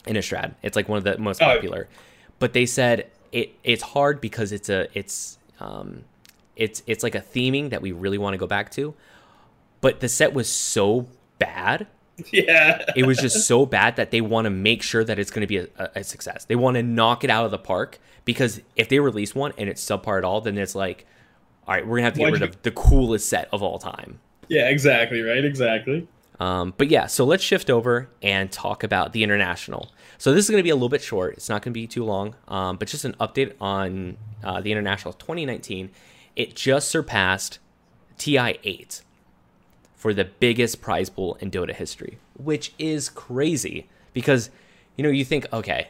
Innistrad. 0.06 0.56
It's 0.63 0.78
like 0.78 0.88
one 0.88 1.00
of 1.00 1.04
the 1.04 1.17
most 1.17 1.41
oh, 1.41 1.46
popular. 1.46 1.89
Oh. 1.91 1.96
But 2.39 2.54
they 2.54 2.65
said 2.65 3.12
it 3.34 3.58
it's 3.62 3.84
hard 3.84 4.22
because 4.22 4.54
it's 4.54 4.69
a 4.69 4.88
it's 4.98 5.38
um, 5.60 6.06
it's 6.56 6.82
it's 6.88 7.04
like 7.04 7.13
a 7.13 7.19
theming 7.19 7.72
that 7.72 7.82
we 7.82 7.91
really 7.91 8.17
want 8.17 8.34
to 8.36 8.38
go 8.38 8.48
back 8.48 8.72
to. 8.72 8.96
But 9.82 10.00
the 10.00 10.08
set 10.08 10.34
was 10.34 10.50
so 10.50 11.08
bad. 11.38 11.88
Yeah. 12.32 12.86
it 12.96 13.08
was 13.08 13.17
just 13.17 13.48
so 13.48 13.65
bad 13.65 13.96
that 13.96 14.12
they 14.12 14.22
want 14.22 14.46
to 14.46 14.52
make 14.52 14.84
sure 14.84 15.04
that 15.04 15.17
it's 15.17 15.32
going 15.32 15.41
to 15.41 15.48
be 15.48 15.58
a, 15.58 15.67
a, 15.96 16.04
success. 16.04 16.46
They 16.46 16.56
want 16.56 16.76
to 16.76 16.84
knock 16.84 17.24
it 17.24 17.32
out 17.32 17.43
of 17.43 17.50
the 17.50 17.58
park 17.58 17.98
because 18.24 18.62
if 18.76 18.88
they 18.88 19.00
release 19.00 19.34
one 19.34 19.52
and 19.58 19.67
it's 19.67 19.84
subpar 19.84 20.19
at 20.19 20.24
all, 20.24 20.39
then 20.39 20.56
it's 20.60 20.76
like, 20.76 21.08
all 21.67 21.76
right, 21.76 21.86
we're 21.86 21.97
gonna 21.97 22.06
have 22.06 22.13
to 22.13 22.19
get 22.19 22.26
Why'd 22.26 22.34
rid 22.34 22.41
you... 22.41 22.47
of 22.47 22.62
the 22.63 22.71
coolest 22.71 23.30
set 23.30 23.49
of 23.52 23.63
all 23.63 23.80
time. 23.80 24.19
Yeah, 24.47 24.69
exactly. 24.69 25.21
Right. 25.21 25.43
Exactly. 25.43 26.08
Um, 26.39 26.73
but 26.78 26.89
yeah, 26.89 27.06
so 27.06 27.26
let's 27.26 27.43
shift 27.43 27.69
over 27.69 28.10
and 28.21 28.52
talk 28.52 28.84
about 28.84 29.13
the 29.13 29.23
international. 29.23 29.91
So 30.17 30.34
this 30.34 30.45
is 30.45 30.49
going 30.49 30.60
to 30.60 30.63
be 30.63 30.71
a 30.71 30.76
little 30.76 30.89
bit 30.89 31.02
short. 31.02 31.36
It's 31.36 31.47
not 31.47 31.62
going 31.62 31.73
to 31.73 31.80
be 31.80 31.88
too 31.88 32.04
long, 32.04 32.36
um, 32.47 32.78
but 32.78 32.88
just 32.88 33.06
an 33.06 33.13
update 33.13 33.54
on 33.62 34.17
uh, 34.43 34.60
the 34.60 34.71
international 34.71 35.13
2019. 35.13 35.91
It 36.36 36.56
just 36.56 36.89
surpassed 36.89 37.60
TI 38.17 38.58
8 38.63 39.02
for 39.95 40.13
the 40.13 40.26
biggest 40.26 40.82
prize 40.82 41.10
pool 41.10 41.38
in 41.39 41.49
Dota 41.49 41.73
history, 41.73 42.17
which 42.38 42.73
is 42.78 43.10
crazy 43.10 43.88
because 44.12 44.49
you 44.97 45.04
know 45.04 45.10
you 45.10 45.23
think 45.23 45.45
okay, 45.54 45.88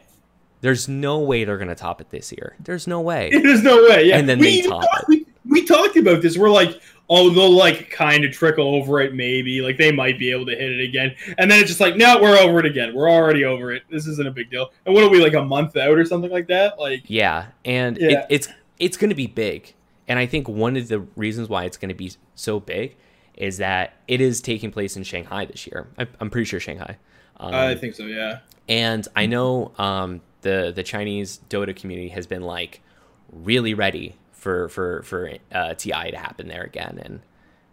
there's 0.62 0.88
no 0.88 1.19
way 1.19 1.43
they're 1.45 1.57
gonna 1.57 1.73
top 1.73 1.99
it 1.99 2.12
this 2.12 2.31
year. 2.31 2.55
There's 2.59 2.86
no 2.86 3.01
way. 3.01 3.31
There's 3.33 3.63
no 3.63 3.83
way. 3.89 4.05
Yeah, 4.05 4.17
and 4.17 4.29
then 4.29 4.39
we 4.39 4.62
they 4.62 4.67
top 4.67 4.83
talk, 4.83 5.01
it. 5.01 5.07
We, 5.07 5.22
we 5.45 5.65
talked 5.65 5.97
about 5.97 6.21
this. 6.21 6.38
We're 6.38 6.49
like, 6.49 6.82
oh, 7.10 7.29
they'll 7.29 7.56
like 7.56 7.89
kind 7.89 8.23
of 8.23 8.32
trickle 8.32 8.75
over 8.75 9.01
it, 9.01 9.13
maybe. 9.13 9.62
Like 9.62 9.77
they 9.77 9.91
might 9.91 10.17
be 10.17 10.32
able 10.32 10.45
to 10.45 10.56
hit 10.56 10.71
it 10.71 10.84
again, 10.84 11.15
and 11.38 11.49
then 11.49 11.60
it's 11.60 11.69
just 11.69 11.79
like, 11.79 11.95
no, 11.95 12.21
we're 12.21 12.38
over 12.38 12.60
it 12.60 12.65
again. 12.65 12.93
We're 12.93 13.10
already 13.10 13.45
over 13.45 13.71
it. 13.71 13.84
This 13.89 14.08
isn't 14.08 14.27
a 14.27 14.32
big 14.32 14.49
deal. 14.49 14.71
And 14.86 14.93
what 14.93 15.03
are 15.03 15.10
we 15.10 15.21
like 15.21 15.34
a 15.34 15.43
month 15.43 15.75
out 15.77 15.97
or 15.97 16.06
something 16.06 16.32
like 16.32 16.47
that? 16.47 16.79
Like, 16.79 17.03
yeah, 17.08 17.47
and 17.65 17.97
yeah. 17.97 18.21
It, 18.21 18.25
it's 18.29 18.47
it's 18.79 18.97
going 18.97 19.10
to 19.10 19.15
be 19.15 19.27
big, 19.27 19.73
and 20.08 20.19
I 20.19 20.25
think 20.25 20.47
one 20.47 20.75
of 20.77 20.88
the 20.88 21.01
reasons 21.15 21.49
why 21.49 21.65
it's 21.65 21.77
going 21.77 21.89
to 21.89 21.95
be 21.95 22.12
so 22.36 22.60
big 22.60 22.95
is 23.36 23.58
that 23.58 23.93
it 24.08 24.21
is 24.21 24.41
taking 24.41 24.71
place 24.71 24.95
in 24.95 25.03
Shanghai 25.03 25.45
this 25.45 25.65
year. 25.67 25.88
I, 25.97 26.08
am 26.21 26.29
pretty 26.29 26.45
sure 26.45 26.60
Shanghai. 26.60 26.97
Um, 27.38 27.53
I 27.53 27.75
think 27.75 27.95
so, 27.95 28.06
yeah. 28.06 28.39
And 28.69 29.08
I 29.15 29.25
know 29.25 29.71
um, 29.77 30.21
the 30.41 30.71
the 30.73 30.84
Chinese 30.84 31.39
Dota 31.49 31.75
community 31.75 32.10
has 32.10 32.27
been 32.27 32.43
like 32.43 32.82
really 33.32 33.73
ready 33.73 34.15
for 34.43 34.69
for 34.69 35.01
for 35.03 35.32
uh, 35.51 35.73
TI 35.73 36.12
to 36.12 36.17
happen 36.17 36.47
there 36.47 36.63
again, 36.63 36.99
and 37.01 37.21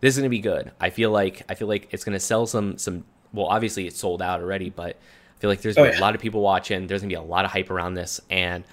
this 0.01 0.15
is 0.15 0.19
gonna 0.19 0.31
be 0.31 0.39
good. 0.39 0.71
I 0.81 0.91
feel 0.91 1.11
like 1.11 1.43
I 1.49 1.55
feel 1.55 1.69
like 1.69 1.89
it's 1.91 2.05
gonna 2.05 2.21
sell 2.21 2.47
some 2.47 2.79
some. 2.79 3.05
Well, 3.33 3.47
obviously 3.47 3.87
it's 3.87 3.99
sold 3.99 4.23
out 4.23 4.41
already, 4.41 4.71
but 4.71 4.97
I 4.97 5.41
feel 5.41 5.51
like 5.51 5.61
there's 5.61 5.77
oh, 5.77 5.85
yeah. 5.85 5.99
a 5.99 6.01
lot 6.01 6.15
of 6.15 6.21
people 6.21 6.41
watching. 6.41 6.87
There's 6.87 7.03
gonna 7.03 7.11
be 7.11 7.15
a 7.15 7.23
lot 7.23 7.45
of 7.45 7.51
hype 7.51 7.71
around 7.71 7.95
this, 7.95 8.21
and 8.31 8.65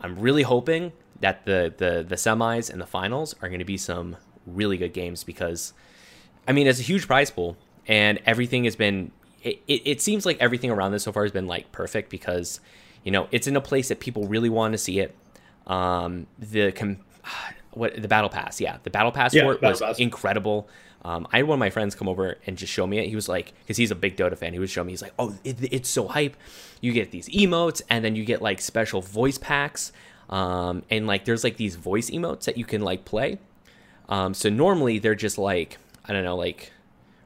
I'm 0.00 0.18
really 0.18 0.42
hoping 0.42 0.92
that 1.20 1.44
the 1.44 1.72
the 1.76 2.04
the 2.08 2.16
semis 2.16 2.70
and 2.70 2.80
the 2.80 2.86
finals 2.86 3.34
are 3.42 3.48
gonna 3.48 3.64
be 3.64 3.76
some 3.76 4.16
really 4.46 4.76
good 4.76 4.92
games 4.92 5.22
because 5.22 5.74
I 6.48 6.52
mean, 6.52 6.66
it's 6.66 6.80
a 6.80 6.82
huge 6.82 7.06
prize 7.06 7.30
pool, 7.30 7.56
and 7.86 8.18
everything 8.26 8.64
has 8.64 8.76
been. 8.76 9.12
It, 9.42 9.62
it, 9.68 9.82
it 9.84 10.00
seems 10.00 10.24
like 10.24 10.38
everything 10.40 10.70
around 10.70 10.92
this 10.92 11.02
so 11.02 11.12
far 11.12 11.22
has 11.24 11.32
been 11.32 11.46
like 11.46 11.70
perfect 11.70 12.08
because, 12.08 12.60
you 13.02 13.12
know, 13.12 13.28
it's 13.30 13.46
in 13.46 13.56
a 13.56 13.60
place 13.60 13.88
that 13.88 14.00
people 14.00 14.26
really 14.26 14.48
want 14.48 14.72
to 14.72 14.78
see 14.78 15.00
it. 15.00 15.14
Um, 15.66 16.26
the 16.38 16.72
com- 16.72 17.00
what 17.72 18.00
the 18.00 18.08
battle 18.08 18.30
pass. 18.30 18.60
Yeah, 18.60 18.78
the 18.82 18.90
battle 18.90 19.12
pass 19.12 19.34
yeah, 19.34 19.42
for 19.42 19.54
it 19.54 19.62
was 19.62 19.80
pass. 19.80 19.98
incredible. 19.98 20.68
Um, 21.04 21.28
I 21.32 21.38
had 21.38 21.46
one 21.46 21.56
of 21.56 21.60
my 21.60 21.70
friends 21.70 21.94
come 21.94 22.08
over 22.08 22.38
and 22.46 22.56
just 22.56 22.72
show 22.72 22.86
me 22.86 22.98
it. 22.98 23.08
He 23.08 23.14
was 23.14 23.28
like, 23.28 23.52
because 23.60 23.76
he's 23.76 23.90
a 23.90 23.94
big 23.94 24.16
Dota 24.16 24.38
fan, 24.38 24.54
he 24.54 24.58
was 24.58 24.70
showing 24.70 24.86
me. 24.86 24.92
He's 24.94 25.02
like, 25.02 25.12
oh, 25.18 25.34
it, 25.44 25.58
it's 25.70 25.88
so 25.88 26.08
hype. 26.08 26.34
You 26.80 26.92
get 26.92 27.10
these 27.10 27.28
emotes, 27.28 27.82
and 27.90 28.04
then 28.04 28.16
you 28.16 28.24
get 28.24 28.40
like 28.40 28.60
special 28.60 29.02
voice 29.02 29.36
packs, 29.38 29.92
um, 30.30 30.82
and 30.90 31.06
like 31.06 31.24
there's 31.24 31.44
like 31.44 31.56
these 31.56 31.76
voice 31.76 32.10
emotes 32.10 32.44
that 32.44 32.56
you 32.56 32.64
can 32.64 32.80
like 32.80 33.04
play. 33.04 33.38
Um, 34.08 34.34
so 34.34 34.48
normally 34.48 34.98
they're 34.98 35.14
just 35.14 35.38
like 35.38 35.78
I 36.04 36.12
don't 36.12 36.24
know, 36.24 36.36
like 36.36 36.72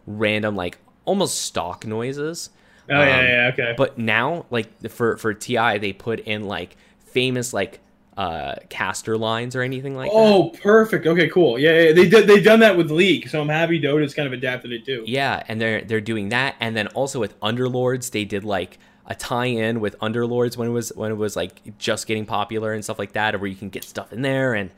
random 0.06 0.56
like 0.56 0.78
almost 1.04 1.42
stock 1.42 1.86
noises. 1.86 2.50
Oh 2.90 2.94
um, 2.94 3.06
yeah, 3.06 3.22
yeah, 3.22 3.50
okay. 3.52 3.74
But 3.76 3.98
now, 3.98 4.46
like 4.50 4.90
for 4.90 5.16
for 5.16 5.34
Ti, 5.34 5.78
they 5.78 5.92
put 5.92 6.20
in 6.20 6.46
like 6.46 6.76
famous 6.98 7.52
like 7.52 7.80
uh 8.18 8.56
caster 8.68 9.16
lines 9.16 9.54
or 9.54 9.62
anything 9.62 9.96
like 9.96 10.10
oh, 10.12 10.50
that. 10.50 10.58
Oh, 10.58 10.60
perfect. 10.60 11.06
Okay, 11.06 11.28
cool. 11.28 11.56
Yeah, 11.56 11.82
yeah, 11.82 11.92
they 11.92 12.08
did 12.08 12.26
they've 12.26 12.42
done 12.42 12.58
that 12.60 12.76
with 12.76 12.90
League, 12.90 13.28
so 13.28 13.40
I'm 13.40 13.48
happy 13.48 13.78
Dota's 13.78 14.12
kind 14.12 14.26
of 14.26 14.32
adapted 14.32 14.72
it 14.72 14.84
too. 14.84 15.04
Yeah, 15.06 15.44
and 15.46 15.60
they're 15.60 15.82
they're 15.82 16.00
doing 16.00 16.30
that, 16.30 16.56
and 16.58 16.76
then 16.76 16.88
also 16.88 17.20
with 17.20 17.38
Underlords, 17.40 18.10
they 18.10 18.24
did 18.24 18.42
like 18.42 18.78
a 19.06 19.14
tie-in 19.14 19.78
with 19.78 19.96
Underlords 20.00 20.56
when 20.56 20.68
it 20.68 20.72
was 20.72 20.92
when 20.96 21.12
it 21.12 21.14
was 21.14 21.36
like 21.36 21.78
just 21.78 22.08
getting 22.08 22.26
popular 22.26 22.72
and 22.72 22.82
stuff 22.82 22.98
like 22.98 23.12
that, 23.12 23.40
where 23.40 23.48
you 23.48 23.56
can 23.56 23.68
get 23.68 23.84
stuff 23.84 24.12
in 24.12 24.22
there. 24.22 24.52
And 24.52 24.70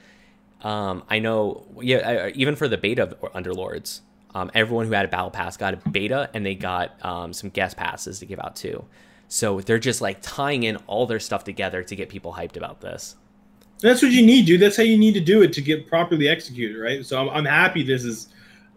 um, 0.61 1.03
I 1.09 1.18
know, 1.18 1.66
yeah, 1.81 2.29
even 2.35 2.57
for 2.57 2.68
the 2.68 2.76
beta 2.76 3.05
of 3.05 3.33
Underlords, 3.33 4.00
um, 4.35 4.50
everyone 4.53 4.85
who 4.87 4.92
had 4.92 5.07
a 5.07 5.09
battle 5.09 5.31
pass 5.31 5.57
got 5.57 5.72
a 5.72 5.88
beta, 5.88 6.29
and 6.35 6.44
they 6.44 6.55
got 6.55 7.03
um, 7.03 7.33
some 7.33 7.48
guest 7.48 7.79
passes 7.79 8.18
to 8.18 8.26
give 8.26 8.38
out 8.38 8.55
too. 8.55 8.85
So 9.29 9.62
they're 9.62 9.79
just 9.79 10.03
like 10.03 10.18
tying 10.20 10.64
in 10.64 10.76
all 10.87 11.07
their 11.07 11.20
stuff 11.20 11.44
together 11.44 11.83
to 11.85 11.96
get 11.96 12.11
people 12.11 12.35
hyped 12.35 12.59
about 12.59 12.83
this. 12.83 13.16
That's 13.81 14.03
what 14.03 14.12
you 14.12 14.25
need, 14.25 14.47
dude. 14.47 14.61
That's 14.61 14.77
how 14.77 14.83
you 14.83 14.99
need 14.99 15.14
to 15.14 15.21
do 15.21 15.43
it 15.43 15.53
to 15.55 15.62
get 15.62 15.87
properly 15.87 16.29
executed, 16.29 16.79
right? 16.79 17.05
So 17.05 17.21
I'm, 17.21 17.29
I'm 17.31 17.45
happy 17.45 17.83
this 17.83 18.05
is 18.05 18.29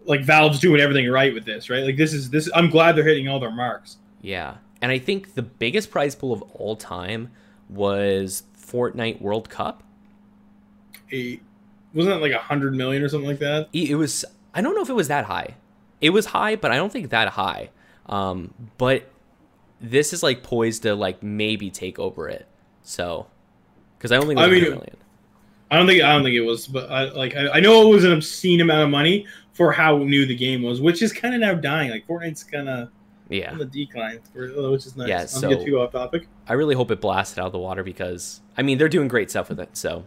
like 0.06 0.22
Valve's 0.22 0.58
doing 0.58 0.80
everything 0.80 1.10
right 1.10 1.32
with 1.32 1.44
this, 1.44 1.68
right? 1.70 1.84
Like 1.84 1.96
this 1.96 2.12
is 2.12 2.30
this. 2.30 2.50
I'm 2.54 2.70
glad 2.70 2.96
they're 2.96 3.04
hitting 3.04 3.28
all 3.28 3.40
their 3.40 3.50
marks. 3.50 3.98
Yeah, 4.22 4.56
and 4.80 4.90
I 4.90 4.98
think 4.98 5.34
the 5.34 5.42
biggest 5.42 5.90
prize 5.90 6.14
pool 6.14 6.32
of 6.32 6.42
all 6.54 6.76
time 6.76 7.30
was 7.68 8.44
Fortnite 8.58 9.20
World 9.20 9.50
Cup. 9.50 9.82
A, 11.12 11.40
wasn't 11.92 12.16
it 12.16 12.18
like 12.18 12.32
a 12.32 12.38
hundred 12.38 12.74
million 12.74 13.02
or 13.02 13.08
something 13.08 13.28
like 13.28 13.38
that? 13.40 13.68
It 13.72 13.96
was. 13.96 14.24
I 14.54 14.60
don't 14.60 14.74
know 14.74 14.82
if 14.82 14.88
it 14.88 14.94
was 14.94 15.08
that 15.08 15.24
high. 15.24 15.56
It 16.00 16.10
was 16.10 16.26
high, 16.26 16.56
but 16.56 16.70
I 16.70 16.76
don't 16.76 16.92
think 16.92 17.10
that 17.10 17.28
high. 17.28 17.70
Um, 18.06 18.54
but 18.78 19.10
this 19.80 20.12
is 20.12 20.22
like 20.22 20.42
poised 20.42 20.82
to 20.82 20.94
like 20.94 21.22
maybe 21.22 21.70
take 21.70 21.98
over 21.98 22.28
it. 22.28 22.46
So, 22.82 23.26
because 24.04 24.12
I 24.12 24.18
only 24.18 24.36
I 24.36 24.46
mean. 24.48 24.78
I 25.70 25.78
don't 25.78 25.86
think 25.86 26.02
I 26.02 26.12
don't 26.12 26.22
think 26.22 26.36
it 26.36 26.42
was, 26.42 26.66
but 26.66 26.90
I, 26.90 27.04
like 27.04 27.34
I, 27.34 27.48
I 27.52 27.60
know 27.60 27.90
it 27.90 27.94
was 27.94 28.04
an 28.04 28.12
obscene 28.12 28.60
amount 28.60 28.82
of 28.82 28.90
money 28.90 29.26
for 29.54 29.72
how 29.72 29.96
new 29.96 30.26
the 30.26 30.36
game 30.36 30.62
was, 30.62 30.82
which 30.82 31.00
is 31.00 31.10
kind 31.10 31.34
of 31.34 31.40
now 31.40 31.54
dying. 31.54 31.90
Like 31.90 32.06
Fortnite's 32.06 32.44
kind 32.44 32.68
of 32.68 32.90
yeah 33.30 33.50
on 33.50 33.56
the 33.56 33.64
decline, 33.64 34.20
which 34.34 34.84
is 34.84 34.94
nice. 34.94 35.08
Yeah, 35.08 35.24
so 35.24 35.48
get 35.48 35.64
too 35.64 35.80
off 35.80 35.92
topic. 35.92 36.28
I 36.46 36.52
really 36.52 36.74
hope 36.74 36.90
it 36.90 37.00
blasted 37.00 37.38
out 37.38 37.46
of 37.46 37.52
the 37.52 37.58
water 37.58 37.82
because 37.82 38.42
I 38.58 38.62
mean 38.62 38.76
they're 38.76 38.90
doing 38.90 39.08
great 39.08 39.30
stuff 39.30 39.48
with 39.48 39.58
it. 39.58 39.74
So 39.74 40.04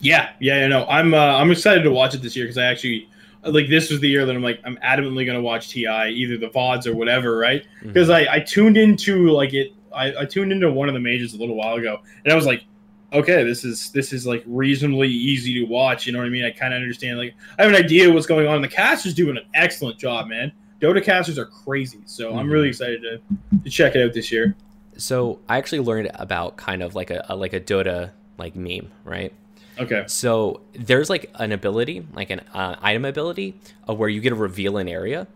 yeah, 0.00 0.30
yeah, 0.40 0.60
yeah 0.60 0.68
no, 0.68 0.86
I'm 0.86 1.12
uh, 1.12 1.18
I'm 1.18 1.50
excited 1.50 1.82
to 1.82 1.90
watch 1.90 2.14
it 2.14 2.22
this 2.22 2.34
year 2.34 2.46
because 2.46 2.56
I 2.56 2.64
actually 2.64 3.06
like 3.42 3.68
this 3.68 3.90
was 3.90 4.00
the 4.00 4.08
year 4.08 4.24
that 4.24 4.34
I'm 4.34 4.42
like 4.42 4.60
I'm 4.64 4.78
adamantly 4.78 5.26
gonna 5.26 5.42
watch 5.42 5.68
TI 5.68 6.08
either 6.08 6.38
the 6.38 6.48
vods 6.48 6.86
or 6.86 6.94
whatever, 6.94 7.36
right? 7.36 7.66
Because 7.82 8.08
mm-hmm. 8.08 8.30
I 8.30 8.36
I 8.36 8.40
tuned 8.40 8.78
into 8.78 9.28
like 9.28 9.52
it 9.52 9.74
I, 9.92 10.22
I 10.22 10.24
tuned 10.24 10.52
into 10.52 10.70
one 10.70 10.88
of 10.88 10.94
the 10.94 11.00
majors 11.00 11.34
a 11.34 11.36
little 11.36 11.54
while 11.56 11.74
ago 11.74 12.00
and 12.24 12.32
I 12.32 12.36
was 12.36 12.46
like 12.46 12.64
okay, 13.12 13.44
this 13.44 13.64
is 13.64 13.90
this 13.90 14.12
is 14.12 14.26
like 14.26 14.42
reasonably 14.46 15.08
easy 15.08 15.54
to 15.54 15.64
watch. 15.64 16.06
You 16.06 16.12
know 16.12 16.18
what 16.18 16.26
I 16.26 16.30
mean? 16.30 16.44
I 16.44 16.50
kind 16.50 16.74
of 16.74 16.80
understand. 16.80 17.18
Like, 17.18 17.34
I 17.58 17.62
have 17.62 17.72
an 17.72 17.82
idea 17.82 18.12
what's 18.12 18.26
going 18.26 18.46
on. 18.46 18.62
The 18.62 18.68
cast 18.68 19.06
is 19.06 19.14
doing 19.14 19.36
an 19.36 19.44
excellent 19.54 19.98
job, 19.98 20.28
man. 20.28 20.52
Dota 20.80 21.02
casters 21.02 21.38
are 21.38 21.46
crazy, 21.46 22.00
so 22.04 22.28
mm-hmm. 22.28 22.38
I'm 22.38 22.50
really 22.50 22.68
excited 22.68 23.02
to, 23.02 23.20
to 23.64 23.70
check 23.70 23.96
it 23.96 24.02
out 24.02 24.14
this 24.14 24.30
year. 24.30 24.54
So 24.96 25.40
I 25.48 25.58
actually 25.58 25.80
learned 25.80 26.10
about 26.14 26.56
kind 26.56 26.82
of 26.82 26.94
like 26.94 27.10
a, 27.10 27.24
a 27.28 27.36
like 27.36 27.52
a 27.52 27.60
Dota 27.60 28.12
like 28.36 28.54
meme, 28.54 28.90
right? 29.04 29.32
Okay. 29.78 30.04
So 30.06 30.60
there's 30.72 31.08
like 31.08 31.30
an 31.36 31.52
ability, 31.52 32.06
like 32.12 32.30
an 32.30 32.40
uh, 32.52 32.76
item 32.80 33.04
ability, 33.04 33.60
of 33.86 33.98
where 33.98 34.08
you 34.08 34.20
get 34.20 34.30
to 34.30 34.36
reveal 34.36 34.76
an 34.76 34.88
area. 34.88 35.26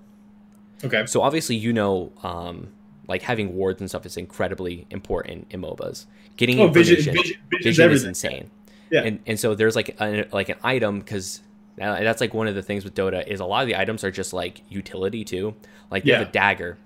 Okay. 0.84 1.06
So 1.06 1.22
obviously, 1.22 1.56
you 1.56 1.72
know, 1.72 2.12
um, 2.22 2.68
like 3.12 3.20
having 3.20 3.54
wards 3.54 3.78
and 3.82 3.90
stuff 3.90 4.06
is 4.06 4.16
incredibly 4.16 4.86
important 4.88 5.46
in 5.50 5.60
MOBAs. 5.60 6.06
Getting 6.38 6.58
oh, 6.60 6.68
vision, 6.68 6.96
vision, 6.96 7.36
vision 7.62 7.90
is 7.90 8.04
insane. 8.04 8.50
Yeah. 8.90 9.02
And 9.02 9.20
and 9.26 9.38
so 9.38 9.54
there's 9.54 9.76
like 9.76 10.00
a, 10.00 10.26
like 10.32 10.48
an 10.48 10.56
item 10.62 11.00
because 11.00 11.42
that's 11.76 12.22
like 12.22 12.32
one 12.32 12.46
of 12.46 12.54
the 12.54 12.62
things 12.62 12.84
with 12.84 12.94
Dota 12.94 13.26
is 13.26 13.40
a 13.40 13.44
lot 13.44 13.60
of 13.60 13.66
the 13.66 13.76
items 13.76 14.02
are 14.02 14.10
just 14.10 14.32
like 14.32 14.62
utility 14.70 15.24
too. 15.24 15.54
Like 15.90 16.06
you 16.06 16.12
yeah. 16.12 16.20
have 16.20 16.28
a 16.28 16.32
dagger 16.32 16.78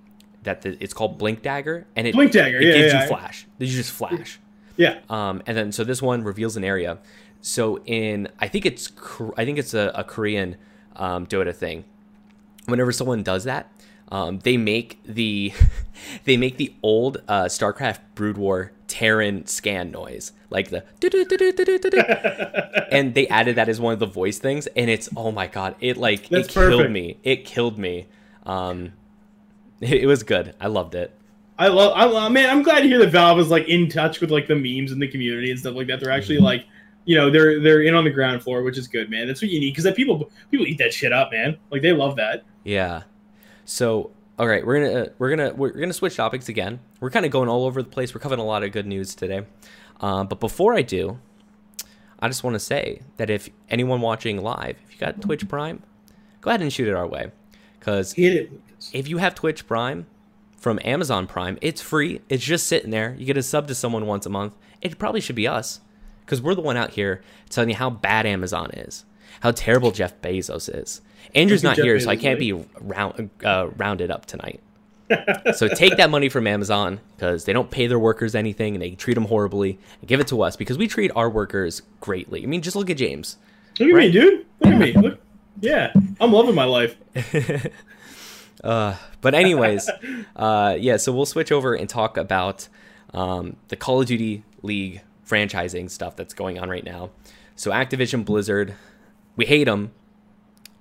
that 0.42 0.62
the, 0.62 0.76
it's 0.82 0.92
called 0.92 1.16
Blink 1.16 1.42
Dagger, 1.42 1.86
and 1.94 2.08
it 2.08 2.14
Blink 2.14 2.32
Dagger, 2.32 2.58
it 2.58 2.66
yeah, 2.66 2.72
gives 2.72 2.92
yeah, 2.92 3.02
you 3.02 3.08
flash. 3.08 3.46
You 3.58 3.66
just 3.68 3.92
flash. 3.92 4.40
Yeah. 4.76 4.98
Um, 5.08 5.44
and 5.46 5.56
then 5.56 5.70
so 5.70 5.84
this 5.84 6.02
one 6.02 6.24
reveals 6.24 6.56
an 6.56 6.64
area. 6.64 6.98
So 7.40 7.78
in 7.84 8.28
I 8.40 8.48
think 8.48 8.66
it's 8.66 8.90
I 9.36 9.44
think 9.44 9.58
it's 9.58 9.74
a, 9.74 9.92
a 9.94 10.02
Korean 10.02 10.56
um, 10.96 11.26
Dota 11.26 11.54
thing. 11.54 11.84
Whenever 12.66 12.90
someone 12.90 13.22
does 13.22 13.44
that, 13.44 13.70
um, 14.08 14.38
they 14.40 14.56
make 14.56 15.00
the 15.04 15.52
they 16.24 16.36
make 16.36 16.56
the 16.56 16.74
old 16.82 17.22
uh, 17.28 17.44
StarCraft 17.44 18.00
Brood 18.14 18.38
War 18.38 18.72
Terran 18.86 19.46
scan 19.46 19.90
noise, 19.90 20.32
like 20.50 20.70
the 20.70 20.84
and 22.92 23.14
they 23.14 23.26
added 23.28 23.56
that 23.56 23.68
as 23.68 23.80
one 23.80 23.92
of 23.92 23.98
the 23.98 24.06
voice 24.06 24.38
things, 24.38 24.66
and 24.68 24.88
it's 24.88 25.08
oh 25.16 25.32
my 25.32 25.46
god, 25.46 25.74
it 25.80 25.96
like 25.96 26.28
That's 26.28 26.48
it 26.48 26.52
killed 26.52 26.90
me. 26.90 27.18
It 27.24 27.44
killed 27.44 27.78
me. 27.78 28.06
Um, 28.44 28.92
it, 29.80 29.92
it, 30.02 30.06
was 30.06 30.22
good. 30.22 30.54
I 30.60 30.68
loved 30.68 30.94
it. 30.94 31.12
I 31.58 31.68
love. 31.68 31.92
I 31.96 32.04
love, 32.04 32.30
man, 32.30 32.48
I'm 32.48 32.62
glad 32.62 32.80
to 32.80 32.86
hear 32.86 32.98
that 32.98 33.10
Valve 33.10 33.40
is 33.40 33.50
like 33.50 33.68
in 33.68 33.88
touch 33.88 34.20
with 34.20 34.30
like 34.30 34.46
the 34.46 34.54
memes 34.54 34.92
in 34.92 34.98
the 35.00 35.08
community 35.08 35.50
and 35.50 35.58
stuff 35.58 35.74
like 35.74 35.88
that. 35.88 36.00
They're 36.00 36.12
actually 36.12 36.36
mm-hmm. 36.36 36.44
like 36.44 36.66
you 37.06 37.16
know 37.16 37.28
they're 37.28 37.60
they're 37.60 37.82
in 37.82 37.94
on 37.94 38.04
the 38.04 38.10
ground 38.10 38.42
floor, 38.42 38.62
which 38.62 38.78
is 38.78 38.86
good, 38.86 39.10
man. 39.10 39.26
That's 39.26 39.42
what 39.42 39.50
you 39.50 39.58
need 39.58 39.70
because 39.70 39.84
that 39.84 39.96
people 39.96 40.30
people 40.50 40.66
eat 40.66 40.78
that 40.78 40.92
shit 40.94 41.12
up, 41.12 41.32
man. 41.32 41.58
Like 41.70 41.82
they 41.82 41.92
love 41.92 42.14
that. 42.16 42.44
Yeah. 42.62 43.02
So 43.66 44.12
all 44.38 44.46
right, 44.46 44.64
we're 44.64 44.80
gonna 44.80 45.00
uh, 45.00 45.08
we're 45.18 45.30
gonna 45.30 45.54
we're 45.54 45.70
gonna 45.70 45.92
switch 45.92 46.16
topics 46.16 46.48
again. 46.48 46.78
We're 47.00 47.10
kind 47.10 47.26
of 47.26 47.32
going 47.32 47.48
all 47.48 47.64
over 47.64 47.82
the 47.82 47.88
place. 47.88 48.14
We're 48.14 48.20
covering 48.20 48.40
a 48.40 48.44
lot 48.44 48.62
of 48.62 48.72
good 48.72 48.86
news 48.86 49.14
today. 49.14 49.46
Uh, 50.00 50.24
but 50.24 50.40
before 50.40 50.74
I 50.74 50.82
do, 50.82 51.18
I 52.20 52.28
just 52.28 52.44
want 52.44 52.54
to 52.54 52.60
say 52.60 53.02
that 53.16 53.28
if 53.28 53.48
anyone 53.68 54.00
watching 54.00 54.42
live, 54.42 54.76
if 54.84 54.92
you 54.92 54.98
got 54.98 55.20
Twitch 55.20 55.48
Prime, 55.48 55.82
go 56.42 56.50
ahead 56.50 56.62
and 56.62 56.72
shoot 56.72 56.86
it 56.86 56.94
our 56.94 57.06
way, 57.06 57.32
because 57.78 58.14
if 58.16 59.08
you 59.08 59.18
have 59.18 59.34
Twitch 59.34 59.66
Prime 59.66 60.06
from 60.56 60.78
Amazon 60.84 61.26
Prime, 61.26 61.58
it's 61.60 61.80
free. 61.80 62.20
It's 62.28 62.44
just 62.44 62.66
sitting 62.66 62.90
there. 62.90 63.16
You 63.18 63.24
get 63.24 63.36
a 63.36 63.42
sub 63.42 63.68
to 63.68 63.74
someone 63.74 64.06
once 64.06 64.26
a 64.26 64.30
month. 64.30 64.54
It 64.82 64.98
probably 64.98 65.20
should 65.22 65.36
be 65.36 65.48
us, 65.48 65.80
because 66.20 66.42
we're 66.42 66.54
the 66.54 66.60
one 66.60 66.76
out 66.76 66.90
here 66.90 67.22
telling 67.48 67.70
you 67.70 67.76
how 67.76 67.88
bad 67.88 68.26
Amazon 68.26 68.70
is, 68.72 69.06
how 69.40 69.52
terrible 69.52 69.90
Jeff 69.90 70.20
Bezos 70.20 70.72
is 70.72 71.00
Andrew's 71.34 71.62
not 71.62 71.76
here, 71.76 71.98
so 72.00 72.08
I 72.10 72.16
can't 72.16 72.38
be 72.38 72.52
round 72.52 73.30
uh, 73.44 73.68
rounded 73.76 74.10
up 74.10 74.26
tonight. 74.26 74.60
so 75.54 75.68
take 75.68 75.96
that 75.98 76.10
money 76.10 76.28
from 76.28 76.46
Amazon 76.46 77.00
because 77.14 77.44
they 77.44 77.52
don't 77.52 77.70
pay 77.70 77.86
their 77.86 77.98
workers 77.98 78.34
anything 78.34 78.74
and 78.74 78.82
they 78.82 78.90
treat 78.90 79.14
them 79.14 79.26
horribly 79.26 79.78
give 80.04 80.18
it 80.18 80.26
to 80.26 80.42
us 80.42 80.56
because 80.56 80.76
we 80.78 80.88
treat 80.88 81.12
our 81.14 81.30
workers 81.30 81.82
greatly. 82.00 82.42
I 82.42 82.46
mean, 82.46 82.60
just 82.60 82.74
look 82.74 82.90
at 82.90 82.96
James. 82.96 83.36
Look 83.78 83.88
at 83.88 83.94
right? 83.94 84.06
me, 84.06 84.12
dude. 84.12 84.46
Look 84.60 84.72
at 84.72 84.78
me. 84.80 84.92
Look. 84.96 85.20
Yeah, 85.60 85.92
I'm 86.20 86.32
loving 86.32 86.54
my 86.54 86.64
life. 86.64 86.96
uh, 88.64 88.96
but 89.20 89.34
anyways, 89.34 89.88
uh, 90.36 90.76
yeah. 90.78 90.96
So 90.96 91.12
we'll 91.12 91.26
switch 91.26 91.52
over 91.52 91.74
and 91.74 91.88
talk 91.88 92.16
about 92.16 92.68
um, 93.14 93.56
the 93.68 93.76
Call 93.76 94.00
of 94.00 94.06
Duty 94.06 94.42
League 94.62 95.02
franchising 95.26 95.90
stuff 95.90 96.16
that's 96.16 96.34
going 96.34 96.58
on 96.58 96.68
right 96.68 96.84
now. 96.84 97.10
So 97.54 97.70
Activision 97.70 98.24
Blizzard, 98.24 98.74
we 99.36 99.46
hate 99.46 99.64
them 99.64 99.92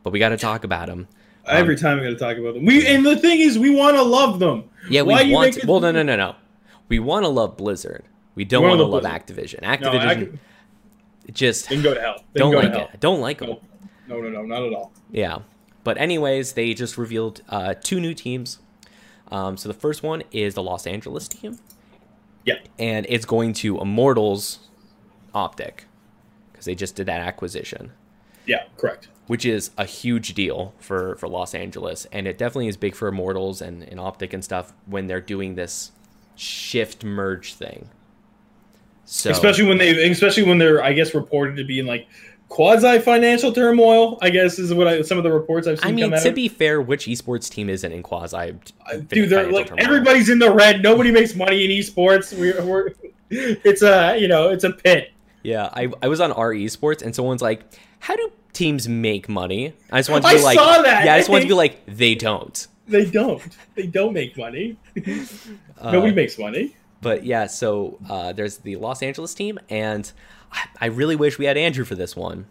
but 0.05 0.11
we 0.11 0.19
got 0.19 0.29
to 0.29 0.37
talk 0.37 0.63
about 0.63 0.85
them. 0.85 1.07
Every 1.47 1.75
um, 1.75 1.81
time 1.81 1.97
we 1.97 2.03
got 2.05 2.11
to 2.11 2.15
talk 2.15 2.37
about 2.37 2.53
them. 2.53 2.63
We 2.63 2.87
and 2.87 3.05
the 3.05 3.17
thing 3.17 3.41
is, 3.41 3.59
we 3.59 3.71
want 3.71 3.97
to 3.97 4.03
love 4.03 4.39
them. 4.39 4.69
Yeah, 4.89 5.01
we 5.01 5.13
Why 5.13 5.29
want. 5.29 5.53
To, 5.55 5.67
well, 5.67 5.79
no, 5.79 5.91
no, 5.91 6.03
no, 6.03 6.15
no. 6.15 6.35
We 6.87 6.99
want 6.99 7.25
to 7.25 7.29
love 7.29 7.57
Blizzard. 7.57 8.05
We 8.35 8.45
don't 8.45 8.63
want 8.63 8.79
to 8.79 8.85
love 8.85 9.03
Activision. 9.03 9.61
Activision 9.61 10.31
no, 10.33 10.39
just 11.33 11.69
they 11.69 11.75
can 11.75 11.83
go 11.83 11.95
to 11.95 11.99
hell. 11.99 12.23
They 12.33 12.39
don't 12.39 12.53
like 12.53 12.73
it. 12.73 12.99
Don't 12.99 13.19
like 13.19 13.39
them. 13.39 13.57
No, 14.07 14.21
no, 14.21 14.29
no, 14.29 14.43
not 14.43 14.63
at 14.63 14.73
all. 14.73 14.91
Yeah, 15.11 15.39
but 15.83 15.97
anyways, 15.97 16.53
they 16.53 16.73
just 16.75 16.97
revealed 16.97 17.41
uh, 17.49 17.73
two 17.81 17.99
new 17.99 18.13
teams. 18.13 18.59
Um, 19.31 19.57
so 19.57 19.67
the 19.67 19.73
first 19.73 20.03
one 20.03 20.21
is 20.31 20.53
the 20.53 20.61
Los 20.61 20.85
Angeles 20.85 21.27
team. 21.27 21.57
Yeah, 22.43 22.59
and 22.77 23.07
it's 23.09 23.25
going 23.25 23.53
to 23.53 23.79
Immortals 23.79 24.59
Optic 25.33 25.85
because 26.51 26.65
they 26.65 26.75
just 26.75 26.95
did 26.95 27.07
that 27.07 27.21
acquisition. 27.21 27.91
Yeah, 28.45 28.63
correct 28.77 29.09
which 29.27 29.45
is 29.45 29.71
a 29.77 29.85
huge 29.85 30.33
deal 30.33 30.73
for 30.79 31.15
for 31.15 31.27
Los 31.27 31.55
Angeles, 31.55 32.05
and 32.11 32.27
it 32.27 32.37
definitely 32.37 32.67
is 32.67 32.77
big 32.77 32.95
for 32.95 33.07
Immortals 33.07 33.61
and, 33.61 33.83
and 33.83 33.99
Optic 33.99 34.33
and 34.33 34.43
stuff 34.43 34.73
when 34.85 35.07
they're 35.07 35.21
doing 35.21 35.55
this 35.55 35.91
shift 36.35 37.03
merge 37.03 37.53
thing. 37.55 37.89
So 39.05 39.29
especially 39.29 39.65
when 39.65 39.77
they, 39.77 40.09
especially 40.09 40.43
when 40.43 40.57
they're, 40.57 40.83
I 40.83 40.93
guess, 40.93 41.13
reported 41.13 41.57
to 41.57 41.63
be 41.63 41.79
in 41.79 41.85
like 41.85 42.07
quasi 42.49 42.99
financial 42.99 43.51
turmoil. 43.51 44.17
I 44.21 44.29
guess 44.29 44.57
is 44.59 44.73
what 44.73 44.87
I, 44.87 45.01
some 45.01 45.17
of 45.17 45.23
the 45.23 45.31
reports 45.31 45.67
I've 45.67 45.79
seen. 45.79 45.87
I 45.87 45.91
mean, 45.91 46.11
to 46.11 46.31
be 46.31 46.47
fair, 46.47 46.81
which 46.81 47.05
esports 47.05 47.49
team 47.49 47.69
isn't 47.69 47.91
in 47.91 48.03
quasi? 48.03 48.55
Dude, 49.07 49.29
they're 49.29 49.51
like 49.51 49.67
turmoil? 49.67 49.85
everybody's 49.85 50.29
in 50.29 50.39
the 50.39 50.51
red. 50.51 50.81
Nobody 50.81 51.11
makes 51.11 51.35
money 51.35 51.65
in 51.65 51.71
esports. 51.71 52.37
We're, 52.37 52.63
we're 52.63 52.91
it's 53.29 53.81
a 53.81 54.17
you 54.17 54.27
know 54.27 54.49
it's 54.49 54.63
a 54.63 54.71
pit. 54.71 55.11
Yeah, 55.43 55.69
I, 55.73 55.91
I 56.01 56.07
was 56.07 56.19
on 56.21 56.31
R 56.31 56.53
esports 56.53 57.03
and 57.03 57.13
someone's 57.13 57.43
like, 57.43 57.61
"How 58.05 58.15
do 58.15 58.31
teams 58.53 58.87
make 58.87 59.27
money?" 59.27 59.73
I 59.91 59.99
just 59.99 60.09
want 60.09 60.23
to 60.23 60.29
be 60.29 60.37
I 60.37 60.41
like, 60.41 60.57
saw 60.57 60.81
that. 60.81 61.05
"Yeah, 61.05 61.15
I 61.15 61.17
just 61.17 61.29
wanted 61.29 61.43
to 61.43 61.47
be 61.47 61.53
like, 61.55 61.85
they 61.87 62.15
don't. 62.15 62.67
They 62.87 63.05
don't. 63.05 63.41
They 63.73 63.87
don't 63.87 64.13
make 64.13 64.37
money. 64.37 64.77
Nobody 65.83 66.11
uh, 66.11 66.15
makes 66.15 66.37
money." 66.37 66.75
But 67.01 67.25
yeah, 67.25 67.47
so 67.47 67.97
uh, 68.09 68.33
there's 68.33 68.57
the 68.57 68.75
Los 68.77 69.03
Angeles 69.03 69.33
team, 69.33 69.59
and 69.69 70.11
I, 70.51 70.65
I 70.81 70.85
really 70.87 71.15
wish 71.15 71.37
we 71.37 71.45
had 71.45 71.57
Andrew 71.57 71.85
for 71.85 71.95
this 71.95 72.15
one. 72.15 72.45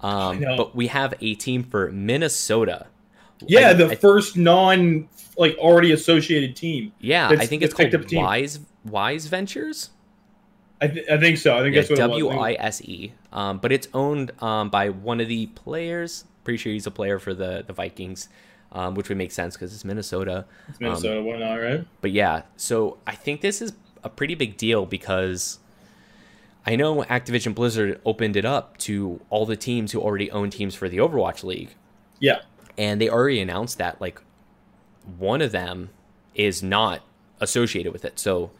Um, 0.00 0.40
but 0.40 0.74
we 0.74 0.88
have 0.88 1.14
a 1.20 1.34
team 1.34 1.62
for 1.62 1.90
Minnesota. 1.90 2.86
Yeah, 3.46 3.70
I, 3.70 3.72
the 3.74 3.90
I, 3.90 3.94
first 3.96 4.36
non 4.36 5.08
like 5.36 5.56
already 5.58 5.92
associated 5.92 6.56
team. 6.56 6.92
Yeah, 7.00 7.28
I 7.28 7.46
think 7.46 7.62
it's 7.62 7.74
called 7.74 8.12
Wise 8.12 8.60
Wise 8.84 9.26
Ventures. 9.26 9.90
I, 10.80 10.88
th- 10.88 11.08
I 11.08 11.18
think 11.18 11.38
so. 11.38 11.56
I 11.56 11.62
think 11.62 11.74
yeah, 11.74 11.80
that's 11.80 11.90
what 11.90 11.98
W 11.98 12.28
I 12.28 12.56
S 12.58 12.82
E. 12.82 13.12
Um, 13.32 13.58
but 13.58 13.72
it's 13.72 13.88
owned 13.94 14.30
um, 14.42 14.68
by 14.68 14.90
one 14.90 15.20
of 15.20 15.28
the 15.28 15.46
players. 15.48 16.24
Pretty 16.44 16.58
sure 16.58 16.72
he's 16.72 16.86
a 16.86 16.90
player 16.90 17.18
for 17.18 17.34
the 17.34 17.64
the 17.66 17.72
Vikings, 17.72 18.28
um, 18.72 18.94
which 18.94 19.08
would 19.08 19.18
make 19.18 19.32
sense 19.32 19.54
because 19.54 19.74
it's 19.74 19.84
Minnesota. 19.84 20.44
It's 20.68 20.80
Minnesota. 20.80 21.18
Um, 21.18 21.24
why 21.24 21.38
not, 21.38 21.54
right? 21.54 21.86
But 22.00 22.12
yeah, 22.12 22.42
so 22.56 22.98
I 23.06 23.14
think 23.14 23.40
this 23.40 23.62
is 23.62 23.72
a 24.04 24.10
pretty 24.10 24.34
big 24.34 24.56
deal 24.56 24.86
because 24.86 25.58
I 26.66 26.76
know 26.76 27.02
Activision 27.04 27.54
Blizzard 27.54 28.00
opened 28.04 28.36
it 28.36 28.44
up 28.44 28.76
to 28.78 29.20
all 29.30 29.46
the 29.46 29.56
teams 29.56 29.92
who 29.92 30.00
already 30.00 30.30
own 30.30 30.50
teams 30.50 30.74
for 30.74 30.88
the 30.88 30.98
Overwatch 30.98 31.42
League. 31.42 31.74
Yeah, 32.20 32.40
and 32.76 33.00
they 33.00 33.08
already 33.08 33.40
announced 33.40 33.78
that 33.78 34.00
like 34.00 34.20
one 35.18 35.40
of 35.40 35.52
them 35.52 35.90
is 36.34 36.62
not 36.62 37.02
associated 37.40 37.92
with 37.92 38.04
it. 38.04 38.18
So 38.18 38.50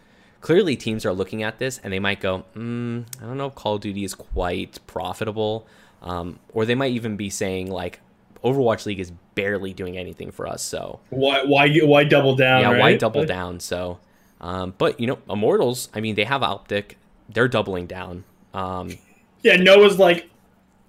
clearly 0.46 0.76
teams 0.76 1.04
are 1.04 1.12
looking 1.12 1.42
at 1.42 1.58
this 1.58 1.78
and 1.82 1.92
they 1.92 1.98
might 1.98 2.20
go, 2.20 2.44
mm, 2.54 3.04
I 3.20 3.24
don't 3.24 3.36
know 3.36 3.46
if 3.46 3.56
Call 3.56 3.74
of 3.74 3.80
Duty 3.80 4.04
is 4.04 4.14
quite 4.14 4.78
profitable. 4.86 5.66
Um, 6.02 6.38
or 6.52 6.64
they 6.64 6.76
might 6.76 6.92
even 6.92 7.16
be 7.16 7.30
saying 7.30 7.68
like 7.68 7.98
Overwatch 8.44 8.86
League 8.86 9.00
is 9.00 9.10
barely 9.34 9.72
doing 9.72 9.98
anything 9.98 10.30
for 10.30 10.46
us. 10.46 10.62
So 10.62 11.00
why 11.10 11.42
why 11.42 11.76
why 11.78 12.04
double 12.04 12.36
down? 12.36 12.60
Yeah, 12.60 12.70
right? 12.70 12.80
why 12.80 12.96
double 12.96 13.24
down? 13.24 13.58
So, 13.58 13.98
um, 14.40 14.72
but 14.78 15.00
you 15.00 15.08
know, 15.08 15.18
Immortals. 15.28 15.88
I 15.92 16.00
mean, 16.00 16.14
they 16.14 16.22
have 16.22 16.44
Optic. 16.44 16.96
They're 17.28 17.48
doubling 17.48 17.88
down. 17.88 18.22
Um, 18.54 18.96
yeah, 19.42 19.56
Noah's 19.56 19.98
like, 19.98 20.30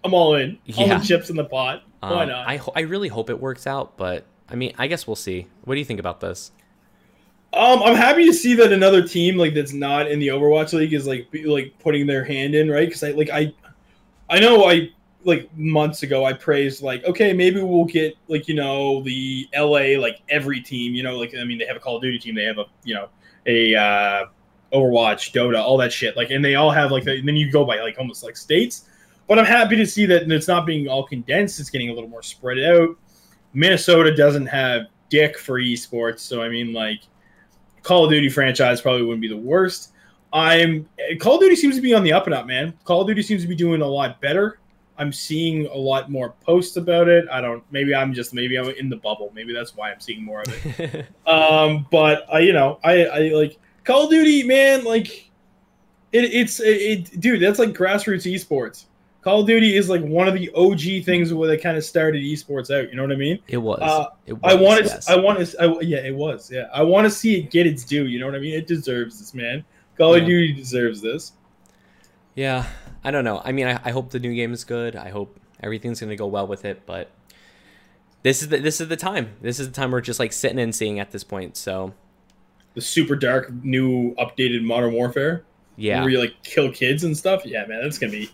I'm 0.04 0.14
all 0.14 0.36
in. 0.36 0.60
All 0.78 0.86
yeah. 0.86 1.00
the 1.00 1.04
chips 1.04 1.32
in 1.32 1.36
the 1.36 1.46
pot. 1.46 1.82
Why 2.02 2.24
um, 2.24 2.30
not? 2.30 2.48
I 2.48 2.62
I 2.76 2.82
really 2.82 3.08
hope 3.08 3.32
it 3.32 3.40
works 3.40 3.66
out, 3.66 3.98
but 3.98 4.24
I 4.48 4.54
mean, 4.54 4.76
I 4.78 4.86
guess 4.86 5.08
we'll 5.08 5.16
see. 5.16 5.48
What 5.64 5.74
do 5.74 5.80
you 5.80 5.86
think 5.86 6.00
about 6.00 6.20
this? 6.20 6.52
Um, 7.54 7.82
I'm 7.82 7.96
happy 7.96 8.26
to 8.26 8.34
see 8.34 8.54
that 8.56 8.72
another 8.72 9.08
team 9.08 9.38
like 9.38 9.54
that's 9.54 9.74
not 9.74 10.12
in 10.12 10.20
the 10.20 10.28
Overwatch 10.28 10.74
League 10.74 10.94
is 10.94 11.08
like 11.08 11.32
be, 11.32 11.46
like 11.46 11.74
putting 11.80 12.06
their 12.06 12.24
hand 12.24 12.54
in, 12.56 12.70
right? 12.70 12.88
Because 12.88 13.04
I 13.04 13.12
like 13.12 13.30
I, 13.30 13.54
I 14.30 14.40
know 14.40 14.66
I 14.66 14.92
like 15.28 15.50
months 15.58 16.04
ago 16.04 16.24
I 16.24 16.32
praised 16.34 16.82
like 16.82 17.04
okay 17.04 17.34
maybe 17.34 17.62
we'll 17.62 17.86
get 17.86 18.16
like 18.30 18.48
you 18.48 18.56
know 18.56 19.02
the 19.04 19.48
LA 19.56 20.00
like 20.00 20.22
every 20.30 20.62
team 20.62 20.96
you 20.96 21.04
know 21.04 21.18
like 21.18 21.36
I 21.36 21.44
mean 21.44 21.58
they 21.58 21.66
have 21.66 21.76
a 21.76 21.80
Call 21.80 21.98
of 21.98 22.02
Duty 22.02 22.18
team 22.18 22.34
they 22.34 22.46
have 22.46 22.58
a 22.58 22.66
you 22.84 22.96
know 22.96 23.10
a 23.46 23.76
uh, 23.76 24.26
Overwatch 24.74 25.34
Dota 25.34 25.60
all 25.60 25.78
that 25.78 25.92
shit 25.92 26.16
like 26.16 26.32
and 26.32 26.44
they 26.44 26.56
all 26.56 26.72
have 26.72 26.92
like 26.92 27.04
the, 27.04 27.12
and 27.18 27.28
then 27.28 27.36
you 27.36 27.52
go 27.52 27.66
by 27.66 27.80
like 27.80 27.98
almost 28.00 28.24
like 28.24 28.38
states 28.38 28.90
but 29.28 29.38
I'm 29.38 29.46
happy 29.46 29.76
to 29.76 29.86
see 29.86 30.06
that 30.06 30.32
it's 30.32 30.48
not 30.48 30.66
being 30.66 30.88
all 30.88 31.06
condensed 31.06 31.60
it's 31.60 31.70
getting 31.70 31.90
a 31.90 31.94
little 31.94 32.10
more 32.10 32.24
spread 32.24 32.60
out. 32.60 32.96
Minnesota 33.54 34.16
doesn't 34.16 34.48
have 34.48 34.84
dick 35.10 35.38
for 35.38 35.60
esports 35.60 36.20
so 36.20 36.42
I 36.42 36.48
mean 36.48 36.72
like 36.72 37.02
Call 37.88 38.04
of 38.04 38.12
Duty 38.12 38.28
franchise 38.28 38.82
probably 38.82 39.04
wouldn't 39.04 39.22
be 39.22 39.30
the 39.30 39.38
worst. 39.38 39.94
I'm 40.34 40.90
Call 41.22 41.36
of 41.36 41.40
Duty 41.40 41.56
seems 41.56 41.74
to 41.78 41.82
be 41.82 41.94
on 41.94 42.04
the 42.04 42.12
up 42.12 42.26
and 42.26 42.34
up, 42.34 42.46
man. 42.46 42.74
Call 42.84 43.00
of 43.00 43.08
Duty 43.08 43.22
seems 43.22 43.44
to 43.44 43.48
be 43.48 43.56
doing 43.56 43.82
a 43.82 43.88
lot 43.88 44.20
better. 44.20 44.60
I'm 44.98 45.14
seeing 45.14 45.68
a 45.68 45.76
lot 45.76 46.12
more 46.12 46.34
posts 46.42 46.76
about 46.76 47.08
it. 47.08 47.30
I 47.32 47.40
don't. 47.40 47.64
Maybe 47.72 47.96
I'm 47.96 48.14
just 48.14 48.34
maybe 48.34 48.58
I'm 48.58 48.68
in 48.72 48.90
the 48.90 48.98
bubble. 48.98 49.32
Maybe 49.34 49.54
that's 49.54 49.74
why 49.74 49.90
I'm 49.90 50.02
seeing 50.02 50.22
more 50.22 50.42
of 50.42 50.80
it. 50.80 51.06
um, 51.26 51.88
but 51.90 52.26
I, 52.30 52.40
you 52.40 52.52
know, 52.52 52.78
I, 52.84 53.06
I 53.06 53.20
like 53.30 53.58
Call 53.86 54.04
of 54.04 54.10
Duty, 54.10 54.44
man. 54.44 54.84
Like, 54.84 55.32
it, 56.12 56.26
it's 56.26 56.60
it, 56.60 56.66
it, 56.66 57.22
dude. 57.22 57.42
That's 57.42 57.58
like 57.58 57.70
grassroots 57.70 58.30
esports. 58.30 58.84
Call 59.22 59.42
of 59.42 59.48
Duty 59.48 59.76
is 59.76 59.90
like 59.90 60.02
one 60.02 60.28
of 60.28 60.34
the 60.34 60.50
OG 60.56 61.04
things 61.04 61.34
where 61.34 61.48
they 61.50 61.58
kind 61.58 61.76
of 61.76 61.84
started 61.84 62.22
esports 62.22 62.74
out. 62.74 62.90
You 62.90 62.96
know 62.96 63.02
what 63.02 63.12
I 63.12 63.16
mean? 63.16 63.40
It 63.48 63.58
was. 63.58 63.80
Uh, 63.82 64.08
it 64.26 64.34
was 64.34 64.42
I 64.44 64.56
want 64.56 64.80
to. 64.80 64.86
Yes. 64.86 65.10
I 65.10 65.16
want 65.18 65.40
to. 65.40 65.80
Yeah, 65.82 65.98
it 65.98 66.16
was. 66.16 66.52
Yeah, 66.52 66.68
I 66.74 66.84
want 66.84 67.06
to 67.06 67.12
see 67.12 67.38
it 67.40 67.52
get 67.52 67.68
its 67.68 67.84
due. 67.84 68.06
You 68.06 68.20
know 68.20 68.26
what 68.26 68.36
I 68.36 68.40
mean? 68.40 68.54
It 68.54 68.68
deserves 68.68 69.20
this, 69.20 69.34
man. 69.34 69.66
Call 69.98 70.16
yeah. 70.16 70.22
of 70.22 70.28
Duty 70.28 70.54
deserves 70.54 71.02
this. 71.02 71.34
Yeah, 72.36 72.68
I 73.04 73.12
don't 73.12 73.26
know. 73.26 73.42
I 73.44 73.52
mean, 73.52 73.68
I, 73.68 73.80
I 73.84 73.92
hope 73.92 74.12
the 74.12 74.20
new 74.20 74.34
game 74.34 74.54
is 74.54 74.64
good. 74.64 74.96
I 74.96 75.10
hope 75.10 75.40
everything's 75.62 76.00
going 76.00 76.12
to 76.12 76.16
go 76.16 76.28
well 76.28 76.48
with 76.48 76.66
it. 76.66 76.86
But 76.86 77.10
this 78.24 78.42
is 78.42 78.50
the 78.50 78.60
this 78.60 78.80
is 78.80 78.88
the 78.88 78.96
time. 78.96 79.32
This 79.42 79.60
is 79.60 79.68
the 79.68 79.74
time 79.74 79.92
we're 79.92 80.02
just 80.02 80.20
like 80.20 80.32
sitting 80.34 80.60
and 80.60 80.74
seeing 80.74 81.00
at 81.00 81.12
this 81.12 81.24
point. 81.24 81.58
So 81.58 81.94
the 82.76 82.82
super 82.82 83.16
dark 83.16 83.52
new 83.64 84.14
updated 84.16 84.64
Modern 84.64 84.94
Warfare. 84.94 85.44
Yeah, 85.76 86.02
where 86.02 86.10
you 86.10 86.20
like 86.20 86.42
kill 86.44 86.72
kids 86.72 87.04
and 87.04 87.16
stuff. 87.16 87.46
Yeah, 87.46 87.66
man, 87.66 87.82
that's 87.82 87.98
gonna 87.98 88.12
be 88.12 88.30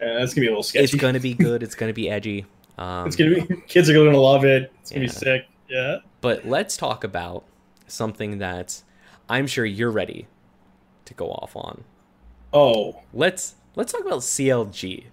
yeah, 0.00 0.14
that's 0.18 0.34
gonna 0.34 0.42
be 0.42 0.46
a 0.46 0.50
little 0.50 0.62
sketchy. 0.62 0.84
It's 0.84 0.94
gonna 0.94 1.20
be 1.20 1.34
good. 1.48 1.62
It's 1.62 1.74
gonna 1.74 1.92
be 1.92 2.10
edgy. 2.10 2.46
Um, 2.76 3.06
it's 3.06 3.16
gonna 3.16 3.34
be 3.34 3.56
kids 3.68 3.90
are 3.90 3.94
gonna 3.94 4.16
love 4.16 4.44
it. 4.44 4.72
It's 4.80 4.90
gonna 4.90 5.02
yeah. 5.02 5.10
be 5.10 5.12
sick. 5.12 5.46
Yeah. 5.68 5.96
But 6.20 6.46
let's 6.46 6.76
talk 6.76 7.04
about 7.04 7.44
something 7.86 8.38
that 8.38 8.82
I'm 9.28 9.46
sure 9.46 9.64
you're 9.64 9.90
ready 9.90 10.26
to 11.04 11.14
go 11.14 11.30
off 11.30 11.56
on. 11.56 11.84
Oh. 12.52 13.00
Let's 13.12 13.54
let's 13.74 13.92
talk 13.92 14.02
about 14.02 14.20
CLG. 14.20 15.04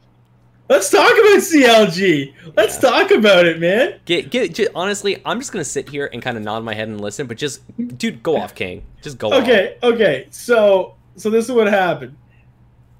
Let's 0.67 0.89
talk 0.89 1.11
about 1.11 1.41
CLG. 1.41 2.33
Let's 2.55 2.81
yeah. 2.81 2.89
talk 2.89 3.11
about 3.11 3.45
it, 3.45 3.59
man. 3.59 3.99
Get 4.05 4.31
get 4.31 4.55
just, 4.55 4.71
honestly, 4.73 5.21
I'm 5.25 5.39
just 5.39 5.51
gonna 5.51 5.65
sit 5.65 5.89
here 5.89 6.09
and 6.11 6.21
kind 6.21 6.37
of 6.37 6.43
nod 6.43 6.63
my 6.63 6.73
head 6.73 6.87
and 6.87 6.99
listen, 6.99 7.27
but 7.27 7.37
just 7.37 7.61
dude, 7.97 8.23
go 8.23 8.37
off, 8.37 8.55
King. 8.55 8.83
Just 9.01 9.17
go. 9.17 9.31
Off. 9.31 9.43
Okay, 9.43 9.77
off. 9.83 9.93
okay. 9.93 10.27
So 10.31 10.95
so 11.17 11.29
this 11.29 11.45
is 11.45 11.51
what 11.51 11.67
happened. 11.67 12.15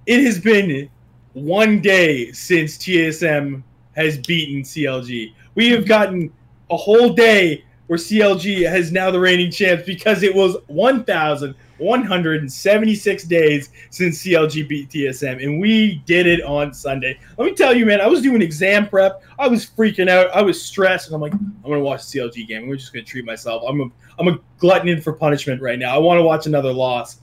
It 0.06 0.24
has 0.26 0.40
been 0.40 0.90
one 1.36 1.80
day 1.82 2.32
since 2.32 2.78
TSM 2.78 3.62
has 3.96 4.18
beaten 4.18 4.64
CLG. 4.64 5.34
We 5.54 5.70
have 5.70 5.86
gotten 5.86 6.34
a 6.72 6.78
whole 6.78 7.14
day 7.14 7.64
where 7.88 8.00
CLG 8.00 8.66
has 8.68 8.92
now 8.94 9.12
the 9.12 9.20
reigning 9.20 9.52
champs 9.52 9.86
because 9.86 10.24
it 10.24 10.34
was 10.34 10.56
1,176 10.68 13.24
days 13.26 13.70
since 13.90 14.24
CLG 14.24 14.66
beat 14.68 14.90
TSM, 14.90 15.44
and 15.44 15.60
we 15.60 16.02
did 16.06 16.26
it 16.26 16.42
on 16.44 16.74
Sunday. 16.74 17.20
Let 17.38 17.46
me 17.46 17.54
tell 17.54 17.76
you, 17.76 17.86
man, 17.86 18.00
I 18.00 18.08
was 18.08 18.22
doing 18.22 18.42
exam 18.42 18.88
prep. 18.88 19.22
I 19.38 19.50
was 19.50 19.66
freaking 19.66 20.08
out. 20.10 20.34
I 20.34 20.42
was 20.42 20.62
stressed, 20.62 21.08
and 21.08 21.16
I'm 21.16 21.22
like, 21.22 21.34
I'm 21.34 21.58
gonna 21.64 21.82
watch 21.82 22.10
the 22.10 22.20
CLG 22.20 22.48
game. 22.48 22.64
I'm 22.64 22.78
just 22.78 22.94
gonna 22.94 23.04
treat 23.04 23.26
myself. 23.26 23.62
I'm 23.68 23.82
a, 23.82 23.90
I'm 24.18 24.30
a 24.30 24.40
glutton 24.58 24.88
in 24.88 25.02
for 25.02 25.12
punishment 25.12 25.62
right 25.62 25.78
now. 25.78 25.94
I 25.94 25.98
want 25.98 26.18
to 26.18 26.24
watch 26.24 26.46
another 26.48 26.72
loss, 26.72 27.20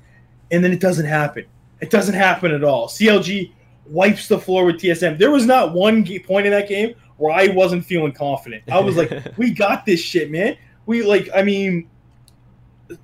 and 0.51 0.63
then 0.63 0.71
it 0.71 0.81
doesn't 0.81 1.07
happen. 1.07 1.47
It 1.81 1.89
doesn't 1.91 2.15
happen 2.15 2.53
at 2.53 2.63
all. 2.63 2.89
CLG 2.89 3.53
wipes 3.87 4.29
the 4.29 4.39
floor 4.39 4.65
with 4.65 4.77
TSM. 4.77 5.19
There 5.19 5.31
was 5.31 5.47
not 5.47 5.73
one 5.73 6.05
point 6.25 6.47
in 6.47 6.53
that 6.53 6.69
game 6.69 6.95
where 7.17 7.33
I 7.33 7.49
wasn't 7.49 7.85
feeling 7.85 8.13
confident. 8.13 8.65
I 8.71 8.81
was 8.81 8.97
like, 8.97 9.11
we 9.37 9.51
got 9.53 9.87
this 9.87 10.01
shit, 10.01 10.31
man. 10.31 10.57
We 10.87 11.03
like, 11.03 11.29
I 11.35 11.43
mean, 11.43 11.89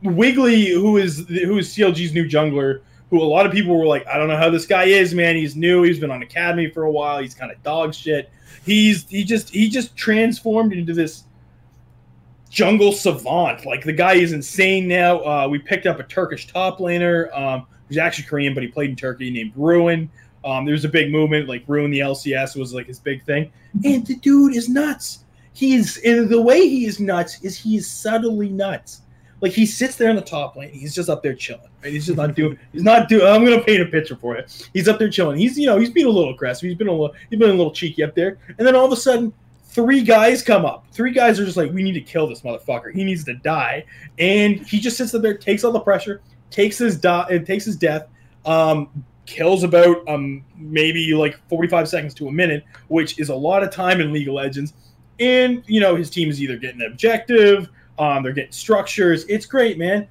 Wiggily, 0.03 0.71
who 0.71 0.97
is 0.97 1.27
who 1.29 1.59
is 1.59 1.69
CLG's 1.75 2.13
new 2.13 2.29
jungler, 2.29 2.83
who 3.11 3.23
a 3.23 3.25
lot 3.25 3.47
of 3.47 3.53
people 3.53 3.79
were 3.79 3.87
like, 3.87 4.07
I 4.07 4.19
don't 4.19 4.29
know 4.29 4.37
how 4.37 4.51
this 4.51 4.67
guy 4.67 4.85
is, 4.85 5.15
man. 5.15 5.37
He's 5.37 5.57
new. 5.57 5.83
He's 5.83 5.99
been 5.99 6.11
on 6.11 6.23
academy 6.23 6.71
for 6.71 6.85
a 6.85 6.91
while. 6.91 7.21
He's 7.21 7.35
kind 7.35 7.51
of 7.51 7.63
dog 7.63 7.95
shit. 7.95 8.31
He's 8.65 9.09
he 9.09 9.25
just 9.25 9.51
he 9.51 9.69
just 9.69 9.97
transformed 9.97 10.73
into 10.73 10.93
this 10.93 11.25
jungle 12.51 12.93
savant. 12.93 13.65
Like 13.65 13.85
the 13.85 13.93
guy 13.93 14.15
is 14.15 14.33
insane 14.33 14.89
now. 14.89 15.21
Uh, 15.21 15.49
we 15.49 15.59
picked 15.59 15.87
up 15.87 16.01
a 16.01 16.05
Turkish 16.05 16.47
top 16.49 16.79
laner 16.79 17.37
um, 17.37 17.67
who's 17.89 17.99
actually 17.99 18.25
Korean, 18.25 18.55
but 18.55 18.63
he 18.63 18.69
played 18.69 18.91
in 18.91 18.97
Turkey, 18.97 19.31
named 19.31 19.53
Ruin. 19.57 20.11
Um, 20.45 20.65
there 20.65 20.73
was 20.73 20.85
a 20.85 20.89
big 20.89 21.11
movement, 21.11 21.49
like 21.49 21.65
ruin 21.67 21.91
the 21.91 22.01
LCS 22.01 22.57
was 22.57 22.73
like 22.73 22.87
his 22.87 22.99
big 22.99 23.25
thing, 23.25 23.51
and 23.85 24.07
the 24.07 24.17
dude 24.17 24.55
is 24.55 24.69
nuts. 24.69 25.25
He's 25.53 25.97
and 25.99 26.29
the 26.29 26.41
way 26.41 26.69
he 26.69 26.87
is 26.87 27.01
nuts 27.01 27.43
is 27.43 27.59
he 27.59 27.77
is 27.77 27.91
subtly 27.91 28.49
nuts. 28.49 29.03
Like 29.41 29.53
he 29.53 29.67
sits 29.67 29.97
there 29.97 30.11
in 30.11 30.17
the 30.17 30.23
top 30.23 30.57
lane, 30.57 30.71
he's 30.71 30.95
just 30.95 31.09
up 31.09 31.23
there 31.23 31.35
chilling. 31.35 31.63
Right? 31.83 31.93
He's 31.93 32.07
just 32.07 32.17
not 32.17 32.35
doing. 32.35 32.59
He's 32.73 32.83
not 32.83 33.09
doing. 33.09 33.25
I'm 33.25 33.45
gonna 33.45 33.63
paint 33.63 33.83
a 33.83 33.87
picture 33.87 34.17
for 34.17 34.37
you. 34.37 34.43
He's 34.73 34.89
up 34.89 34.99
there 34.99 35.09
chilling. 35.09 35.39
He's 35.39 35.57
you 35.57 35.67
know 35.67 35.79
he's 35.79 35.91
being 35.91 36.07
a 36.07 36.11
little 36.11 36.33
aggressive. 36.33 36.69
He's 36.69 36.77
been 36.77 36.89
a 36.89 36.93
little. 36.93 37.15
He's 37.31 37.39
been 37.39 37.51
a 37.51 37.55
little 37.55 37.73
cheeky 37.73 38.03
up 38.03 38.15
there, 38.17 38.39
and 38.59 38.67
then 38.67 38.75
all 38.75 38.87
of 38.87 38.93
a 38.93 38.97
sudden 38.97 39.33
three 39.69 40.03
guys 40.03 40.43
come 40.43 40.65
up. 40.65 40.87
Three 40.91 41.13
guys 41.13 41.39
are 41.39 41.45
just 41.45 41.57
like, 41.57 41.71
we 41.73 41.85
need 41.85 41.93
to 41.93 42.01
kill 42.01 42.27
this 42.27 42.41
motherfucker. 42.41 42.93
He 42.93 43.05
needs 43.05 43.23
to 43.25 43.35
die. 43.35 43.85
And 44.19 44.67
he 44.67 44.81
just 44.81 44.97
sits 44.97 45.15
up 45.15 45.23
there, 45.23 45.37
takes 45.37 45.63
all 45.63 45.71
the 45.71 45.81
pressure, 45.81 46.21
takes 46.51 46.79
his 46.79 46.99
die, 46.99 47.27
and 47.31 47.47
takes 47.47 47.65
his 47.65 47.77
death, 47.77 48.09
um, 48.45 48.89
kills 49.29 49.63
about 49.63 50.07
um 50.09 50.43
maybe 50.57 51.13
like 51.13 51.39
45 51.49 51.89
seconds 51.89 52.15
to 52.15 52.29
a 52.29 52.33
minute, 52.33 52.65
which 52.89 53.19
is 53.19 53.29
a 53.29 53.35
lot 53.35 53.63
of 53.63 53.71
time 53.71 54.01
in 54.01 54.13
League 54.13 54.29
of 54.29 54.35
Legends. 54.35 54.73
And 55.21 55.63
you 55.67 55.81
know 55.81 55.95
his 55.95 56.11
team 56.11 56.31
is 56.31 56.41
either 56.43 56.57
getting 56.57 56.83
objective, 56.83 57.69
um, 57.99 58.23
they're 58.23 58.33
getting 58.33 58.53
structures. 58.53 59.25
It's 59.29 59.47
great, 59.47 59.79
man. 59.79 60.09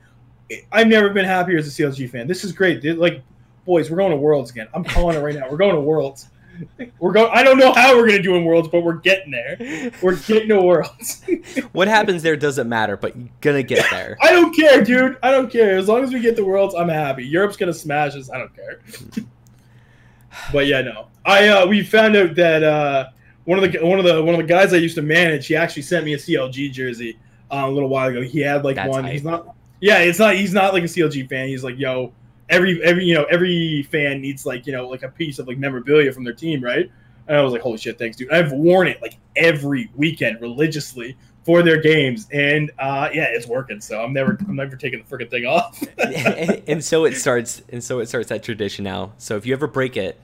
I've 0.71 0.87
never 0.87 1.09
been 1.09 1.25
happier 1.25 1.57
as 1.57 1.67
a 1.67 1.71
CLG 1.71 2.09
fan. 2.09 2.27
This 2.27 2.43
is 2.43 2.51
great. 2.51 2.83
Like, 2.97 3.21
boys, 3.65 3.89
we're 3.89 3.97
going 3.97 4.11
to 4.11 4.17
Worlds 4.17 4.51
again. 4.51 4.67
I'm 4.73 4.83
calling 4.83 5.17
it 5.17 5.19
right 5.19 5.35
now. 5.35 5.49
We're 5.49 5.57
going 5.57 5.75
to 5.75 5.81
Worlds. 5.81 6.29
We're 6.99 7.11
going. 7.11 7.29
I 7.33 7.43
don't 7.43 7.57
know 7.57 7.73
how 7.73 7.95
we're 7.95 8.07
going 8.07 8.17
to 8.17 8.23
do 8.23 8.35
in 8.35 8.45
Worlds, 8.45 8.67
but 8.69 8.83
we're 8.83 8.97
getting 8.97 9.31
there. 9.31 9.91
We're 10.01 10.15
getting 10.27 10.49
to 10.49 10.61
Worlds. 10.61 11.23
what 11.71 11.87
happens 11.87 12.23
there 12.23 12.35
doesn't 12.35 12.67
matter, 12.67 12.97
but 12.97 13.15
you're 13.15 13.29
gonna 13.41 13.63
get 13.63 13.85
there. 13.91 14.17
I 14.21 14.31
don't 14.31 14.55
care, 14.55 14.83
dude. 14.83 15.17
I 15.21 15.31
don't 15.31 15.51
care. 15.51 15.77
As 15.77 15.87
long 15.87 16.03
as 16.03 16.11
we 16.11 16.19
get 16.19 16.35
the 16.35 16.45
Worlds, 16.45 16.75
I'm 16.75 16.89
happy. 16.89 17.25
Europe's 17.25 17.57
gonna 17.57 17.73
smash 17.73 18.15
us. 18.15 18.29
I 18.31 18.39
don't 18.39 18.55
care. 18.55 18.81
but 20.51 20.67
yeah, 20.67 20.81
no. 20.81 21.07
I 21.25 21.47
uh, 21.49 21.67
we 21.67 21.83
found 21.83 22.15
out 22.15 22.35
that 22.35 22.63
uh, 22.63 23.09
one 23.45 23.63
of 23.63 23.71
the 23.71 23.79
one 23.85 23.99
of 23.99 24.05
the 24.05 24.23
one 24.23 24.35
of 24.35 24.41
the 24.41 24.47
guys 24.47 24.73
I 24.73 24.77
used 24.77 24.95
to 24.95 25.01
manage, 25.01 25.47
he 25.47 25.55
actually 25.55 25.83
sent 25.83 26.05
me 26.05 26.13
a 26.13 26.17
CLG 26.17 26.71
jersey 26.71 27.17
uh, 27.51 27.63
a 27.65 27.71
little 27.71 27.89
while 27.89 28.09
ago. 28.09 28.21
He 28.21 28.39
had 28.39 28.63
like 28.63 28.75
That's 28.75 28.89
one. 28.89 29.03
Hype. 29.03 29.13
He's 29.13 29.23
not. 29.23 29.55
Yeah, 29.79 29.99
it's 29.99 30.19
not. 30.19 30.35
He's 30.35 30.53
not 30.53 30.73
like 30.73 30.83
a 30.83 30.87
CLG 30.87 31.29
fan. 31.29 31.47
He's 31.47 31.63
like, 31.63 31.77
yo, 31.77 32.13
every 32.49 32.81
every 32.83 33.05
you 33.05 33.13
know 33.13 33.25
every 33.25 33.83
fan 33.83 34.21
needs 34.21 34.45
like 34.45 34.65
you 34.65 34.73
know 34.73 34.87
like 34.87 35.03
a 35.03 35.09
piece 35.09 35.39
of 35.39 35.47
like 35.47 35.57
memorabilia 35.57 36.11
from 36.11 36.23
their 36.23 36.33
team, 36.33 36.63
right? 36.63 36.91
And 37.27 37.37
I 37.37 37.41
was 37.41 37.51
like, 37.51 37.61
holy 37.61 37.77
shit, 37.77 37.97
thanks, 37.99 38.15
dude. 38.15 38.31
I've 38.31 38.51
worn 38.51 38.87
it 38.87 39.01
like 39.01 39.17
every 39.35 39.91
weekend 39.95 40.41
religiously 40.41 41.17
for 41.43 41.61
their 41.61 41.81
games, 41.81 42.27
and 42.31 42.71
uh, 42.79 43.09
yeah, 43.13 43.25
it's 43.29 43.47
working. 43.47 43.81
So 43.81 44.01
I'm 44.01 44.13
never 44.13 44.37
I'm 44.47 44.55
never 44.55 44.75
taking 44.75 45.03
the 45.03 45.05
freaking 45.05 45.29
thing 45.29 45.45
off. 45.45 45.81
and, 45.97 46.63
and 46.67 46.83
so 46.83 47.05
it 47.05 47.15
starts, 47.15 47.61
and 47.69 47.83
so 47.83 47.99
it 47.99 48.07
starts 48.07 48.29
that 48.29 48.43
tradition 48.43 48.83
now. 48.83 49.13
So 49.17 49.35
if 49.35 49.45
you 49.45 49.53
ever 49.53 49.67
break 49.67 49.97
it, 49.97 50.19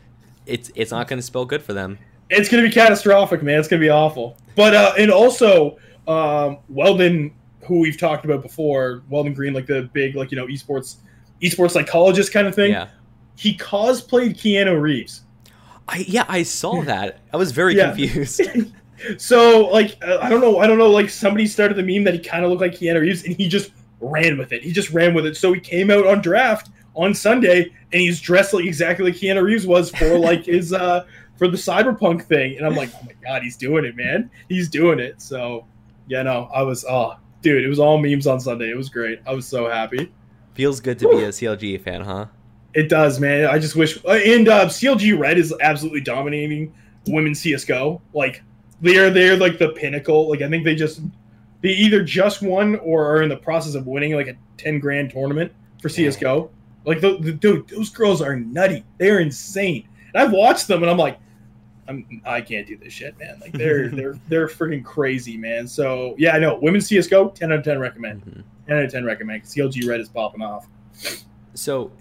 it's 0.45 0.71
it's 0.75 0.91
not 0.91 1.07
going 1.07 1.19
to 1.19 1.23
spell 1.23 1.45
good 1.45 1.61
for 1.61 1.73
them. 1.73 1.99
It's 2.29 2.49
going 2.49 2.63
to 2.63 2.69
be 2.69 2.73
catastrophic, 2.73 3.43
man. 3.43 3.59
It's 3.59 3.67
going 3.67 3.81
to 3.81 3.85
be 3.85 3.91
awful. 3.91 4.37
But 4.55 4.73
uh, 4.73 4.93
and 4.97 5.11
also 5.11 5.77
um, 6.07 6.59
Weldon, 6.69 7.33
who 7.61 7.79
we've 7.79 7.97
talked 7.97 8.25
about 8.25 8.41
before, 8.41 9.03
Weldon 9.09 9.33
Green, 9.33 9.53
like 9.53 9.67
the 9.67 9.89
big 9.93 10.15
like 10.15 10.31
you 10.31 10.37
know 10.37 10.47
esports 10.47 10.97
esports 11.41 11.71
psychologist 11.71 12.31
kind 12.31 12.47
of 12.47 12.55
thing. 12.55 12.71
Yeah. 12.71 12.89
He 13.35 13.57
cosplayed 13.57 14.37
Keanu 14.37 14.79
Reeves. 14.79 15.21
I 15.87 16.05
yeah, 16.07 16.25
I 16.27 16.43
saw 16.43 16.81
that. 16.83 17.19
I 17.33 17.37
was 17.37 17.51
very 17.51 17.75
yeah. 17.75 17.87
confused. 17.87 18.41
so 19.17 19.67
like 19.67 19.97
uh, 20.01 20.19
I 20.21 20.29
don't 20.29 20.41
know, 20.41 20.59
I 20.59 20.67
don't 20.67 20.77
know. 20.77 20.89
Like 20.89 21.09
somebody 21.09 21.47
started 21.47 21.75
the 21.75 21.83
meme 21.83 22.03
that 22.05 22.13
he 22.13 22.19
kind 22.19 22.45
of 22.45 22.51
looked 22.51 22.61
like 22.61 22.73
Keanu 22.73 23.01
Reeves, 23.01 23.23
and 23.23 23.35
he 23.35 23.47
just 23.47 23.71
ran 23.99 24.37
with 24.37 24.51
it. 24.53 24.63
He 24.63 24.71
just 24.71 24.91
ran 24.91 25.13
with 25.13 25.25
it. 25.25 25.35
So 25.35 25.53
he 25.53 25.59
came 25.59 25.91
out 25.91 26.05
on 26.05 26.21
draft 26.21 26.69
on 26.95 27.13
Sunday, 27.13 27.63
and 27.63 28.01
he's 28.01 28.21
dressed 28.21 28.53
like 28.53 28.65
exactly 28.65 29.05
like 29.05 29.15
Keanu 29.15 29.43
Reeves 29.43 29.67
was 29.67 29.89
for 29.91 30.17
like 30.19 30.45
his 30.45 30.73
uh 30.73 31.05
for 31.37 31.47
the 31.47 31.57
cyberpunk 31.57 32.23
thing. 32.23 32.57
And 32.57 32.65
I'm 32.65 32.75
like, 32.75 32.89
oh 32.95 33.05
my 33.05 33.13
god, 33.23 33.43
he's 33.43 33.57
doing 33.57 33.85
it, 33.85 33.95
man. 33.95 34.29
He's 34.47 34.69
doing 34.69 34.99
it. 34.99 35.21
So 35.21 35.65
yeah, 36.07 36.23
no, 36.23 36.49
I 36.53 36.61
was 36.61 36.85
oh 36.87 37.17
dude, 37.41 37.63
it 37.63 37.67
was 37.67 37.79
all 37.79 37.97
memes 37.97 38.27
on 38.27 38.39
Sunday. 38.39 38.69
It 38.69 38.77
was 38.77 38.89
great. 38.89 39.19
I 39.27 39.33
was 39.33 39.45
so 39.45 39.69
happy. 39.69 40.11
Feels 40.53 40.79
good 40.79 40.99
to 40.99 41.09
be 41.09 41.23
a 41.23 41.29
CLG 41.29 41.81
fan, 41.81 42.01
huh? 42.01 42.27
It 42.73 42.89
does, 42.89 43.19
man. 43.19 43.45
I 43.45 43.59
just 43.59 43.75
wish. 43.75 43.97
And 44.05 44.47
uh, 44.47 44.67
CLG 44.67 45.17
Red 45.17 45.37
is 45.37 45.53
absolutely 45.61 46.01
dominating 46.01 46.73
women's 47.07 47.41
CS:GO. 47.41 48.01
Like 48.13 48.41
they're 48.81 49.09
they're 49.09 49.37
like 49.37 49.59
the 49.59 49.69
pinnacle. 49.69 50.29
Like 50.29 50.41
I 50.41 50.49
think 50.49 50.63
they 50.63 50.75
just 50.75 51.01
they 51.61 51.69
either 51.69 52.03
just 52.03 52.41
won 52.41 52.75
or 52.77 53.05
are 53.05 53.21
in 53.21 53.29
the 53.29 53.37
process 53.37 53.75
of 53.75 53.87
winning 53.87 54.13
like 54.13 54.27
a 54.27 54.35
ten 54.57 54.79
grand 54.79 55.11
tournament 55.11 55.51
for 55.81 55.89
CS:GO. 55.89 56.49
Like 56.85 57.01
the, 57.01 57.17
the 57.17 57.31
dude, 57.31 57.67
those 57.69 57.89
girls 57.89 58.21
are 58.21 58.35
nutty. 58.35 58.83
They're 58.97 59.19
insane. 59.19 59.87
And 60.13 60.21
I've 60.21 60.33
watched 60.33 60.67
them, 60.67 60.83
and 60.83 60.91
I'm 60.91 60.97
like, 60.97 61.17
I'm 61.87 62.21
I 62.25 62.41
can't 62.41 62.67
do 62.67 62.77
this 62.77 62.93
shit, 62.93 63.17
man. 63.17 63.39
Like 63.39 63.53
they're 63.53 63.87
they're 63.89 64.19
they're 64.27 64.47
freaking 64.47 64.83
crazy, 64.83 65.37
man. 65.37 65.67
So 65.67 66.15
yeah, 66.17 66.35
I 66.35 66.39
know 66.39 66.59
women's 66.61 66.87
CS:GO, 66.87 67.29
ten 67.29 67.51
out 67.51 67.59
of 67.59 67.65
ten 67.65 67.79
recommend. 67.79 68.25
Mm-hmm. 68.25 68.41
Ten 68.67 68.77
out 68.77 68.83
of 68.83 68.91
ten 68.91 69.05
recommend. 69.05 69.43
CLG 69.43 69.87
Red 69.87 69.99
is 69.99 70.09
popping 70.09 70.41
off. 70.41 70.67
So 71.53 71.91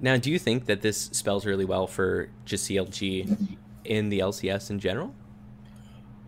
now, 0.00 0.16
do 0.16 0.30
you 0.30 0.38
think 0.38 0.66
that 0.66 0.80
this 0.80 1.10
spells 1.12 1.46
really 1.46 1.64
well 1.64 1.86
for 1.86 2.28
just 2.44 2.68
CLG 2.68 3.56
in 3.84 4.08
the 4.08 4.20
LCS 4.20 4.70
in 4.70 4.78
general? 4.78 5.14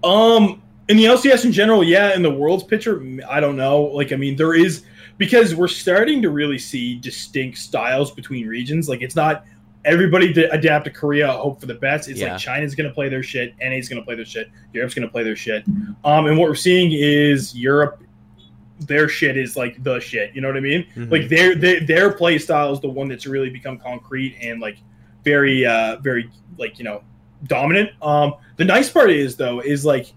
Um, 0.04 0.62
in 0.88 0.96
the 0.96 1.04
LCS 1.04 1.44
in 1.44 1.52
general, 1.52 1.82
yeah. 1.82 2.14
In 2.14 2.22
the 2.22 2.30
world's 2.30 2.64
picture, 2.64 3.02
I 3.28 3.40
don't 3.40 3.56
know. 3.56 3.82
Like, 3.82 4.12
I 4.12 4.16
mean, 4.16 4.36
there 4.36 4.54
is 4.54 4.84
because 5.18 5.54
we're 5.54 5.68
starting 5.68 6.20
to 6.22 6.30
really 6.30 6.58
see 6.58 6.96
distinct 6.96 7.58
styles 7.58 8.10
between 8.10 8.46
regions. 8.46 8.88
Like, 8.88 9.02
it's 9.02 9.16
not 9.16 9.44
everybody 9.84 10.32
to 10.32 10.50
adapt 10.52 10.84
to 10.84 10.90
Korea, 10.90 11.32
hope 11.32 11.60
for 11.60 11.66
the 11.66 11.74
best. 11.74 12.08
It's 12.08 12.20
yeah. 12.20 12.32
like 12.32 12.40
China's 12.40 12.74
going 12.74 12.88
to 12.88 12.94
play 12.94 13.08
their 13.08 13.22
shit, 13.22 13.54
NA's 13.58 13.88
going 13.88 14.00
to 14.00 14.04
play 14.04 14.14
their 14.14 14.24
shit, 14.24 14.50
Europe's 14.72 14.94
going 14.94 15.06
to 15.06 15.12
play 15.12 15.22
their 15.22 15.36
shit. 15.36 15.64
Um, 16.04 16.26
and 16.26 16.36
what 16.36 16.48
we're 16.48 16.54
seeing 16.54 16.92
is 16.92 17.54
Europe, 17.54 18.01
their 18.86 19.08
shit 19.08 19.36
is 19.36 19.56
like 19.56 19.82
the 19.82 20.00
shit. 20.00 20.34
You 20.34 20.40
know 20.40 20.48
what 20.48 20.56
I 20.56 20.60
mean? 20.60 20.84
Mm-hmm. 20.94 21.10
Like 21.10 21.28
their, 21.28 21.54
their 21.54 21.80
their 21.80 22.12
play 22.12 22.38
style 22.38 22.72
is 22.72 22.80
the 22.80 22.88
one 22.88 23.08
that's 23.08 23.26
really 23.26 23.50
become 23.50 23.78
concrete 23.78 24.36
and 24.40 24.60
like 24.60 24.78
very 25.24 25.64
uh 25.64 25.96
very 26.00 26.30
like 26.58 26.78
you 26.78 26.84
know 26.84 27.02
dominant. 27.44 27.90
Um, 28.02 28.34
the 28.56 28.64
nice 28.64 28.90
part 28.90 29.10
is 29.10 29.36
though 29.36 29.60
is 29.60 29.84
like 29.84 30.12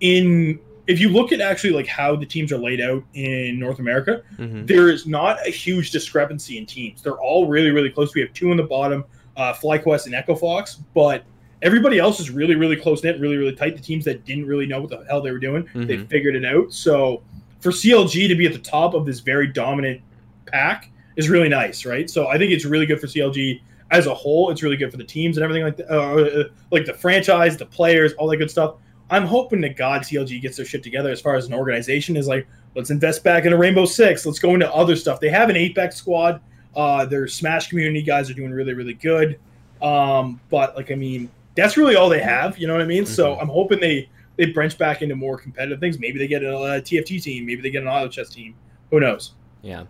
in 0.00 0.58
if 0.86 1.00
you 1.00 1.08
look 1.08 1.32
at 1.32 1.40
actually 1.40 1.70
like 1.70 1.86
how 1.86 2.14
the 2.14 2.26
teams 2.26 2.52
are 2.52 2.58
laid 2.58 2.80
out 2.80 3.02
in 3.14 3.58
North 3.58 3.78
America, 3.78 4.22
mm-hmm. 4.36 4.66
there 4.66 4.88
is 4.88 5.06
not 5.06 5.44
a 5.46 5.50
huge 5.50 5.90
discrepancy 5.90 6.58
in 6.58 6.66
teams. 6.66 7.02
They're 7.02 7.20
all 7.20 7.48
really, 7.48 7.70
really 7.70 7.90
close. 7.90 8.14
We 8.14 8.20
have 8.20 8.32
two 8.32 8.50
in 8.52 8.56
the 8.56 8.62
bottom, 8.62 9.04
uh, 9.36 9.52
FlyQuest 9.54 10.06
and 10.06 10.14
Echo 10.14 10.36
Fox, 10.36 10.76
but 10.94 11.24
everybody 11.62 11.98
else 11.98 12.20
is 12.20 12.30
really, 12.30 12.54
really 12.54 12.76
close 12.76 13.02
knit, 13.02 13.18
really, 13.20 13.36
really 13.36 13.54
tight. 13.54 13.76
The 13.76 13.82
teams 13.82 14.04
that 14.04 14.24
didn't 14.24 14.46
really 14.46 14.66
know 14.66 14.80
what 14.80 14.90
the 14.90 15.04
hell 15.08 15.20
they 15.20 15.32
were 15.32 15.40
doing, 15.40 15.64
mm-hmm. 15.64 15.86
they 15.86 15.98
figured 15.98 16.36
it 16.36 16.44
out. 16.44 16.72
So 16.72 17.22
for 17.66 17.72
CLG 17.72 18.28
to 18.28 18.36
be 18.36 18.46
at 18.46 18.52
the 18.52 18.60
top 18.60 18.94
of 18.94 19.04
this 19.04 19.18
very 19.18 19.48
dominant 19.48 20.00
pack 20.46 20.88
is 21.16 21.28
really 21.28 21.48
nice, 21.48 21.84
right? 21.84 22.08
So 22.08 22.28
I 22.28 22.38
think 22.38 22.52
it's 22.52 22.64
really 22.64 22.86
good 22.86 23.00
for 23.00 23.08
CLG 23.08 23.60
as 23.90 24.06
a 24.06 24.14
whole. 24.14 24.52
It's 24.52 24.62
really 24.62 24.76
good 24.76 24.92
for 24.92 24.98
the 24.98 25.04
teams 25.04 25.36
and 25.36 25.42
everything 25.42 25.64
like 25.64 25.76
that, 25.78 25.90
uh, 25.90 26.42
uh, 26.42 26.44
like 26.70 26.86
the 26.86 26.94
franchise, 26.94 27.56
the 27.56 27.66
players, 27.66 28.12
all 28.12 28.28
that 28.28 28.36
good 28.36 28.52
stuff. 28.52 28.76
I'm 29.10 29.26
hoping 29.26 29.60
that 29.62 29.76
God 29.76 30.02
CLG 30.02 30.40
gets 30.40 30.56
their 30.58 30.64
shit 30.64 30.84
together 30.84 31.10
as 31.10 31.20
far 31.20 31.34
as 31.34 31.46
an 31.46 31.54
organization 31.54 32.16
is 32.16 32.28
like, 32.28 32.46
let's 32.76 32.90
invest 32.90 33.24
back 33.24 33.46
into 33.46 33.56
Rainbow 33.56 33.84
Six. 33.84 34.24
Let's 34.24 34.38
go 34.38 34.54
into 34.54 34.72
other 34.72 34.94
stuff. 34.94 35.18
They 35.18 35.30
have 35.30 35.50
an 35.50 35.56
eight 35.56 35.74
back 35.74 35.92
squad. 35.92 36.40
Uh, 36.76 37.04
their 37.04 37.26
Smash 37.26 37.68
community 37.68 38.02
guys 38.02 38.30
are 38.30 38.34
doing 38.34 38.52
really, 38.52 38.74
really 38.74 38.94
good. 38.94 39.40
Um, 39.82 40.40
but 40.50 40.76
like, 40.76 40.92
I 40.92 40.94
mean, 40.94 41.30
that's 41.56 41.76
really 41.76 41.96
all 41.96 42.08
they 42.08 42.22
have. 42.22 42.58
You 42.58 42.68
know 42.68 42.74
what 42.74 42.82
I 42.82 42.86
mean? 42.86 43.02
Mm-hmm. 43.02 43.12
So 43.12 43.36
I'm 43.40 43.48
hoping 43.48 43.80
they 43.80 44.08
they 44.36 44.46
branch 44.46 44.78
back 44.78 45.02
into 45.02 45.16
more 45.16 45.38
competitive 45.38 45.80
things. 45.80 45.98
Maybe 45.98 46.18
they 46.18 46.26
get 46.26 46.42
a, 46.42 46.56
a 46.56 46.80
TFT 46.80 47.22
team. 47.22 47.46
Maybe 47.46 47.62
they 47.62 47.70
get 47.70 47.82
an 47.82 47.88
auto 47.88 48.08
chess 48.08 48.28
team. 48.28 48.54
Who 48.90 49.00
knows? 49.00 49.32
Yeah. 49.62 49.84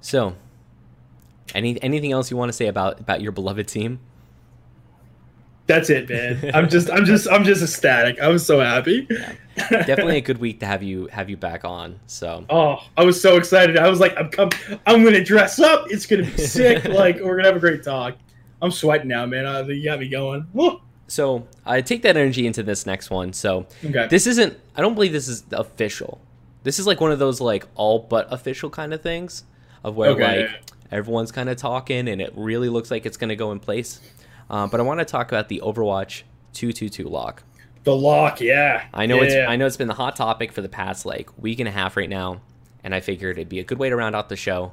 So, 0.00 0.34
any 1.54 1.82
anything 1.82 2.12
else 2.12 2.30
you 2.30 2.36
want 2.36 2.48
to 2.48 2.52
say 2.52 2.66
about 2.66 3.00
about 3.00 3.20
your 3.20 3.32
beloved 3.32 3.68
team? 3.68 4.00
that's 5.70 5.88
it, 5.88 6.08
man. 6.08 6.50
I'm 6.54 6.68
just, 6.68 6.90
I'm 6.90 7.04
just, 7.04 7.28
I'm 7.28 7.44
just 7.44 7.62
ecstatic. 7.62 8.20
I 8.20 8.28
was 8.28 8.44
so 8.44 8.60
happy. 8.60 9.06
Yeah. 9.08 9.34
Definitely 9.70 10.16
a 10.16 10.20
good 10.20 10.38
week 10.38 10.60
to 10.60 10.66
have 10.66 10.82
you 10.82 11.06
have 11.12 11.30
you 11.30 11.36
back 11.36 11.64
on. 11.64 12.00
So. 12.06 12.44
Oh, 12.50 12.78
I 12.96 13.04
was 13.04 13.20
so 13.20 13.36
excited. 13.36 13.78
I 13.78 13.88
was 13.88 14.00
like, 14.00 14.16
I'm 14.18 14.30
come, 14.30 14.50
I'm 14.86 15.04
gonna 15.04 15.22
dress 15.22 15.60
up. 15.60 15.90
It's 15.90 16.06
gonna 16.06 16.24
be 16.24 16.36
sick. 16.38 16.84
like 16.88 17.20
we're 17.20 17.36
gonna 17.36 17.48
have 17.48 17.56
a 17.56 17.60
great 17.60 17.84
talk. 17.84 18.16
I'm 18.62 18.70
sweating 18.70 19.08
now, 19.08 19.26
man. 19.26 19.46
Uh, 19.46 19.62
you 19.64 19.84
got 19.84 20.00
me 20.00 20.08
going. 20.08 20.46
Woo. 20.52 20.80
So 21.10 21.48
I 21.66 21.80
take 21.80 22.02
that 22.02 22.16
energy 22.16 22.46
into 22.46 22.62
this 22.62 22.86
next 22.86 23.10
one. 23.10 23.32
So 23.32 23.66
okay. 23.84 24.06
this 24.08 24.28
isn't. 24.28 24.56
I 24.76 24.80
don't 24.80 24.94
believe 24.94 25.12
this 25.12 25.26
is 25.26 25.42
official. 25.50 26.20
This 26.62 26.78
is 26.78 26.86
like 26.86 27.00
one 27.00 27.10
of 27.10 27.18
those 27.18 27.40
like 27.40 27.66
all 27.74 27.98
but 27.98 28.32
official 28.32 28.70
kind 28.70 28.94
of 28.94 29.02
things, 29.02 29.42
of 29.82 29.96
where 29.96 30.10
okay. 30.10 30.42
like 30.42 30.62
everyone's 30.92 31.32
kind 31.32 31.48
of 31.48 31.56
talking 31.56 32.08
and 32.08 32.20
it 32.20 32.32
really 32.36 32.68
looks 32.68 32.92
like 32.92 33.06
it's 33.06 33.16
gonna 33.16 33.34
go 33.34 33.50
in 33.50 33.58
place. 33.58 34.00
Uh, 34.48 34.68
but 34.68 34.78
I 34.78 34.84
want 34.84 35.00
to 35.00 35.04
talk 35.04 35.32
about 35.32 35.48
the 35.48 35.60
Overwatch 35.64 36.22
222 36.52 37.08
lock. 37.08 37.42
The 37.82 37.96
lock, 37.96 38.40
yeah. 38.40 38.84
I 38.94 39.06
know 39.06 39.16
yeah, 39.16 39.22
it's 39.22 39.34
yeah. 39.34 39.50
I 39.50 39.56
know 39.56 39.66
it's 39.66 39.76
been 39.76 39.88
the 39.88 39.94
hot 39.94 40.14
topic 40.14 40.52
for 40.52 40.60
the 40.60 40.68
past 40.68 41.04
like 41.04 41.28
week 41.36 41.58
and 41.58 41.68
a 41.68 41.72
half 41.72 41.96
right 41.96 42.08
now, 42.08 42.40
and 42.84 42.94
I 42.94 43.00
figured 43.00 43.36
it'd 43.36 43.48
be 43.48 43.58
a 43.58 43.64
good 43.64 43.78
way 43.78 43.88
to 43.88 43.96
round 43.96 44.14
out 44.14 44.28
the 44.28 44.36
show. 44.36 44.72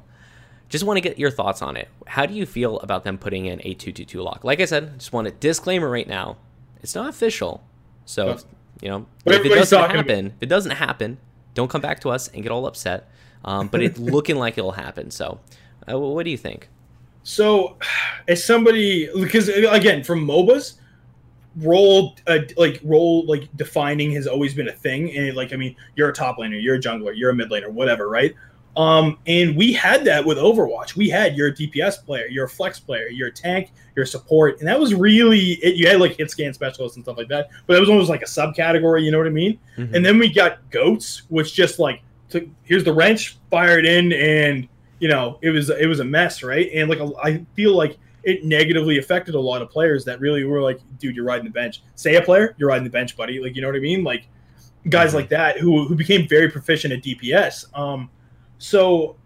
Just 0.68 0.84
want 0.84 0.98
to 0.98 1.00
get 1.00 1.18
your 1.18 1.30
thoughts 1.30 1.62
on 1.62 1.76
it. 1.76 1.88
How 2.06 2.26
do 2.26 2.34
you 2.34 2.44
feel 2.44 2.78
about 2.80 3.04
them 3.04 3.16
putting 3.16 3.46
in 3.46 3.60
a 3.60 3.74
222 3.74 4.20
lock? 4.20 4.44
Like 4.44 4.60
I 4.60 4.66
said, 4.66 4.98
just 4.98 5.12
want 5.12 5.26
a 5.26 5.30
disclaimer 5.30 5.88
right 5.88 6.06
now. 6.06 6.36
It's 6.82 6.94
not 6.94 7.08
official. 7.08 7.62
So, 8.04 8.26
no. 8.26 8.38
you 8.82 8.88
know, 8.88 9.06
if 9.24 9.44
it 9.44 9.48
doesn't 9.48 9.90
happen, 9.90 10.26
if 10.26 10.42
it 10.42 10.48
doesn't 10.48 10.72
happen, 10.72 11.18
don't 11.54 11.68
come 11.68 11.80
back 11.80 12.00
to 12.00 12.10
us 12.10 12.28
and 12.28 12.42
get 12.42 12.52
all 12.52 12.66
upset. 12.66 13.10
Um, 13.44 13.68
but 13.68 13.82
it's 13.82 13.98
looking 13.98 14.36
like 14.36 14.58
it'll 14.58 14.72
happen. 14.72 15.10
So, 15.10 15.40
uh, 15.90 15.98
what 15.98 16.24
do 16.24 16.30
you 16.30 16.36
think? 16.36 16.68
So, 17.22 17.76
as 18.26 18.44
somebody, 18.44 19.08
because 19.14 19.48
again, 19.48 20.04
from 20.04 20.26
MOBAs, 20.26 20.74
role 21.56 22.14
uh, 22.26 22.38
like 22.56 22.80
role 22.84 23.26
like 23.26 23.48
defining 23.56 24.12
has 24.12 24.26
always 24.26 24.54
been 24.54 24.68
a 24.68 24.72
thing. 24.72 25.16
And 25.16 25.36
like, 25.36 25.52
I 25.52 25.56
mean, 25.56 25.76
you're 25.96 26.08
a 26.08 26.12
top 26.12 26.38
laner, 26.38 26.62
you're 26.62 26.76
a 26.76 26.80
jungler, 26.80 27.12
you're 27.16 27.30
a 27.30 27.34
mid 27.34 27.50
laner, 27.50 27.70
whatever, 27.70 28.08
right? 28.08 28.34
Um, 28.78 29.18
and 29.26 29.56
we 29.56 29.72
had 29.72 30.04
that 30.04 30.24
with 30.24 30.38
Overwatch. 30.38 30.94
We 30.94 31.08
had 31.08 31.36
your 31.36 31.50
DPS 31.50 32.04
player, 32.04 32.28
your 32.28 32.46
flex 32.46 32.78
player, 32.78 33.08
your 33.08 33.28
tank, 33.28 33.72
your 33.96 34.06
support, 34.06 34.60
and 34.60 34.68
that 34.68 34.78
was 34.78 34.94
really 34.94 35.54
it. 35.54 35.74
You 35.74 35.88
had 35.88 35.98
like 35.98 36.16
hit 36.16 36.30
scan 36.30 36.54
specialists 36.54 36.96
and 36.96 37.04
stuff 37.04 37.18
like 37.18 37.26
that, 37.26 37.50
but 37.66 37.74
that 37.74 37.80
was 37.80 37.90
almost 37.90 38.08
like 38.08 38.22
a 38.22 38.26
subcategory. 38.26 39.02
You 39.02 39.10
know 39.10 39.18
what 39.18 39.26
I 39.26 39.30
mean? 39.30 39.58
Mm-hmm. 39.76 39.96
And 39.96 40.06
then 40.06 40.16
we 40.16 40.32
got 40.32 40.70
goats, 40.70 41.22
which 41.28 41.54
just 41.54 41.80
like 41.80 42.02
took, 42.28 42.44
here's 42.62 42.84
the 42.84 42.92
wrench, 42.92 43.36
fired 43.50 43.84
in, 43.84 44.12
and 44.12 44.68
you 45.00 45.08
know 45.08 45.40
it 45.42 45.50
was 45.50 45.70
it 45.70 45.86
was 45.88 45.98
a 45.98 46.04
mess, 46.04 46.44
right? 46.44 46.70
And 46.72 46.88
like 46.88 47.00
I 47.20 47.44
feel 47.54 47.74
like 47.74 47.98
it 48.22 48.44
negatively 48.44 48.98
affected 48.98 49.34
a 49.34 49.40
lot 49.40 49.60
of 49.60 49.70
players 49.70 50.04
that 50.04 50.20
really 50.20 50.44
were 50.44 50.62
like, 50.62 50.78
dude, 51.00 51.16
you're 51.16 51.24
riding 51.24 51.46
the 51.46 51.50
bench. 51.50 51.82
Say 51.96 52.14
a 52.14 52.22
player, 52.22 52.54
you're 52.58 52.68
riding 52.68 52.84
the 52.84 52.90
bench, 52.90 53.16
buddy. 53.16 53.40
Like 53.40 53.56
you 53.56 53.62
know 53.62 53.66
what 53.66 53.76
I 53.76 53.80
mean? 53.80 54.04
Like 54.04 54.28
guys 54.88 55.08
mm-hmm. 55.08 55.16
like 55.16 55.28
that 55.30 55.58
who 55.58 55.88
who 55.88 55.96
became 55.96 56.28
very 56.28 56.48
proficient 56.48 56.92
at 56.92 57.02
DPS. 57.02 57.76
Um, 57.76 58.08
so 58.58 59.16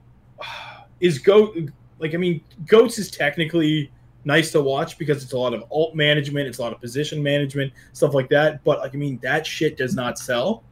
is 1.01 1.19
goat 1.19 1.57
like 2.03 2.15
I 2.15 2.19
mean, 2.19 2.43
goats 2.67 2.99
is 2.99 3.11
technically 3.11 3.91
nice 4.25 4.51
to 4.53 4.61
watch 4.61 4.99
because 4.99 5.23
it's 5.23 5.33
a 5.33 5.39
lot 5.39 5.55
of 5.55 5.65
ult 5.71 5.95
management, 5.95 6.49
it's 6.49 6.59
a 6.59 6.63
lot 6.63 6.73
of 6.73 6.81
position 6.81 7.23
management, 7.23 7.73
stuff 7.93 8.13
like 8.13 8.29
that. 8.31 8.63
But 8.65 8.81
like 8.81 8.95
I 8.95 8.99
mean, 8.99 9.19
that 9.23 9.47
shit 9.47 9.77
does 9.77 9.95
not 9.95 10.19
sell. 10.19 10.65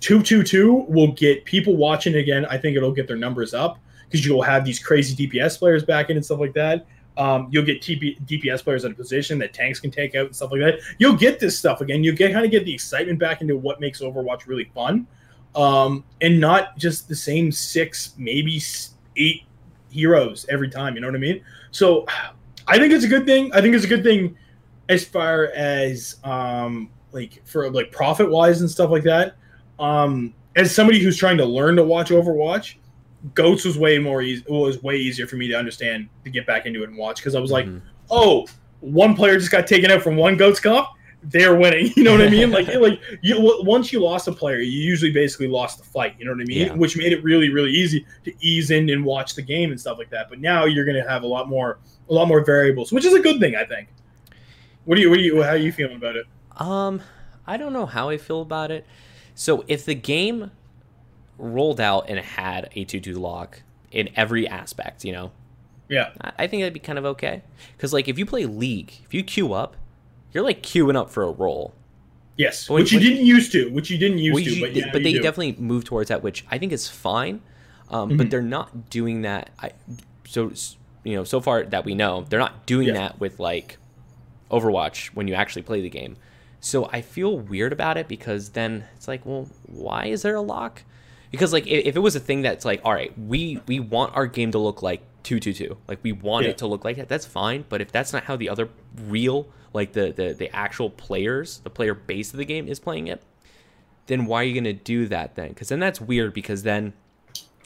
Two 0.00 0.22
two 0.22 0.42
two 0.42 0.84
will 0.88 1.12
get 1.12 1.44
people 1.44 1.76
watching 1.76 2.16
again. 2.16 2.44
I 2.46 2.58
think 2.58 2.76
it'll 2.76 2.92
get 2.92 3.06
their 3.06 3.16
numbers 3.16 3.54
up 3.54 3.78
because 4.10 4.26
you'll 4.26 4.42
have 4.42 4.64
these 4.64 4.78
crazy 4.78 5.26
DPS 5.26 5.58
players 5.58 5.84
back 5.84 6.10
in 6.10 6.16
and 6.16 6.24
stuff 6.24 6.40
like 6.40 6.54
that. 6.54 6.86
Um, 7.16 7.46
you'll 7.52 7.64
get 7.64 7.80
TP, 7.80 8.20
DPS 8.26 8.64
players 8.64 8.84
at 8.84 8.90
a 8.90 8.94
position 8.94 9.38
that 9.38 9.54
tanks 9.54 9.78
can 9.78 9.92
take 9.92 10.16
out 10.16 10.26
and 10.26 10.36
stuff 10.36 10.50
like 10.50 10.60
that. 10.60 10.80
You'll 10.98 11.16
get 11.16 11.38
this 11.38 11.56
stuff 11.56 11.80
again. 11.80 12.02
You'll 12.02 12.16
get 12.16 12.32
kind 12.32 12.44
of 12.44 12.50
get 12.50 12.64
the 12.64 12.74
excitement 12.74 13.20
back 13.20 13.40
into 13.40 13.56
what 13.56 13.80
makes 13.80 14.00
Overwatch 14.00 14.48
really 14.48 14.64
fun, 14.74 15.06
um, 15.54 16.04
and 16.20 16.40
not 16.40 16.76
just 16.78 17.08
the 17.08 17.16
same 17.16 17.52
six, 17.52 18.14
maybe 18.18 18.60
eight 19.16 19.42
heroes 19.90 20.46
every 20.48 20.68
time. 20.68 20.94
You 20.94 21.00
know 21.00 21.08
what 21.08 21.16
I 21.16 21.20
mean? 21.20 21.42
So, 21.70 22.06
I 22.66 22.78
think 22.78 22.92
it's 22.92 23.04
a 23.04 23.08
good 23.08 23.26
thing. 23.26 23.52
I 23.52 23.60
think 23.60 23.74
it's 23.74 23.84
a 23.84 23.88
good 23.88 24.02
thing 24.02 24.36
as 24.88 25.04
far 25.04 25.46
as 25.54 26.16
um, 26.24 26.90
like 27.12 27.42
for 27.46 27.70
like 27.70 27.92
profit 27.92 28.30
wise 28.30 28.60
and 28.60 28.70
stuff 28.70 28.90
like 28.90 29.04
that. 29.04 29.36
Um, 29.78 30.34
as 30.56 30.74
somebody 30.74 31.00
who's 31.00 31.16
trying 31.16 31.36
to 31.38 31.44
learn 31.44 31.76
to 31.76 31.84
watch 31.84 32.10
Overwatch, 32.10 32.76
Goats 33.34 33.64
was 33.64 33.78
way 33.78 33.98
more 33.98 34.22
easy. 34.22 34.44
Was 34.48 34.82
way 34.82 34.96
easier 34.96 35.26
for 35.26 35.36
me 35.36 35.48
to 35.48 35.54
understand 35.54 36.08
to 36.24 36.30
get 36.30 36.46
back 36.46 36.66
into 36.66 36.82
it 36.82 36.90
and 36.90 36.98
watch 36.98 37.16
because 37.16 37.34
I 37.34 37.40
was 37.40 37.50
like, 37.50 37.66
mm-hmm. 37.66 37.86
oh, 38.10 38.46
one 38.80 39.14
player 39.14 39.38
just 39.38 39.50
got 39.50 39.66
taken 39.66 39.90
out 39.90 40.02
from 40.02 40.16
one 40.16 40.36
Goats 40.36 40.60
comp. 40.60 40.88
They're 41.24 41.54
winning. 41.54 41.92
You 41.96 42.04
know 42.04 42.12
what 42.12 42.20
I 42.20 42.28
mean? 42.28 42.50
like, 42.50 42.68
like 42.74 43.00
you 43.22 43.36
once 43.62 43.92
you 43.92 44.00
lost 44.02 44.28
a 44.28 44.32
player, 44.32 44.58
you 44.58 44.80
usually 44.80 45.10
basically 45.10 45.48
lost 45.48 45.78
the 45.78 45.84
fight. 45.84 46.14
You 46.18 46.26
know 46.26 46.32
what 46.32 46.40
I 46.40 46.44
mean? 46.44 46.66
Yeah. 46.66 46.74
Which 46.74 46.96
made 46.96 47.12
it 47.12 47.22
really, 47.24 47.50
really 47.50 47.70
easy 47.70 48.06
to 48.24 48.32
ease 48.40 48.70
in 48.70 48.90
and 48.90 49.04
watch 49.04 49.34
the 49.34 49.42
game 49.42 49.70
and 49.70 49.80
stuff 49.80 49.98
like 49.98 50.10
that. 50.10 50.28
But 50.28 50.40
now 50.40 50.64
you're 50.64 50.84
going 50.84 51.02
to 51.02 51.08
have 51.08 51.22
a 51.22 51.26
lot 51.26 51.48
more, 51.48 51.78
a 52.08 52.12
lot 52.12 52.28
more 52.28 52.44
variables, 52.44 52.92
which 52.92 53.04
is 53.04 53.14
a 53.14 53.20
good 53.20 53.40
thing, 53.40 53.56
I 53.56 53.64
think. 53.64 53.88
What 54.84 54.96
do 54.96 55.00
you, 55.00 55.08
what 55.08 55.16
do 55.16 55.22
you, 55.22 55.42
how 55.42 55.50
are 55.50 55.56
you 55.56 55.72
feeling 55.72 55.96
about 55.96 56.16
it? 56.16 56.26
Um, 56.56 57.00
I 57.46 57.56
don't 57.56 57.72
know 57.72 57.86
how 57.86 58.10
I 58.10 58.18
feel 58.18 58.42
about 58.42 58.70
it. 58.70 58.86
So 59.34 59.64
if 59.66 59.84
the 59.84 59.94
game 59.94 60.50
rolled 61.38 61.80
out 61.80 62.08
and 62.08 62.18
had 62.18 62.70
a 62.74 62.84
2-2 62.84 63.16
lock 63.18 63.62
in 63.90 64.10
every 64.16 64.46
aspect, 64.46 65.04
you 65.04 65.12
know. 65.12 65.32
Yeah. 65.88 66.10
I 66.38 66.46
think 66.46 66.62
that'd 66.62 66.74
be 66.74 66.80
kind 66.80 66.98
of 66.98 67.04
okay. 67.04 67.42
Because, 67.76 67.92
like, 67.92 68.08
if 68.08 68.18
you 68.18 68.26
play 68.26 68.46
League, 68.46 68.94
if 69.04 69.12
you 69.12 69.22
queue 69.22 69.52
up, 69.52 69.76
you're, 70.34 70.44
like, 70.44 70.62
queuing 70.62 70.96
up 70.96 71.10
for 71.10 71.22
a 71.22 71.30
role. 71.30 71.74
Yes, 72.36 72.68
which 72.68 72.92
you 72.92 72.98
didn't 72.98 73.24
used 73.24 73.52
to, 73.52 73.70
which 73.70 73.90
you 73.90 73.96
didn't 73.96 74.18
used 74.18 74.44
to, 74.44 74.60
but, 74.60 74.74
yeah, 74.74 74.90
but 74.92 75.04
they 75.04 75.12
do. 75.12 75.22
definitely 75.22 75.54
move 75.56 75.84
towards 75.84 76.08
that, 76.08 76.22
which 76.22 76.44
I 76.50 76.58
think 76.58 76.72
is 76.72 76.88
fine. 76.88 77.40
Um, 77.90 78.08
mm-hmm. 78.08 78.18
But 78.18 78.30
they're 78.30 78.42
not 78.42 78.90
doing 78.90 79.22
that. 79.22 79.50
I, 79.62 79.70
so, 80.26 80.52
you 81.04 81.14
know, 81.14 81.22
so 81.24 81.40
far 81.40 81.62
that 81.64 81.84
we 81.84 81.94
know, 81.94 82.26
they're 82.28 82.40
not 82.40 82.66
doing 82.66 82.88
yeah. 82.88 82.94
that 82.94 83.20
with, 83.20 83.38
like, 83.38 83.78
Overwatch 84.50 85.08
when 85.14 85.28
you 85.28 85.34
actually 85.34 85.62
play 85.62 85.80
the 85.80 85.88
game. 85.88 86.16
So 86.60 86.90
I 86.92 87.02
feel 87.02 87.38
weird 87.38 87.72
about 87.72 87.96
it 87.96 88.08
because 88.08 88.50
then 88.50 88.84
it's 88.96 89.06
like, 89.06 89.24
well, 89.24 89.48
why 89.66 90.06
is 90.06 90.22
there 90.22 90.34
a 90.34 90.40
lock? 90.40 90.82
because 91.34 91.52
like 91.52 91.66
if 91.66 91.96
it 91.96 91.98
was 91.98 92.14
a 92.14 92.20
thing 92.20 92.42
that's 92.42 92.64
like 92.64 92.80
all 92.84 92.92
right 92.92 93.12
we 93.18 93.60
we 93.66 93.80
want 93.80 94.14
our 94.14 94.26
game 94.26 94.52
to 94.52 94.58
look 94.58 94.82
like 94.82 95.00
222 95.24 95.76
like 95.88 95.98
we 96.02 96.12
want 96.12 96.44
yeah. 96.44 96.50
it 96.50 96.58
to 96.58 96.66
look 96.66 96.84
like 96.84 96.96
that 96.96 97.08
that's 97.08 97.26
fine 97.26 97.64
but 97.68 97.80
if 97.80 97.90
that's 97.90 98.12
not 98.12 98.24
how 98.24 98.36
the 98.36 98.48
other 98.48 98.68
real 99.06 99.48
like 99.74 99.92
the, 99.92 100.12
the 100.12 100.32
the 100.32 100.54
actual 100.54 100.88
players 100.88 101.58
the 101.58 101.70
player 101.70 101.94
base 101.94 102.32
of 102.32 102.38
the 102.38 102.44
game 102.44 102.66
is 102.66 102.80
playing 102.80 103.06
it 103.06 103.22
then 104.06 104.26
why 104.26 104.40
are 104.40 104.44
you 104.44 104.54
going 104.54 104.64
to 104.64 104.72
do 104.72 105.06
that 105.06 105.34
then 105.34 105.48
because 105.48 105.68
then 105.68 105.80
that's 105.80 106.00
weird 106.00 106.32
because 106.32 106.62
then 106.62 106.92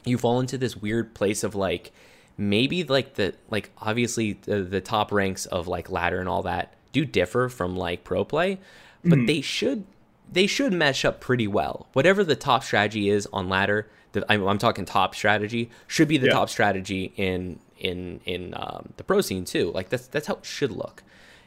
you 0.05 0.17
fall 0.17 0.39
into 0.39 0.57
this 0.57 0.75
weird 0.75 1.13
place 1.13 1.43
of 1.43 1.55
like 1.55 1.91
maybe 2.37 2.83
like 2.83 3.15
the 3.15 3.33
like 3.49 3.69
obviously 3.77 4.33
the, 4.33 4.61
the 4.61 4.81
top 4.81 5.11
ranks 5.11 5.45
of 5.45 5.67
like 5.67 5.89
ladder 5.89 6.19
and 6.19 6.27
all 6.27 6.43
that 6.43 6.73
do 6.91 7.05
differ 7.05 7.47
from 7.49 7.75
like 7.75 8.03
pro 8.03 8.25
play 8.25 8.57
but 9.03 9.13
mm-hmm. 9.13 9.25
they 9.25 9.41
should 9.41 9.85
they 10.31 10.47
should 10.47 10.73
mesh 10.73 11.05
up 11.05 11.19
pretty 11.19 11.47
well. 11.47 11.87
Whatever 11.93 12.23
the 12.23 12.35
top 12.35 12.63
strategy 12.63 13.09
is 13.09 13.27
on 13.33 13.49
ladder, 13.49 13.89
the, 14.11 14.25
I'm, 14.31 14.47
I'm, 14.47 14.57
talking 14.57 14.85
top 14.85 15.15
strategy, 15.15 15.69
should 15.87 16.07
be 16.07 16.17
the 16.17 16.27
yeah. 16.27 16.33
top 16.33 16.49
strategy 16.49 17.13
in 17.15 17.59
in 17.77 18.21
in 18.25 18.53
um, 18.55 18.93
the 18.97 19.03
pro 19.03 19.21
scene 19.21 19.45
too. 19.45 19.71
Like 19.73 19.89
that's 19.89 20.07
that's 20.07 20.27
how 20.27 20.35
it 20.35 20.45
should 20.45 20.71
look. 20.71 21.03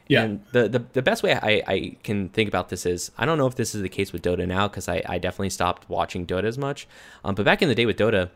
Yeah. 0.07 0.23
And 0.23 0.43
the, 0.51 0.67
the, 0.67 0.79
the 0.93 1.01
best 1.01 1.23
way 1.23 1.33
I, 1.33 1.63
I 1.65 1.97
can 2.03 2.29
think 2.29 2.47
about 2.47 2.69
this 2.69 2.85
is 2.85 3.11
I 3.17 3.25
don't 3.25 3.37
know 3.37 3.47
if 3.47 3.55
this 3.55 3.73
is 3.73 3.81
the 3.81 3.89
case 3.89 4.11
with 4.11 4.21
Dota 4.21 4.47
now 4.47 4.67
because 4.67 4.89
I, 4.89 5.01
I 5.07 5.17
definitely 5.17 5.49
stopped 5.49 5.89
watching 5.89 6.25
Dota 6.27 6.45
as 6.45 6.57
much. 6.57 6.87
Um, 7.23 7.35
but 7.35 7.45
back 7.45 7.61
in 7.61 7.69
the 7.69 7.75
day 7.75 7.85
with 7.85 7.97
Dota, 7.97 8.29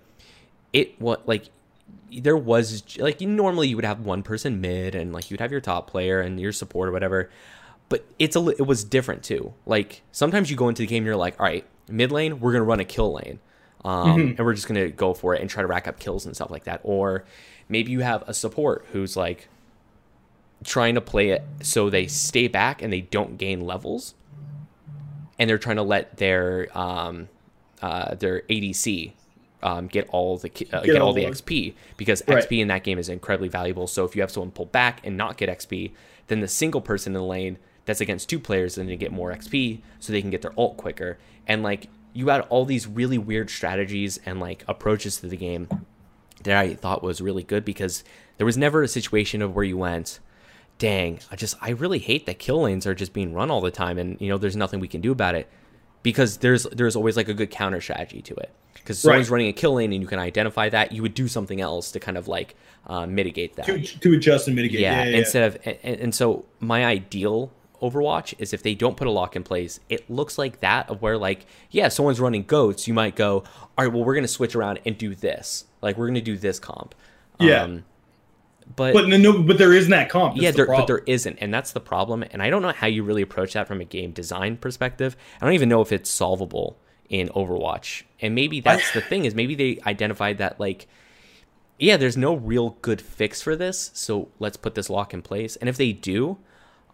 it 0.72 1.00
what 1.02 1.28
like 1.28 1.50
there 2.12 2.38
was 2.38 2.98
like 2.98 3.20
normally 3.20 3.68
you 3.68 3.76
would 3.76 3.86
have 3.86 4.00
one 4.00 4.24
person 4.24 4.62
mid 4.62 4.96
and 4.96 5.12
like 5.12 5.30
you'd 5.30 5.42
have 5.42 5.52
your 5.52 5.62
top 5.62 5.90
player 5.90 6.22
and 6.22 6.40
your 6.40 6.54
support 6.54 6.88
or 6.88 6.92
whatever 6.92 7.30
but 7.90 8.06
it's 8.20 8.36
a 8.36 8.48
it 8.50 8.66
was 8.68 8.84
different 8.84 9.24
too. 9.24 9.54
Like 9.66 10.02
sometimes 10.12 10.50
you 10.50 10.58
go 10.58 10.70
into 10.70 10.82
the 10.82 10.88
game 10.88 10.98
and 10.98 11.06
you're 11.06 11.16
like, 11.16 11.40
all 11.40 11.46
right, 11.46 11.66
mid 11.90 12.12
lane, 12.12 12.40
we're 12.40 12.52
gonna 12.52 12.64
run 12.64 12.80
a 12.80 12.86
kill 12.86 13.14
lane, 13.14 13.40
um, 13.86 14.08
mm-hmm. 14.08 14.28
and 14.38 14.40
we're 14.40 14.54
just 14.54 14.68
gonna 14.68 14.90
go 14.90 15.14
for 15.14 15.36
it 15.36 15.42
and 15.42 15.50
try 15.50 15.62
to 15.62 15.68
rack 15.68 15.88
up 15.88 16.00
kills 16.00 16.26
and 16.26 16.36
stuff 16.36 16.52
like 16.52 16.66
that. 16.66 16.82
Or 16.84 17.24
maybe 17.70 17.92
you 17.92 18.02
have 18.02 18.24
a 18.28 18.34
support 18.34 18.86
who's 18.92 19.16
like 19.16 19.48
trying 20.64 20.96
to 20.96 21.02
play 21.02 21.30
it 21.30 21.44
so 21.62 21.90
they 21.90 22.08
stay 22.08 22.48
back 22.48 22.82
and 22.82 22.92
they 22.92 23.02
don't 23.02 23.38
gain 23.38 23.62
levels, 23.62 24.16
and 25.40 25.50
they're 25.50 25.58
trying 25.58 25.76
to 25.78 25.84
let 25.84 26.18
their 26.18 26.68
um, 26.78 27.30
uh, 27.82 28.16
their 28.16 28.42
ADC 28.42 29.14
um, 29.64 29.88
get 29.88 30.08
all 30.10 30.38
the 30.38 30.50
uh, 30.72 30.82
get, 30.82 30.94
get, 30.94 31.02
all 31.02 31.14
the 31.14 31.26
XP 31.26 31.74
because 31.98 32.24
right. 32.28 32.44
XP 32.44 32.60
in 32.60 32.68
that 32.68 32.84
game 32.84 33.00
is 33.00 33.10
incredibly 33.10 33.50
valuable. 33.50 33.88
So 33.88 34.06
if 34.06 34.16
you 34.16 34.22
have 34.22 34.32
someone 34.32 34.52
pull 34.52 34.66
back 34.66 35.06
and 35.06 35.18
not 35.18 35.38
get 35.38 35.50
XP, 35.50 35.92
then 36.28 36.42
the 36.42 36.48
single 36.48 36.82
person 36.82 37.16
in 37.16 37.22
the 37.22 37.28
lane 37.28 37.58
that's 37.86 38.02
against 38.02 38.30
two 38.30 38.40
players 38.40 38.78
and 38.78 38.90
they 38.90 38.98
get 38.98 39.12
more 39.12 39.32
XP 39.34 39.82
so 40.00 40.12
they 40.12 40.22
can 40.22 40.30
get 40.30 40.42
their 40.42 40.54
ult 40.58 40.78
quicker. 40.78 41.18
And 41.48 41.64
like 41.64 41.88
you 42.14 42.28
had 42.30 42.42
all 42.50 42.66
these 42.66 42.88
really 42.88 43.18
weird 43.18 43.50
strategies 43.50 44.20
and 44.26 44.40
like 44.40 44.64
approaches 44.68 45.18
to 45.18 45.28
the 45.28 45.38
game 45.38 45.68
that 46.44 46.58
I 46.58 46.74
thought 46.76 47.02
was 47.02 47.22
really 47.22 47.44
good 47.44 47.66
because 47.66 48.04
there 48.38 48.46
was 48.46 48.58
never 48.58 48.84
a 48.84 48.88
situation 48.88 49.42
of 49.42 49.56
where 49.56 49.66
you 49.66 49.78
went, 49.78 50.20
dang, 50.78 51.20
I 51.32 51.36
just 51.36 51.56
I 51.62 51.72
really 51.72 52.00
hate 52.00 52.26
that 52.26 52.40
kill 52.40 52.62
lanes 52.62 52.86
are 52.86 52.96
just 52.96 53.14
being 53.14 53.34
run 53.34 53.52
all 53.52 53.62
the 53.62 53.72
time 53.72 53.98
and 53.98 54.20
you 54.22 54.30
know 54.30 54.38
there's 54.38 54.56
nothing 54.56 54.80
we 54.80 54.88
can 54.88 55.02
do 55.02 55.12
about 55.12 55.36
it 55.36 55.50
because 56.04 56.38
there's 56.38 56.64
there's 56.66 56.96
always 56.96 57.18
like 57.18 57.28
a 57.28 57.34
good 57.34 57.52
counter 57.52 57.82
strategy 57.82 58.22
to 58.22 58.36
it 58.36 58.54
because 58.74 59.00
someone's 59.00 59.30
right. 59.30 59.34
running 59.34 59.48
a 59.50 59.54
kill 59.54 59.74
lane 59.74 59.92
and 59.92 60.02
you 60.02 60.08
can 60.08 60.20
identify 60.20 60.70
that 60.70 60.92
you 60.92 61.02
would 61.02 61.14
do 61.14 61.28
something 61.28 61.60
else 61.60 61.92
to 61.92 62.00
kind 62.00 62.18
of 62.18 62.28
like 62.28 62.56
uh, 62.88 63.06
mitigate 63.06 63.56
that 63.56 63.66
to, 63.66 63.82
to 63.82 64.14
adjust 64.14 64.48
and 64.48 64.56
mitigate 64.56 64.80
yeah, 64.80 65.04
yeah, 65.04 65.10
yeah 65.10 65.18
instead 65.18 65.40
yeah. 65.40 65.72
of 65.72 65.80
and, 65.84 66.00
and, 66.00 66.16
so 66.16 66.46
my 66.60 66.86
ideal 66.86 67.52
Overwatch 67.82 68.34
is 68.40 68.54
if 68.54 68.64
they 68.64 68.74
don't 68.74 68.98
put 68.98 69.06
a 69.08 69.12
lock 69.12 69.36
in 69.36 69.44
place, 69.44 69.80
it 69.88 70.10
looks 70.10 70.40
like 70.40 70.62
that 70.62 70.90
of 70.90 71.02
where 71.02 71.18
like 71.18 71.46
yeah, 71.70 71.90
someone's 71.90 72.20
running 72.20 72.44
goats, 72.44 72.88
you 72.88 72.94
might 72.94 73.16
go, 73.16 73.44
all 73.78 73.86
right, 73.86 73.94
well 73.94 74.04
we're 74.04 74.16
gonna 74.16 74.28
switch 74.28 74.56
around 74.56 74.80
and 74.86 74.98
do 74.98 75.14
this, 75.14 75.66
like 75.82 75.98
we're 75.98 76.08
gonna 76.08 76.22
do 76.22 76.38
this 76.38 76.60
comp. 76.60 76.96
Yeah. 77.40 77.64
Um, 77.64 77.84
but 78.76 78.94
but 78.94 79.08
no, 79.08 79.42
but 79.42 79.58
there 79.58 79.74
isn't 79.74 79.92
that 79.92 80.10
comp. 80.10 80.36
That's 80.36 80.44
yeah, 80.44 80.52
the 80.52 80.58
there, 80.58 80.68
but 80.68 80.88
there 80.88 81.04
isn't, 81.06 81.38
and 81.40 81.54
that's 81.54 81.72
the 81.72 81.80
problem. 81.80 82.24
And 82.32 82.42
I 82.42 82.50
don't 82.50 82.62
know 82.62 82.72
how 82.72 82.88
you 82.88 83.04
really 83.04 83.22
approach 83.22 83.54
that 83.54 83.68
from 83.68 83.82
a 83.82 83.86
game 83.86 84.12
design 84.12 84.58
perspective. 84.58 85.16
I 85.42 85.46
don't 85.46 85.54
even 85.54 85.70
know 85.70 85.82
if 85.82 85.92
it's 85.92 86.10
solvable 86.10 86.78
in 87.10 87.30
Overwatch. 87.30 88.04
And 88.22 88.36
maybe 88.36 88.60
that's 88.60 88.92
I, 88.92 89.00
the 89.00 89.02
thing 89.02 89.26
is 89.26 89.34
maybe 89.34 89.56
they 89.56 89.80
identified 89.86 90.40
that 90.40 90.60
like 90.60 90.88
yeah, 91.80 91.98
there's 91.98 92.18
no 92.18 92.34
real 92.34 92.72
good 92.82 93.00
fix 93.02 93.42
for 93.42 93.56
this, 93.56 93.92
so 93.94 94.30
let's 94.40 94.58
put 94.58 94.74
this 94.76 94.90
lock 94.90 95.14
in 95.14 95.22
place. 95.22 95.56
And 95.58 95.70
if 95.70 95.78
they 95.78 95.94
do, 95.94 96.38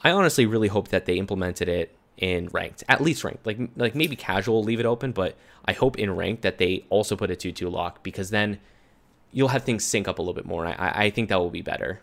I 0.02 0.12
honestly 0.12 0.46
really 0.46 0.68
hope 0.68 0.90
that 0.90 1.06
they 1.06 1.16
implemented 1.16 1.70
it 1.70 1.96
in 2.18 2.50
ranked, 2.52 2.84
at 2.90 3.02
least 3.02 3.24
ranked. 3.24 3.46
Like 3.46 3.60
like 3.76 3.96
maybe 3.96 4.16
casual, 4.16 4.64
leave 4.64 4.80
it 4.80 4.86
open, 4.86 5.12
but 5.12 5.38
I 5.66 5.74
hope 5.74 5.98
in 5.98 6.16
ranked 6.16 6.42
that 6.44 6.58
they 6.58 6.86
also 6.90 7.16
put 7.16 7.32
a 7.32 7.36
two 7.36 7.52
two 7.52 7.70
lock 7.70 8.04
because 8.04 8.30
then 8.30 8.60
you'll 9.34 9.50
have 9.50 9.64
things 9.64 9.84
sync 9.84 10.08
up 10.08 10.20
a 10.20 10.22
little 10.22 10.34
bit 10.34 10.46
more. 10.46 10.66
I 10.66 11.06
I 11.06 11.10
think 11.10 11.30
that 11.30 11.40
will 11.40 11.50
be 11.50 11.62
better. 11.62 12.02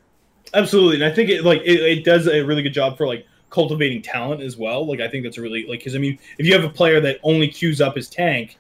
Absolutely, 0.53 0.97
and 0.97 1.05
I 1.05 1.15
think 1.15 1.31
it 1.31 1.45
like 1.45 1.61
it, 1.63 1.81
it 1.81 2.05
does 2.05 2.27
a 2.27 2.43
really 2.43 2.63
good 2.63 2.75
job 2.75 2.97
for 2.97 3.07
like 3.07 3.27
cultivating 3.49 4.03
talent 4.03 4.43
as 4.43 4.57
well. 4.57 4.87
Like 4.87 5.01
I 5.01 5.09
think 5.09 5.25
that's 5.25 5.39
really 5.39 5.67
like 5.67 5.81
because 5.81 5.95
I 5.95 5.99
mean 5.99 6.19
if 6.39 6.47
you 6.47 6.53
have 6.53 6.65
a 6.65 6.69
player 6.69 7.01
that 7.01 7.19
only 7.23 7.49
queues 7.49 7.81
up 7.81 7.97
his 7.97 8.09
tank, 8.09 8.59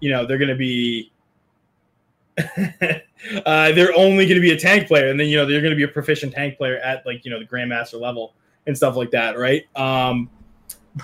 you 0.00 0.10
know 0.10 0.26
they're 0.26 0.38
going 0.38 0.48
to 0.48 0.54
be 0.54 1.10
uh, 2.38 3.72
they're 3.72 3.94
only 3.96 4.26
going 4.26 4.36
to 4.36 4.40
be 4.40 4.52
a 4.52 4.58
tank 4.58 4.88
player, 4.88 5.08
and 5.08 5.18
then 5.18 5.28
you 5.28 5.36
know 5.36 5.46
they're 5.46 5.60
going 5.60 5.72
to 5.72 5.76
be 5.76 5.82
a 5.82 5.88
proficient 5.88 6.32
tank 6.32 6.56
player 6.56 6.78
at 6.78 7.04
like 7.06 7.24
you 7.24 7.30
know 7.30 7.38
the 7.38 7.46
grandmaster 7.46 8.00
level 8.00 8.34
and 8.66 8.76
stuff 8.76 8.96
like 8.96 9.10
that, 9.10 9.38
right? 9.38 9.64
Um, 9.76 10.30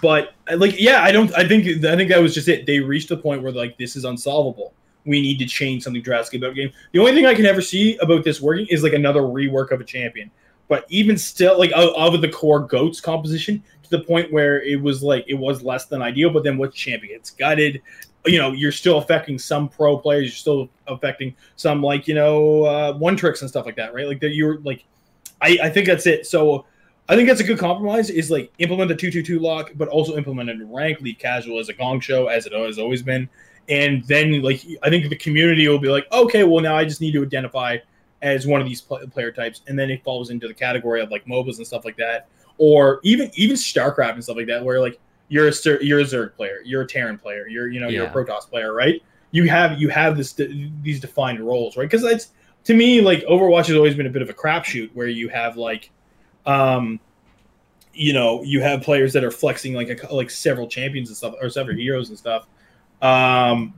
but 0.03 0.35
like, 0.57 0.81
yeah, 0.81 1.03
I 1.03 1.13
don't. 1.13 1.33
I 1.37 1.47
think 1.47 1.85
I 1.85 1.97
think 1.97 2.11
that 2.11 2.21
was 2.21 2.35
just 2.35 2.49
it. 2.49 2.67
They 2.67 2.81
reached 2.81 3.09
the 3.09 3.17
point 3.17 3.43
where 3.43 3.53
like 3.53 3.79
this 3.79 3.97
is 3.97 4.05
unsolvable. 4.05 4.73
We 5.07 5.21
need 5.21 5.39
to 5.39 5.47
change 5.47 5.85
something 5.85 6.03
drastically 6.03 6.39
about 6.39 6.55
the 6.55 6.63
game. 6.63 6.73
The 6.93 6.99
only 6.99 7.13
thing 7.13 7.27
I 7.27 7.35
can 7.35 7.47
ever 7.47 7.63
see 7.63 7.97
about 7.99 8.25
this 8.25 8.41
working 8.41 8.67
is 8.69 8.83
like 8.83 8.93
another 8.93 9.23
rework 9.23 9.71
of 9.71 9.81
a 9.81 9.85
champion. 9.85 10.31
But 10.69 10.85
even 10.89 11.17
still, 11.17 11.59
like 11.59 11.73
out 11.73 11.95
of 11.95 12.21
the 12.21 12.29
core 12.29 12.61
goats 12.61 13.01
composition, 13.01 13.63
to 13.85 13.91
the 13.91 14.01
point 14.01 14.33
where 14.33 14.61
it 14.63 14.83
was 14.83 15.03
like 15.03 15.25
it 15.29 15.35
was 15.35 15.63
less 15.63 15.87
than 15.87 16.03
ideal. 16.03 16.31
But 16.31 16.43
then 16.43 16.59
with 16.59 16.75
champion, 16.75 17.15
it's 17.15 17.31
gutted 17.31 17.81
you 18.27 18.39
know 18.39 18.53
you're 18.53 18.73
still 18.73 18.99
affecting 18.99 19.39
some 19.39 19.69
pro 19.69 19.97
players 19.97 20.25
you're 20.25 20.31
still 20.33 20.69
affecting 20.87 21.35
some 21.57 21.83
like 21.83 22.09
you 22.09 22.15
know 22.15 22.65
uh, 22.65 22.93
one 22.95 23.17
tricks 23.17 23.41
and 23.41 23.49
stuff 23.49 23.67
like 23.67 23.77
that 23.77 23.95
right 23.95 24.07
like 24.07 24.21
that 24.21 24.35
you're 24.35 24.59
like 24.61 24.85
I, 25.41 25.59
I 25.65 25.71
think 25.71 25.87
that's 25.87 26.07
it 26.07 26.27
so 26.27 26.65
i 27.09 27.15
think 27.15 27.29
that's 27.29 27.41
a 27.41 27.45
good 27.45 27.59
compromise 27.59 28.11
is 28.11 28.31
like 28.31 28.53
implement 28.59 28.89
the 28.89 28.97
222 28.97 29.39
lock 29.39 29.71
but 29.77 29.89
also 29.89 30.17
implement 30.17 30.51
a 30.51 30.65
rank 30.67 30.99
casual 31.19 31.59
as 31.59 31.69
a 31.69 31.73
gong 31.73 32.01
show 32.01 32.27
as 32.27 32.47
it 32.47 32.53
has 32.53 32.79
always 32.79 33.03
been 33.03 33.29
and 33.69 34.05
then 34.05 34.43
like 34.43 34.65
i 34.83 34.91
think 34.91 35.09
the 35.09 35.17
community 35.17 35.67
will 35.69 35.79
be 35.79 35.89
like 35.89 36.07
okay 36.13 36.45
well 36.45 36.63
now 36.63 36.77
i 36.77 36.85
just 36.85 37.01
need 37.01 37.13
to 37.13 37.23
identify 37.23 37.77
as 38.23 38.47
one 38.47 38.61
of 38.61 38.67
these 38.67 38.81
player 38.81 39.31
types 39.31 39.63
and 39.67 39.79
then 39.79 39.91
it 39.91 40.03
falls 40.03 40.31
into 40.31 40.49
the 40.49 40.55
category 40.55 41.01
of 41.01 41.11
like 41.11 41.25
mobas 41.27 41.59
and 41.59 41.67
stuff 41.67 41.85
like 41.85 41.97
that 41.97 42.29
or 42.59 43.01
even 43.03 43.31
even 43.35 43.57
starcraft 43.57 44.15
and 44.15 44.25
stuff 44.25 44.37
like 44.37 44.47
that 44.47 44.65
where 44.65 44.81
like 44.81 44.99
you're 45.29 45.49
a 45.49 45.53
you're 45.83 46.01
a 46.01 46.05
Zerg 46.05 46.35
player, 46.35 46.61
you're 46.65 46.83
a 46.83 46.87
Terran 46.87 47.19
player, 47.19 47.47
you're 47.49 47.69
you 47.69 47.81
know 47.81 47.89
yeah. 47.89 47.99
you're 47.99 48.07
a 48.07 48.13
Protoss 48.13 48.49
player, 48.49 48.73
right? 48.73 49.03
You 49.33 49.49
have 49.49 49.81
you 49.81 49.89
have 49.89 50.17
this 50.17 50.33
these 50.33 51.01
defined 51.01 51.41
roles, 51.41 51.77
right? 51.77 51.89
Because 51.89 52.05
it's 52.05 52.29
to 52.65 52.75
me 52.75 53.01
like 53.01 53.21
Overwatch 53.25 53.67
has 53.67 53.77
always 53.77 53.95
been 53.95 54.07
a 54.07 54.11
bit 54.11 54.23
of 54.23 54.31
a 54.31 54.35
crapshoot 54.35 54.91
where 54.95 55.09
you 55.09 55.29
have 55.29 55.57
like, 55.57 55.91
um, 56.47 57.01
you 57.93 58.13
know, 58.13 58.43
you 58.43 58.61
have 58.63 58.83
players 58.83 59.13
that 59.15 59.25
are 59.25 59.31
flexing 59.31 59.75
like 59.75 59.89
a, 59.89 60.15
like 60.15 60.31
several 60.31 60.69
champions 60.69 61.09
and 61.09 61.17
stuff 61.17 61.35
or 61.41 61.51
several 61.51 61.77
heroes 61.77 62.09
and 62.09 62.19
stuff. 62.19 62.47
Um, 63.03 63.75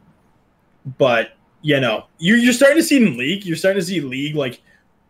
but 0.96 1.36
you 1.62 1.80
know, 1.80 2.06
you're 2.18 2.38
you're 2.38 2.52
starting 2.52 2.78
to 2.78 2.82
see 2.82 2.96
in 2.96 3.16
League, 3.16 3.44
you're 3.44 3.56
starting 3.56 3.80
to 3.80 3.86
see 3.86 4.00
League 4.00 4.34
like 4.34 4.60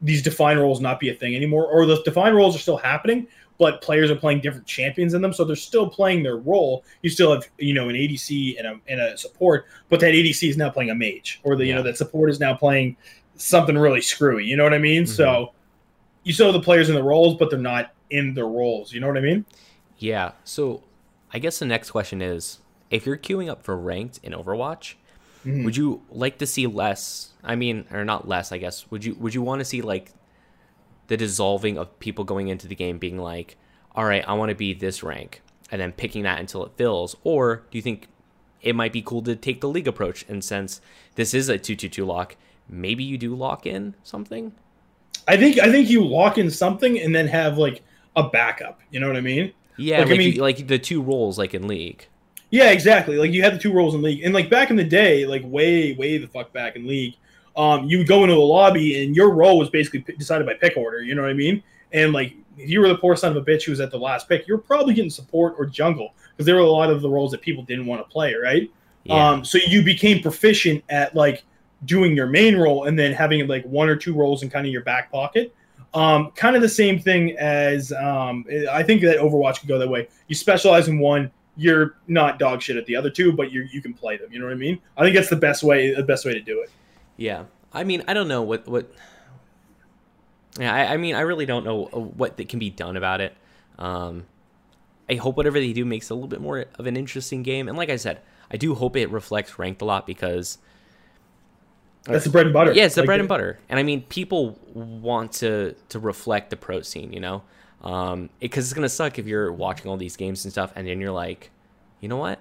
these 0.01 0.23
defined 0.23 0.61
roles 0.61 0.81
not 0.81 1.01
be 1.01 1.11
a 1.11 1.15
thing 1.15 1.35
anymore, 1.35 1.67
or 1.67 1.87
the 1.87 2.03
defined 2.05 2.37
roles 2.37 2.55
are 2.57 2.61
still 2.61 2.77
happening, 2.77 3.27
but 3.59 3.83
players 3.83 4.11
are 4.11 4.17
playing 4.17 4.41
different 4.41 4.67
champions 4.67 5.15
in 5.15 5.21
them, 5.21 5.33
so 5.33 5.45
they're 5.45 5.57
still 5.57 5.89
playing 5.89 6.23
their 6.23 6.37
role. 6.37 6.85
You 7.03 7.11
still 7.11 7.33
have 7.33 7.49
you 7.59 7.75
know 7.75 7.89
an 7.89 7.97
ADC 7.97 8.59
and 8.59 8.67
a, 8.67 8.81
and 8.89 9.01
a 9.01 9.19
support, 9.19 9.67
but 9.89 10.01
that 10.01 10.15
ADC 10.15 10.49
is 10.49 10.57
now 10.57 10.71
playing 10.71 10.91
a 10.91 10.95
mage, 10.95 11.41
or 11.43 11.57
the 11.57 11.65
yeah. 11.65 11.69
you 11.69 11.75
know 11.77 11.83
that 11.83 11.97
support 11.97 12.31
is 12.31 12.41
now 12.41 12.55
playing 12.55 12.97
something 13.37 13.77
really 13.77 14.01
screwy. 14.01 14.45
You 14.45 14.57
know 14.57 14.65
what 14.65 14.75
I 14.75 14.79
mean? 14.79 15.05
Mm-hmm. 15.05 15.13
So 15.13 15.53
you 16.25 16.33
still 16.33 16.47
have 16.47 16.55
the 16.55 16.65
players 16.65 16.89
in 16.89 16.95
the 16.95 17.03
roles, 17.03 17.37
but 17.37 17.51
they're 17.51 17.59
not 17.59 17.95
in 18.11 18.35
their 18.35 18.47
roles. 18.47 18.93
You 18.93 19.01
know 19.01 19.09
what 19.09 19.17
I 19.17 19.21
mean? 19.21 19.45
Yeah. 19.99 20.33
So 20.45 20.83
I 21.33 21.39
guess 21.39 21.59
the 21.59 21.67
next 21.67 21.91
question 21.91 22.23
is, 22.23 22.59
if 22.91 23.07
you're 23.07 23.16
queuing 23.16 23.49
up 23.49 23.62
for 23.62 23.76
ranked 23.76 24.20
in 24.22 24.32
Overwatch. 24.32 24.95
Mm-hmm. 25.45 25.64
Would 25.64 25.76
you 25.76 26.03
like 26.11 26.39
to 26.39 26.47
see 26.47 26.66
less? 26.66 27.30
I 27.45 27.55
mean, 27.55 27.86
or 27.93 28.05
not 28.05 28.26
less, 28.26 28.51
I 28.51 28.59
guess. 28.59 28.91
Would 28.91 29.05
you 29.05 29.14
would 29.14 29.34
you 29.34 29.43
want 29.43 29.61
to 29.61 29.64
see 29.64 29.82
like 29.82 30.12
the 31.07 31.16
dissolving 31.16 31.78
of 31.78 31.99
people 32.01 32.24
going 32.24 32.49
into 32.49 32.66
the 32.66 32.74
game 32.74 32.99
being 32.99 33.18
like, 33.18 33.57
all 33.95 34.05
right, 34.05 34.24
I 34.26 34.34
want 34.34 34.51
to 34.51 34.55
be 34.55 34.74
this 34.74 35.03
rank, 35.03 35.43
and 35.70 35.80
then 35.80 35.93
picking 35.93 36.24
that 36.24 36.41
until 36.41 36.64
it 36.64 36.72
fills? 36.76 37.16
Or 37.24 37.62
do 37.70 37.78
you 37.78 37.82
think 37.82 38.09
it 38.62 38.74
might 38.74 38.93
be 38.93 39.03
cool 39.03 39.22
to 39.22 39.36
take 39.36 39.61
the 39.61 39.68
league 39.68 39.89
approach? 39.89 40.24
And 40.28 40.43
since 40.43 40.80
this 41.14 41.34
is 41.34 41.49
a 41.49 41.59
222 41.59 42.05
lock, 42.05 42.36
maybe 42.68 43.05
you 43.05 43.16
do 43.16 43.34
lock 43.34 43.66
in 43.66 43.95
something? 44.03 44.53
I 45.26 45.36
think 45.36 45.59
I 45.59 45.70
think 45.70 45.89
you 45.89 46.05
lock 46.05 46.39
in 46.39 46.51
something 46.51 46.99
and 46.99 47.14
then 47.14 47.28
have 47.28 47.59
like 47.59 47.82
a 48.16 48.28
backup. 48.28 48.80
You 48.91 49.01
know 49.01 49.07
what 49.07 49.16
I 49.16 49.20
mean? 49.20 49.53
Yeah, 49.76 49.99
like, 49.99 50.09
like 50.09 50.14
I 50.14 50.18
mean, 50.18 50.32
you, 50.34 50.43
like 50.43 50.66
the 50.66 50.78
two 50.78 51.01
roles 51.01 51.39
like 51.39 51.55
in 51.55 51.68
league. 51.68 52.07
Yeah, 52.51 52.70
exactly. 52.70 53.16
Like 53.16 53.32
you 53.32 53.42
had 53.42 53.55
the 53.55 53.59
two 53.59 53.72
roles 53.72 53.94
in 53.94 54.03
league, 54.03 54.24
and 54.24 54.32
like 54.32 54.49
back 54.49 54.70
in 54.70 54.76
the 54.76 54.84
day, 54.84 55.26
like 55.26 55.42
way, 55.44 55.94
way 55.94 56.18
the 56.18 56.28
fuck 56.28 56.53
back 56.53 56.76
in 56.76 56.86
league, 56.86 57.14
um, 57.57 57.86
you 57.86 57.99
would 57.99 58.07
go 58.07 58.22
into 58.22 58.34
the 58.34 58.40
lobby 58.40 59.03
and 59.03 59.14
your 59.14 59.30
role 59.32 59.59
was 59.59 59.68
basically 59.68 60.01
decided 60.14 60.46
by 60.46 60.55
pick 60.55 60.76
order. 60.76 61.03
You 61.03 61.14
know 61.14 61.22
what 61.22 61.30
I 61.30 61.34
mean? 61.34 61.62
And 61.92 62.12
like, 62.12 62.34
if 62.57 62.70
you 62.70 62.80
were 62.80 62.88
the 62.88 62.96
poor 62.96 63.16
son 63.16 63.36
of 63.36 63.36
a 63.36 63.44
bitch 63.44 63.64
who 63.64 63.72
was 63.72 63.80
at 63.80 63.90
the 63.90 63.99
last 63.99 64.28
pick, 64.28 64.46
you're 64.46 64.59
probably 64.59 64.94
getting 64.94 65.11
support 65.11 65.55
or 65.59 65.66
jungle 65.66 66.14
because 66.30 66.46
there 66.46 66.55
were 66.55 66.62
a 66.62 66.70
lot 66.70 66.90
of 66.90 67.03
the 67.03 67.09
roles 67.09 67.30
that 67.32 67.40
people 67.40 67.64
didn't 67.64 67.86
want 67.86 68.01
to 68.01 68.11
play, 68.11 68.34
right? 68.34 68.70
Yeah. 69.05 69.28
Um, 69.28 69.44
so 69.44 69.59
you 69.66 69.82
became 69.82 70.22
proficient 70.22 70.84
at 70.88 71.14
like 71.14 71.44
doing 71.84 72.16
your 72.16 72.26
main 72.26 72.57
role 72.57 72.84
and 72.84 72.99
then 72.99 73.12
having 73.12 73.46
like 73.46 73.64
one 73.64 73.88
or 73.88 73.96
two 73.96 74.14
roles 74.14 74.42
in 74.42 74.51
kind 74.51 74.66
of 74.66 74.72
your 74.72 74.82
back 74.82 75.11
pocket. 75.11 75.55
Um, 75.94 76.32
kind 76.32 76.55
of 76.55 76.62
the 76.62 76.68
same 76.68 76.99
thing 76.99 77.36
as 77.38 77.92
um, 77.92 78.44
I 78.70 78.82
think 78.82 79.01
that 79.03 79.18
Overwatch 79.18 79.61
could 79.61 79.68
go 79.68 79.78
that 79.78 79.88
way. 79.88 80.09
You 80.26 80.34
specialize 80.34 80.88
in 80.88 80.99
one, 80.99 81.30
you're 81.59 81.97
not 82.07 82.39
dog 82.39 82.63
shit 82.63 82.77
at 82.77 82.87
the 82.87 82.97
other 82.97 83.11
two, 83.11 83.33
but 83.33 83.53
you 83.53 83.69
you 83.71 83.83
can 83.83 83.93
play 83.93 84.17
them. 84.17 84.33
You 84.33 84.39
know 84.39 84.47
what 84.47 84.53
I 84.53 84.57
mean? 84.57 84.81
I 84.97 85.03
think 85.03 85.17
that's 85.17 85.29
the 85.29 85.37
best 85.37 85.63
way 85.63 85.93
the 85.93 86.03
best 86.03 86.25
way 86.25 86.33
to 86.33 86.41
do 86.41 86.63
it. 86.63 86.71
Yeah, 87.17 87.45
I 87.73 87.85
mean, 87.85 88.03
I 88.09 88.15
don't 88.15 88.29
know 88.29 88.43
what 88.43 88.67
what. 88.67 88.91
Yeah, 90.59 90.75
I, 90.75 90.95
I 90.95 90.97
mean, 90.97 91.15
I 91.15 91.21
really 91.21 91.47
don't 91.47 91.65
know 91.65 91.85
what 91.85 92.37
that 92.37 92.49
can 92.49 92.59
be 92.59 92.71
done 92.71 92.97
about 92.97 93.21
it. 93.21 93.37
Um, 93.79 94.27
I 95.09 95.15
hope 95.15 95.37
whatever 95.37 95.59
they 95.59 95.73
do 95.73 95.85
makes 95.85 96.11
it 96.11 96.13
a 96.13 96.15
little 96.15 96.29
bit 96.29 96.41
more 96.41 96.67
of 96.79 96.87
an 96.87 96.97
interesting 96.97 97.43
game. 97.43 97.69
And 97.69 97.77
like 97.77 97.91
I 97.91 97.97
said, 97.97 98.21
I 98.51 98.57
do 98.57 98.75
hope 98.75 98.97
it 98.97 99.11
reflects 99.11 99.59
ranked 99.59 99.83
a 99.83 99.85
lot 99.85 100.07
because 100.07 100.59
that's 102.05 102.25
the 102.25 102.31
bread 102.31 102.47
and 102.47 102.53
butter. 102.53 102.73
Yeah, 102.73 102.87
it's 102.87 102.95
the 102.95 103.03
like 103.03 103.07
bread 103.07 103.21
and 103.21 103.29
butter. 103.29 103.59
And 103.69 103.79
I 103.79 103.83
mean, 103.83 104.03
people 104.03 104.59
want 104.73 105.33
to 105.35 105.75
to 105.91 105.99
reflect 105.99 106.51
the 106.51 106.57
pro 106.57 106.83
scene, 106.83 107.13
you 107.13 107.21
know, 107.21 107.43
because 107.81 108.12
um, 108.12 108.31
it, 108.41 108.57
it's 108.57 108.72
gonna 108.72 108.89
suck 108.89 109.18
if 109.18 109.26
you're 109.26 109.53
watching 109.53 109.91
all 109.91 109.97
these 109.97 110.16
games 110.16 110.45
and 110.45 110.53
stuff, 110.53 110.72
and 110.76 110.87
then 110.87 111.01
you're 111.01 111.12
like, 111.12 111.51
you 112.01 112.09
know 112.09 112.16
what, 112.16 112.39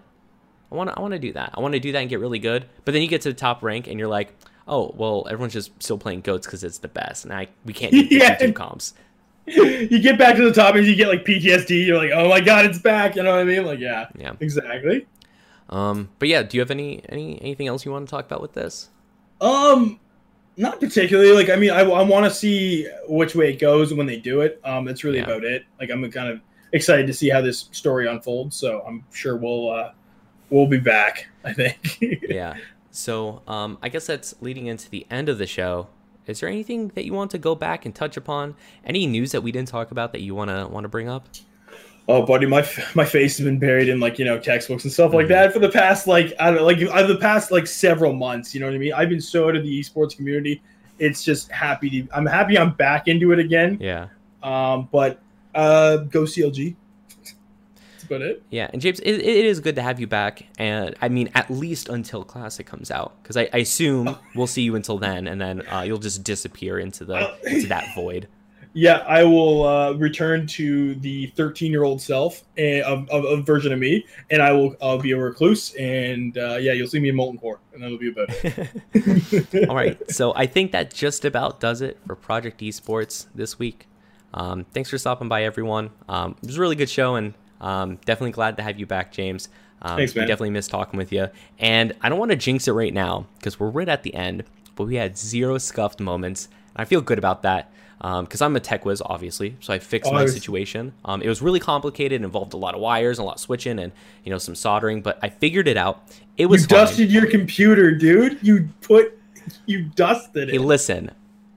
I 0.72 0.76
want 0.76 0.90
to 0.90 0.98
I 0.98 1.02
want 1.02 1.14
to 1.14 1.20
do 1.20 1.34
that. 1.34 1.52
I 1.54 1.60
want 1.60 1.74
to 1.74 1.80
do 1.80 1.92
that 1.92 2.00
and 2.00 2.10
get 2.10 2.20
really 2.20 2.40
good. 2.40 2.66
But 2.86 2.94
then 2.94 3.02
you 3.02 3.08
get 3.08 3.22
to 3.22 3.30
the 3.30 3.36
top 3.36 3.64
rank, 3.64 3.88
and 3.88 4.00
you're 4.00 4.10
like, 4.10 4.34
oh 4.68 4.94
well, 4.96 5.28
everyone's 5.30 5.54
just 5.54 5.72
still 5.82 5.98
playing 5.98 6.22
goats 6.22 6.48
because 6.48 6.64
it's 6.64 6.80
the 6.80 6.88
best, 6.88 7.26
and 7.26 7.34
I 7.34 7.48
we 7.66 7.74
can't 7.74 7.92
do 7.92 8.00
yeah. 8.10 8.36
two 8.36 8.54
comps. 8.54 8.94
you 9.48 10.00
get 10.00 10.18
back 10.18 10.36
to 10.36 10.44
the 10.44 10.52
top 10.52 10.76
and 10.76 10.86
you 10.86 10.94
get 10.94 11.08
like 11.08 11.24
PTSD. 11.24 11.86
You're 11.86 11.98
like, 11.98 12.12
oh 12.14 12.28
my 12.28 12.42
god, 12.42 12.66
it's 12.66 12.80
back. 12.80 13.16
You 13.16 13.24
know 13.24 13.32
what 13.32 13.40
I 13.40 13.44
mean? 13.46 13.66
Like, 13.66 13.80
yeah, 13.80 14.10
yeah, 14.18 14.34
exactly. 14.42 15.08
Um, 15.70 16.10
but 16.20 16.28
yeah, 16.28 16.44
do 16.44 16.58
you 16.58 16.62
have 16.62 16.72
any 16.72 17.02
any 17.08 17.42
anything 17.42 17.68
else 17.68 17.86
you 17.86 17.92
want 17.92 18.08
to 18.08 18.12
talk 18.12 18.26
about 18.26 18.42
with 18.42 18.54
this? 18.54 18.90
Um, 19.40 20.00
not 20.58 20.80
particularly. 20.80 21.32
Like, 21.32 21.50
I 21.50 21.56
mean, 21.56 21.70
I, 21.70 21.82
I 21.82 22.02
want 22.02 22.26
to 22.26 22.32
see 22.32 22.88
which 23.08 23.36
way 23.36 23.54
it 23.54 23.60
goes 23.60 23.94
when 23.94 24.08
they 24.08 24.18
do 24.18 24.42
it. 24.42 24.60
Um, 24.64 24.86
that's 24.86 25.04
really 25.04 25.20
yeah. 25.20 25.26
about 25.26 25.44
it. 25.44 25.66
Like, 25.80 25.90
I'm 25.92 26.10
kind 26.12 26.30
of 26.30 26.42
excited 26.74 27.08
to 27.08 27.14
see 27.14 27.30
how 27.30 27.42
this 27.42 27.70
story 27.72 28.08
unfolds. 28.08 28.56
So 28.56 28.82
I'm 28.86 29.06
sure 29.12 29.38
we'll 29.38 29.70
uh, 29.70 29.92
we'll 30.50 30.68
be 30.68 30.80
back. 30.80 31.28
I 31.44 31.54
think. 31.54 32.00
yeah. 32.02 32.58
So 32.92 33.44
um, 33.48 33.78
I 33.82 33.90
guess 33.90 34.08
that's 34.08 34.36
leading 34.42 34.66
into 34.66 34.90
the 34.90 35.06
end 35.10 35.30
of 35.30 35.38
the 35.38 35.48
show. 35.48 35.88
Is 36.26 36.42
there 36.42 36.50
anything 36.50 36.90
that 36.90 37.06
you 37.06 37.14
want 37.14 37.32
to 37.32 37.38
go 37.38 37.56
back 37.56 37.86
and 37.86 37.96
touch 37.96 38.18
upon? 38.18 38.56
Any 38.84 39.08
news 39.08 39.32
that 39.32 39.42
we 39.42 39.52
didn't 39.52 39.70
talk 39.70 39.92
about 39.92 40.12
that 40.12 40.22
you 40.22 40.36
wanna 40.36 40.68
want 40.68 40.84
to 40.84 40.90
bring 40.90 41.08
up? 41.08 41.30
Oh, 42.08 42.26
buddy, 42.26 42.46
my 42.46 42.68
my 42.96 43.06
face 43.06 43.38
has 43.38 43.46
been 43.46 43.60
buried 43.60 43.90
in 43.90 44.00
like 44.00 44.20
you 44.20 44.26
know 44.26 44.40
textbooks 44.40 44.84
and 44.84 44.94
stuff 44.94 45.10
mm-hmm. 45.10 45.18
like 45.18 45.28
that 45.28 45.54
for 45.54 45.60
the 45.60 45.70
past 45.70 46.08
like 46.08 46.34
I 46.40 46.48
don't 46.48 46.58
know, 46.58 46.66
like 46.66 46.82
uh, 46.82 47.08
the 47.08 47.18
past 47.18 47.52
like 47.52 47.68
several 47.68 48.14
months. 48.14 48.54
You 48.54 48.62
know 48.62 48.68
what 48.68 48.76
I 48.76 48.80
mean? 48.80 48.94
I've 48.94 49.10
been 49.10 49.22
so 49.22 49.50
out 49.50 49.56
of 49.56 49.64
the 49.64 49.80
esports 49.80 50.16
community. 50.16 50.62
It's 51.00 51.24
just 51.24 51.52
happy 51.52 51.90
to. 51.90 52.08
I'm 52.14 52.26
happy 52.26 52.58
I'm 52.58 52.74
back 52.74 53.08
into 53.08 53.32
it 53.32 53.40
again. 53.40 53.78
Yeah. 53.80 54.08
Um, 54.42 54.90
but 54.92 55.20
uh, 55.54 55.98
go 55.98 56.24
CLG 56.24 56.76
that's 57.98 58.04
about 58.04 58.22
it. 58.22 58.44
Yeah, 58.52 58.70
and 58.72 58.82
James, 58.82 59.00
it, 59.00 59.14
it 59.14 59.46
is 59.46 59.60
good 59.60 59.76
to 59.76 59.82
have 59.82 60.00
you 60.00 60.06
back, 60.06 60.44
and 60.60 60.96
I 61.02 61.10
mean, 61.10 61.30
at 61.34 61.50
least 61.50 61.90
until 61.90 62.24
Classic 62.24 62.66
comes 62.66 62.92
out, 62.92 63.22
because 63.22 63.38
I, 63.38 63.50
I, 63.52 63.58
assume 63.58 64.10
oh. 64.10 64.20
we'll 64.36 64.48
see 64.48 64.62
you 64.62 64.76
until 64.76 65.00
then, 65.00 65.28
and 65.28 65.42
then 65.42 65.68
uh, 65.68 65.82
you'll 65.82 65.98
just 65.98 66.24
disappear 66.24 66.78
into 66.78 67.06
the 67.06 67.36
into 67.46 67.68
that 67.68 67.96
void. 67.96 68.28
Yeah, 68.78 68.98
I 69.08 69.24
will 69.24 69.66
uh, 69.66 69.94
return 69.94 70.46
to 70.46 70.94
the 70.94 71.34
13 71.36 71.72
year 71.72 71.84
old 71.84 72.00
self 72.00 72.44
of, 72.60 73.10
of, 73.10 73.26
of, 73.26 73.44
version 73.44 73.74
of 73.74 73.80
me, 73.80 74.06
and 74.30 74.40
I 74.40 74.52
will 74.52 74.76
I'll 74.80 75.00
be 75.00 75.14
a 75.14 75.18
recluse, 75.18 75.74
and 75.74 76.38
uh, 76.38 76.58
yeah, 76.58 76.74
you'll 76.74 76.88
see 76.88 77.00
me 77.00 77.10
in 77.10 77.16
Molten 77.16 77.40
Core, 77.40 77.60
and 77.74 77.82
that'll 77.82 77.98
be 77.98 78.10
about 78.10 78.28
it. 78.30 79.68
All 79.70 79.76
right, 79.76 80.00
so 80.12 80.32
I 80.36 80.46
think 80.46 80.74
that 80.74 80.94
just 80.94 81.26
about 81.26 81.60
does 81.60 81.82
it 81.82 81.98
for 82.06 82.16
Project 82.16 82.62
Esports 82.62 83.26
this 83.34 83.58
week. 83.58 83.88
Um, 84.36 84.64
thanks 84.76 84.92
for 84.92 85.00
stopping 85.00 85.28
by, 85.28 85.44
everyone. 85.44 85.90
Um, 86.08 86.36
it 86.44 86.46
was 86.46 86.58
a 86.58 86.62
really 86.62 86.76
good 86.76 86.90
show, 86.90 87.16
and 87.16 87.34
um, 87.60 87.96
definitely 88.06 88.34
glad 88.34 88.58
to 88.58 88.64
have 88.64 88.80
you 88.80 88.86
back, 88.86 89.12
James. 89.12 89.50
Um, 89.82 89.98
Thanks, 89.98 90.14
man. 90.14 90.26
We 90.26 90.28
definitely 90.28 90.52
missed 90.52 90.70
talking 90.70 91.00
with 91.00 91.12
you. 91.12 91.30
And 91.58 91.94
I 92.04 92.10
don't 92.10 92.20
want 92.20 92.30
to 92.30 92.38
jinx 92.38 92.68
it 92.68 92.74
right 92.74 92.94
now 92.94 93.26
because 93.40 93.60
we're 93.60 93.72
right 93.72 93.90
at 93.90 94.04
the 94.04 94.14
end, 94.14 94.44
but 94.76 94.84
we 94.84 94.98
had 94.98 95.18
zero 95.18 95.58
scuffed 95.58 96.00
moments. 96.00 96.48
I 96.76 96.86
feel 96.86 97.02
good 97.02 97.18
about 97.18 97.42
that 97.42 97.72
because 97.98 98.42
um, 98.42 98.52
I'm 98.52 98.56
a 98.56 98.60
tech 98.60 98.86
whiz, 98.86 99.02
obviously. 99.04 99.58
So 99.60 99.74
I 99.74 99.80
fixed 99.80 100.12
oh, 100.12 100.14
my 100.14 100.26
situation. 100.28 100.94
Um, 101.04 101.22
it 101.22 101.28
was 101.28 101.42
really 101.42 101.60
complicated, 101.60 102.22
involved 102.22 102.54
a 102.54 102.58
lot 102.58 102.76
of 102.76 102.82
wires, 102.82 103.18
a 103.18 103.24
lot 103.24 103.36
of 103.36 103.42
switching, 103.42 103.80
and 103.80 103.92
you 104.24 104.32
know 104.32 104.38
some 104.38 104.56
soldering. 104.56 105.02
But 105.02 105.18
I 105.24 105.30
figured 105.30 105.68
it 105.68 105.78
out. 105.78 106.04
It 106.38 106.46
was. 106.46 106.62
You 106.64 106.68
dusted 106.68 107.12
your 107.12 107.26
computer, 107.26 107.92
dude. 107.92 108.38
You 108.42 108.70
put 108.82 109.18
you 109.66 109.84
dusted 109.96 110.50
it. 110.50 110.54
Hey, 110.54 110.58
listen, 110.60 111.12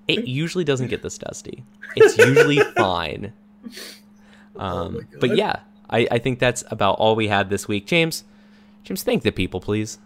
it 0.08 0.26
usually 0.26 0.64
doesn't 0.64 0.88
get 0.88 1.02
this 1.02 1.18
dusty. 1.18 1.62
It's 1.96 2.16
usually 2.16 2.60
fine. 2.76 3.32
Um, 4.56 4.98
oh 5.00 5.18
but 5.20 5.36
yeah, 5.36 5.60
I, 5.88 6.06
I 6.10 6.18
think 6.18 6.38
that's 6.38 6.64
about 6.70 6.94
all 6.94 7.16
we 7.16 7.28
had 7.28 7.50
this 7.50 7.68
week. 7.68 7.86
James, 7.86 8.24
James, 8.84 9.02
thank 9.02 9.22
the 9.22 9.30
people, 9.30 9.60
please. 9.60 9.98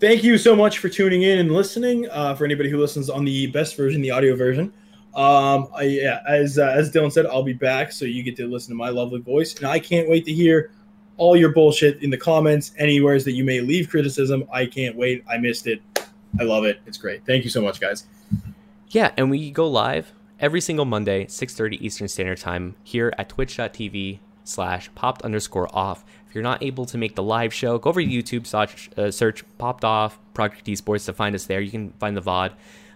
Thank 0.00 0.24
you 0.24 0.38
so 0.38 0.56
much 0.56 0.78
for 0.78 0.88
tuning 0.88 1.22
in 1.22 1.40
and 1.40 1.52
listening. 1.52 2.08
Uh, 2.10 2.34
for 2.34 2.46
anybody 2.46 2.70
who 2.70 2.78
listens 2.78 3.10
on 3.10 3.26
the 3.26 3.48
best 3.48 3.76
version, 3.76 4.00
the 4.00 4.10
audio 4.10 4.34
version. 4.34 4.72
Um, 5.14 5.68
I, 5.74 5.82
yeah, 5.82 6.20
as 6.26 6.58
uh, 6.58 6.72
as 6.74 6.90
Dylan 6.90 7.12
said, 7.12 7.26
I'll 7.26 7.42
be 7.42 7.52
back, 7.52 7.92
so 7.92 8.06
you 8.06 8.22
get 8.22 8.34
to 8.36 8.46
listen 8.46 8.70
to 8.70 8.76
my 8.76 8.88
lovely 8.88 9.20
voice, 9.20 9.54
and 9.56 9.66
I 9.66 9.78
can't 9.78 10.08
wait 10.08 10.24
to 10.24 10.32
hear 10.32 10.70
all 11.18 11.36
your 11.36 11.52
bullshit 11.52 12.02
in 12.02 12.08
the 12.08 12.16
comments, 12.16 12.72
anywhere 12.78 13.18
that 13.20 13.32
you 13.32 13.44
may 13.44 13.60
leave 13.60 13.90
criticism. 13.90 14.48
I 14.50 14.64
can't 14.64 14.96
wait. 14.96 15.22
I 15.28 15.36
missed 15.36 15.66
it. 15.66 15.82
I 16.38 16.44
love 16.44 16.64
it. 16.64 16.80
It's 16.86 16.96
great. 16.96 17.26
Thank 17.26 17.44
you 17.44 17.50
so 17.50 17.60
much, 17.60 17.78
guys. 17.78 18.06
Yeah, 18.88 19.12
and 19.18 19.30
we 19.30 19.50
go 19.50 19.68
live 19.68 20.14
every 20.38 20.62
single 20.62 20.86
Monday, 20.86 21.26
6.30 21.26 21.76
Eastern 21.78 22.08
Standard 22.08 22.38
Time 22.38 22.74
here 22.82 23.12
at 23.18 23.28
twitch.tv 23.28 24.20
slash 24.44 24.90
popped 24.94 25.22
underscore 25.22 25.68
off. 25.76 26.04
If 26.30 26.36
you're 26.36 26.44
not 26.44 26.62
able 26.62 26.86
to 26.86 26.96
make 26.96 27.16
the 27.16 27.24
live 27.24 27.52
show, 27.52 27.76
go 27.80 27.90
over 27.90 28.00
to 28.00 28.06
YouTube, 28.06 28.46
search, 28.46 28.88
uh, 28.96 29.10
search 29.10 29.42
popped 29.58 29.84
off 29.84 30.16
Project 30.32 30.64
Esports 30.64 31.06
to 31.06 31.12
find 31.12 31.34
us 31.34 31.46
there. 31.46 31.60
You 31.60 31.72
can 31.72 31.90
find 31.98 32.16
the 32.16 32.22
VOD. 32.22 32.52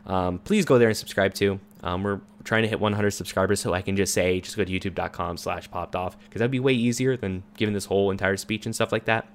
Um, 0.07 0.39
please 0.39 0.65
go 0.65 0.79
there 0.79 0.87
and 0.87 0.97
subscribe 0.97 1.35
to. 1.35 1.59
Um, 1.83 2.05
we're 2.05 2.21
trying 2.45 2.63
to 2.63 2.69
hit 2.69 2.79
100 2.79 3.11
subscribers 3.11 3.59
so 3.59 3.75
I 3.75 3.83
can 3.83 3.97
just 3.97 4.15
say, 4.15 4.41
just 4.41 4.57
go 4.57 4.63
to 4.63 4.71
youtube.com 4.71 5.37
slash 5.37 5.69
popped 5.69 5.97
off 5.97 6.17
because 6.21 6.39
that'd 6.39 6.53
be 6.53 6.61
way 6.61 6.75
easier 6.75 7.17
than 7.17 7.43
giving 7.57 7.75
this 7.75 7.87
whole 7.87 8.13
entire 8.13 8.37
speech 8.37 8.67
and 8.67 8.75
stuff 8.75 8.93
like 8.93 9.07
that. 9.07 9.27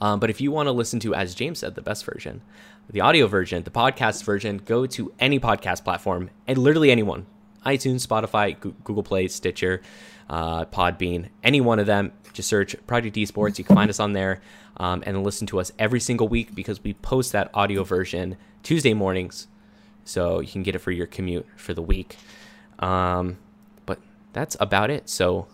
Um, 0.00 0.18
but 0.18 0.28
if 0.28 0.40
you 0.40 0.50
want 0.50 0.66
to 0.66 0.72
listen 0.72 0.98
to, 0.98 1.14
as 1.14 1.36
James 1.36 1.60
said, 1.60 1.76
the 1.76 1.82
best 1.82 2.04
version, 2.04 2.42
the 2.90 3.00
audio 3.00 3.28
version, 3.28 3.62
the 3.62 3.70
podcast 3.70 4.24
version, 4.24 4.58
go 4.58 4.86
to 4.86 5.12
any 5.20 5.38
podcast 5.38 5.84
platform 5.84 6.30
and 6.48 6.58
literally 6.58 6.90
anyone 6.90 7.26
iTunes, 7.64 8.06
Spotify, 8.06 8.58
Google 8.58 9.02
Play, 9.02 9.28
Stitcher, 9.28 9.82
uh, 10.30 10.64
Podbean, 10.66 11.28
any 11.42 11.60
one 11.60 11.78
of 11.78 11.86
them. 11.86 12.12
Just 12.38 12.50
search 12.50 12.76
Project 12.86 13.16
Esports. 13.16 13.58
You 13.58 13.64
can 13.64 13.74
find 13.74 13.90
us 13.90 13.98
on 13.98 14.12
there 14.12 14.40
um, 14.76 15.02
and 15.04 15.24
listen 15.24 15.44
to 15.48 15.58
us 15.58 15.72
every 15.76 15.98
single 15.98 16.28
week 16.28 16.54
because 16.54 16.80
we 16.84 16.94
post 16.94 17.32
that 17.32 17.50
audio 17.52 17.82
version 17.82 18.36
Tuesday 18.62 18.94
mornings. 18.94 19.48
So 20.04 20.38
you 20.38 20.46
can 20.46 20.62
get 20.62 20.76
it 20.76 20.78
for 20.78 20.92
your 20.92 21.08
commute 21.08 21.46
for 21.56 21.74
the 21.74 21.82
week. 21.82 22.16
Um, 22.78 23.38
but 23.86 23.98
that's 24.34 24.56
about 24.60 24.88
it. 24.88 25.08
So 25.08 25.48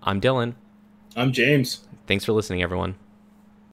I'm 0.00 0.20
Dylan. 0.20 0.54
I'm 1.16 1.32
James. 1.32 1.80
Thanks 2.06 2.24
for 2.24 2.32
listening, 2.32 2.62
everyone. 2.62 2.94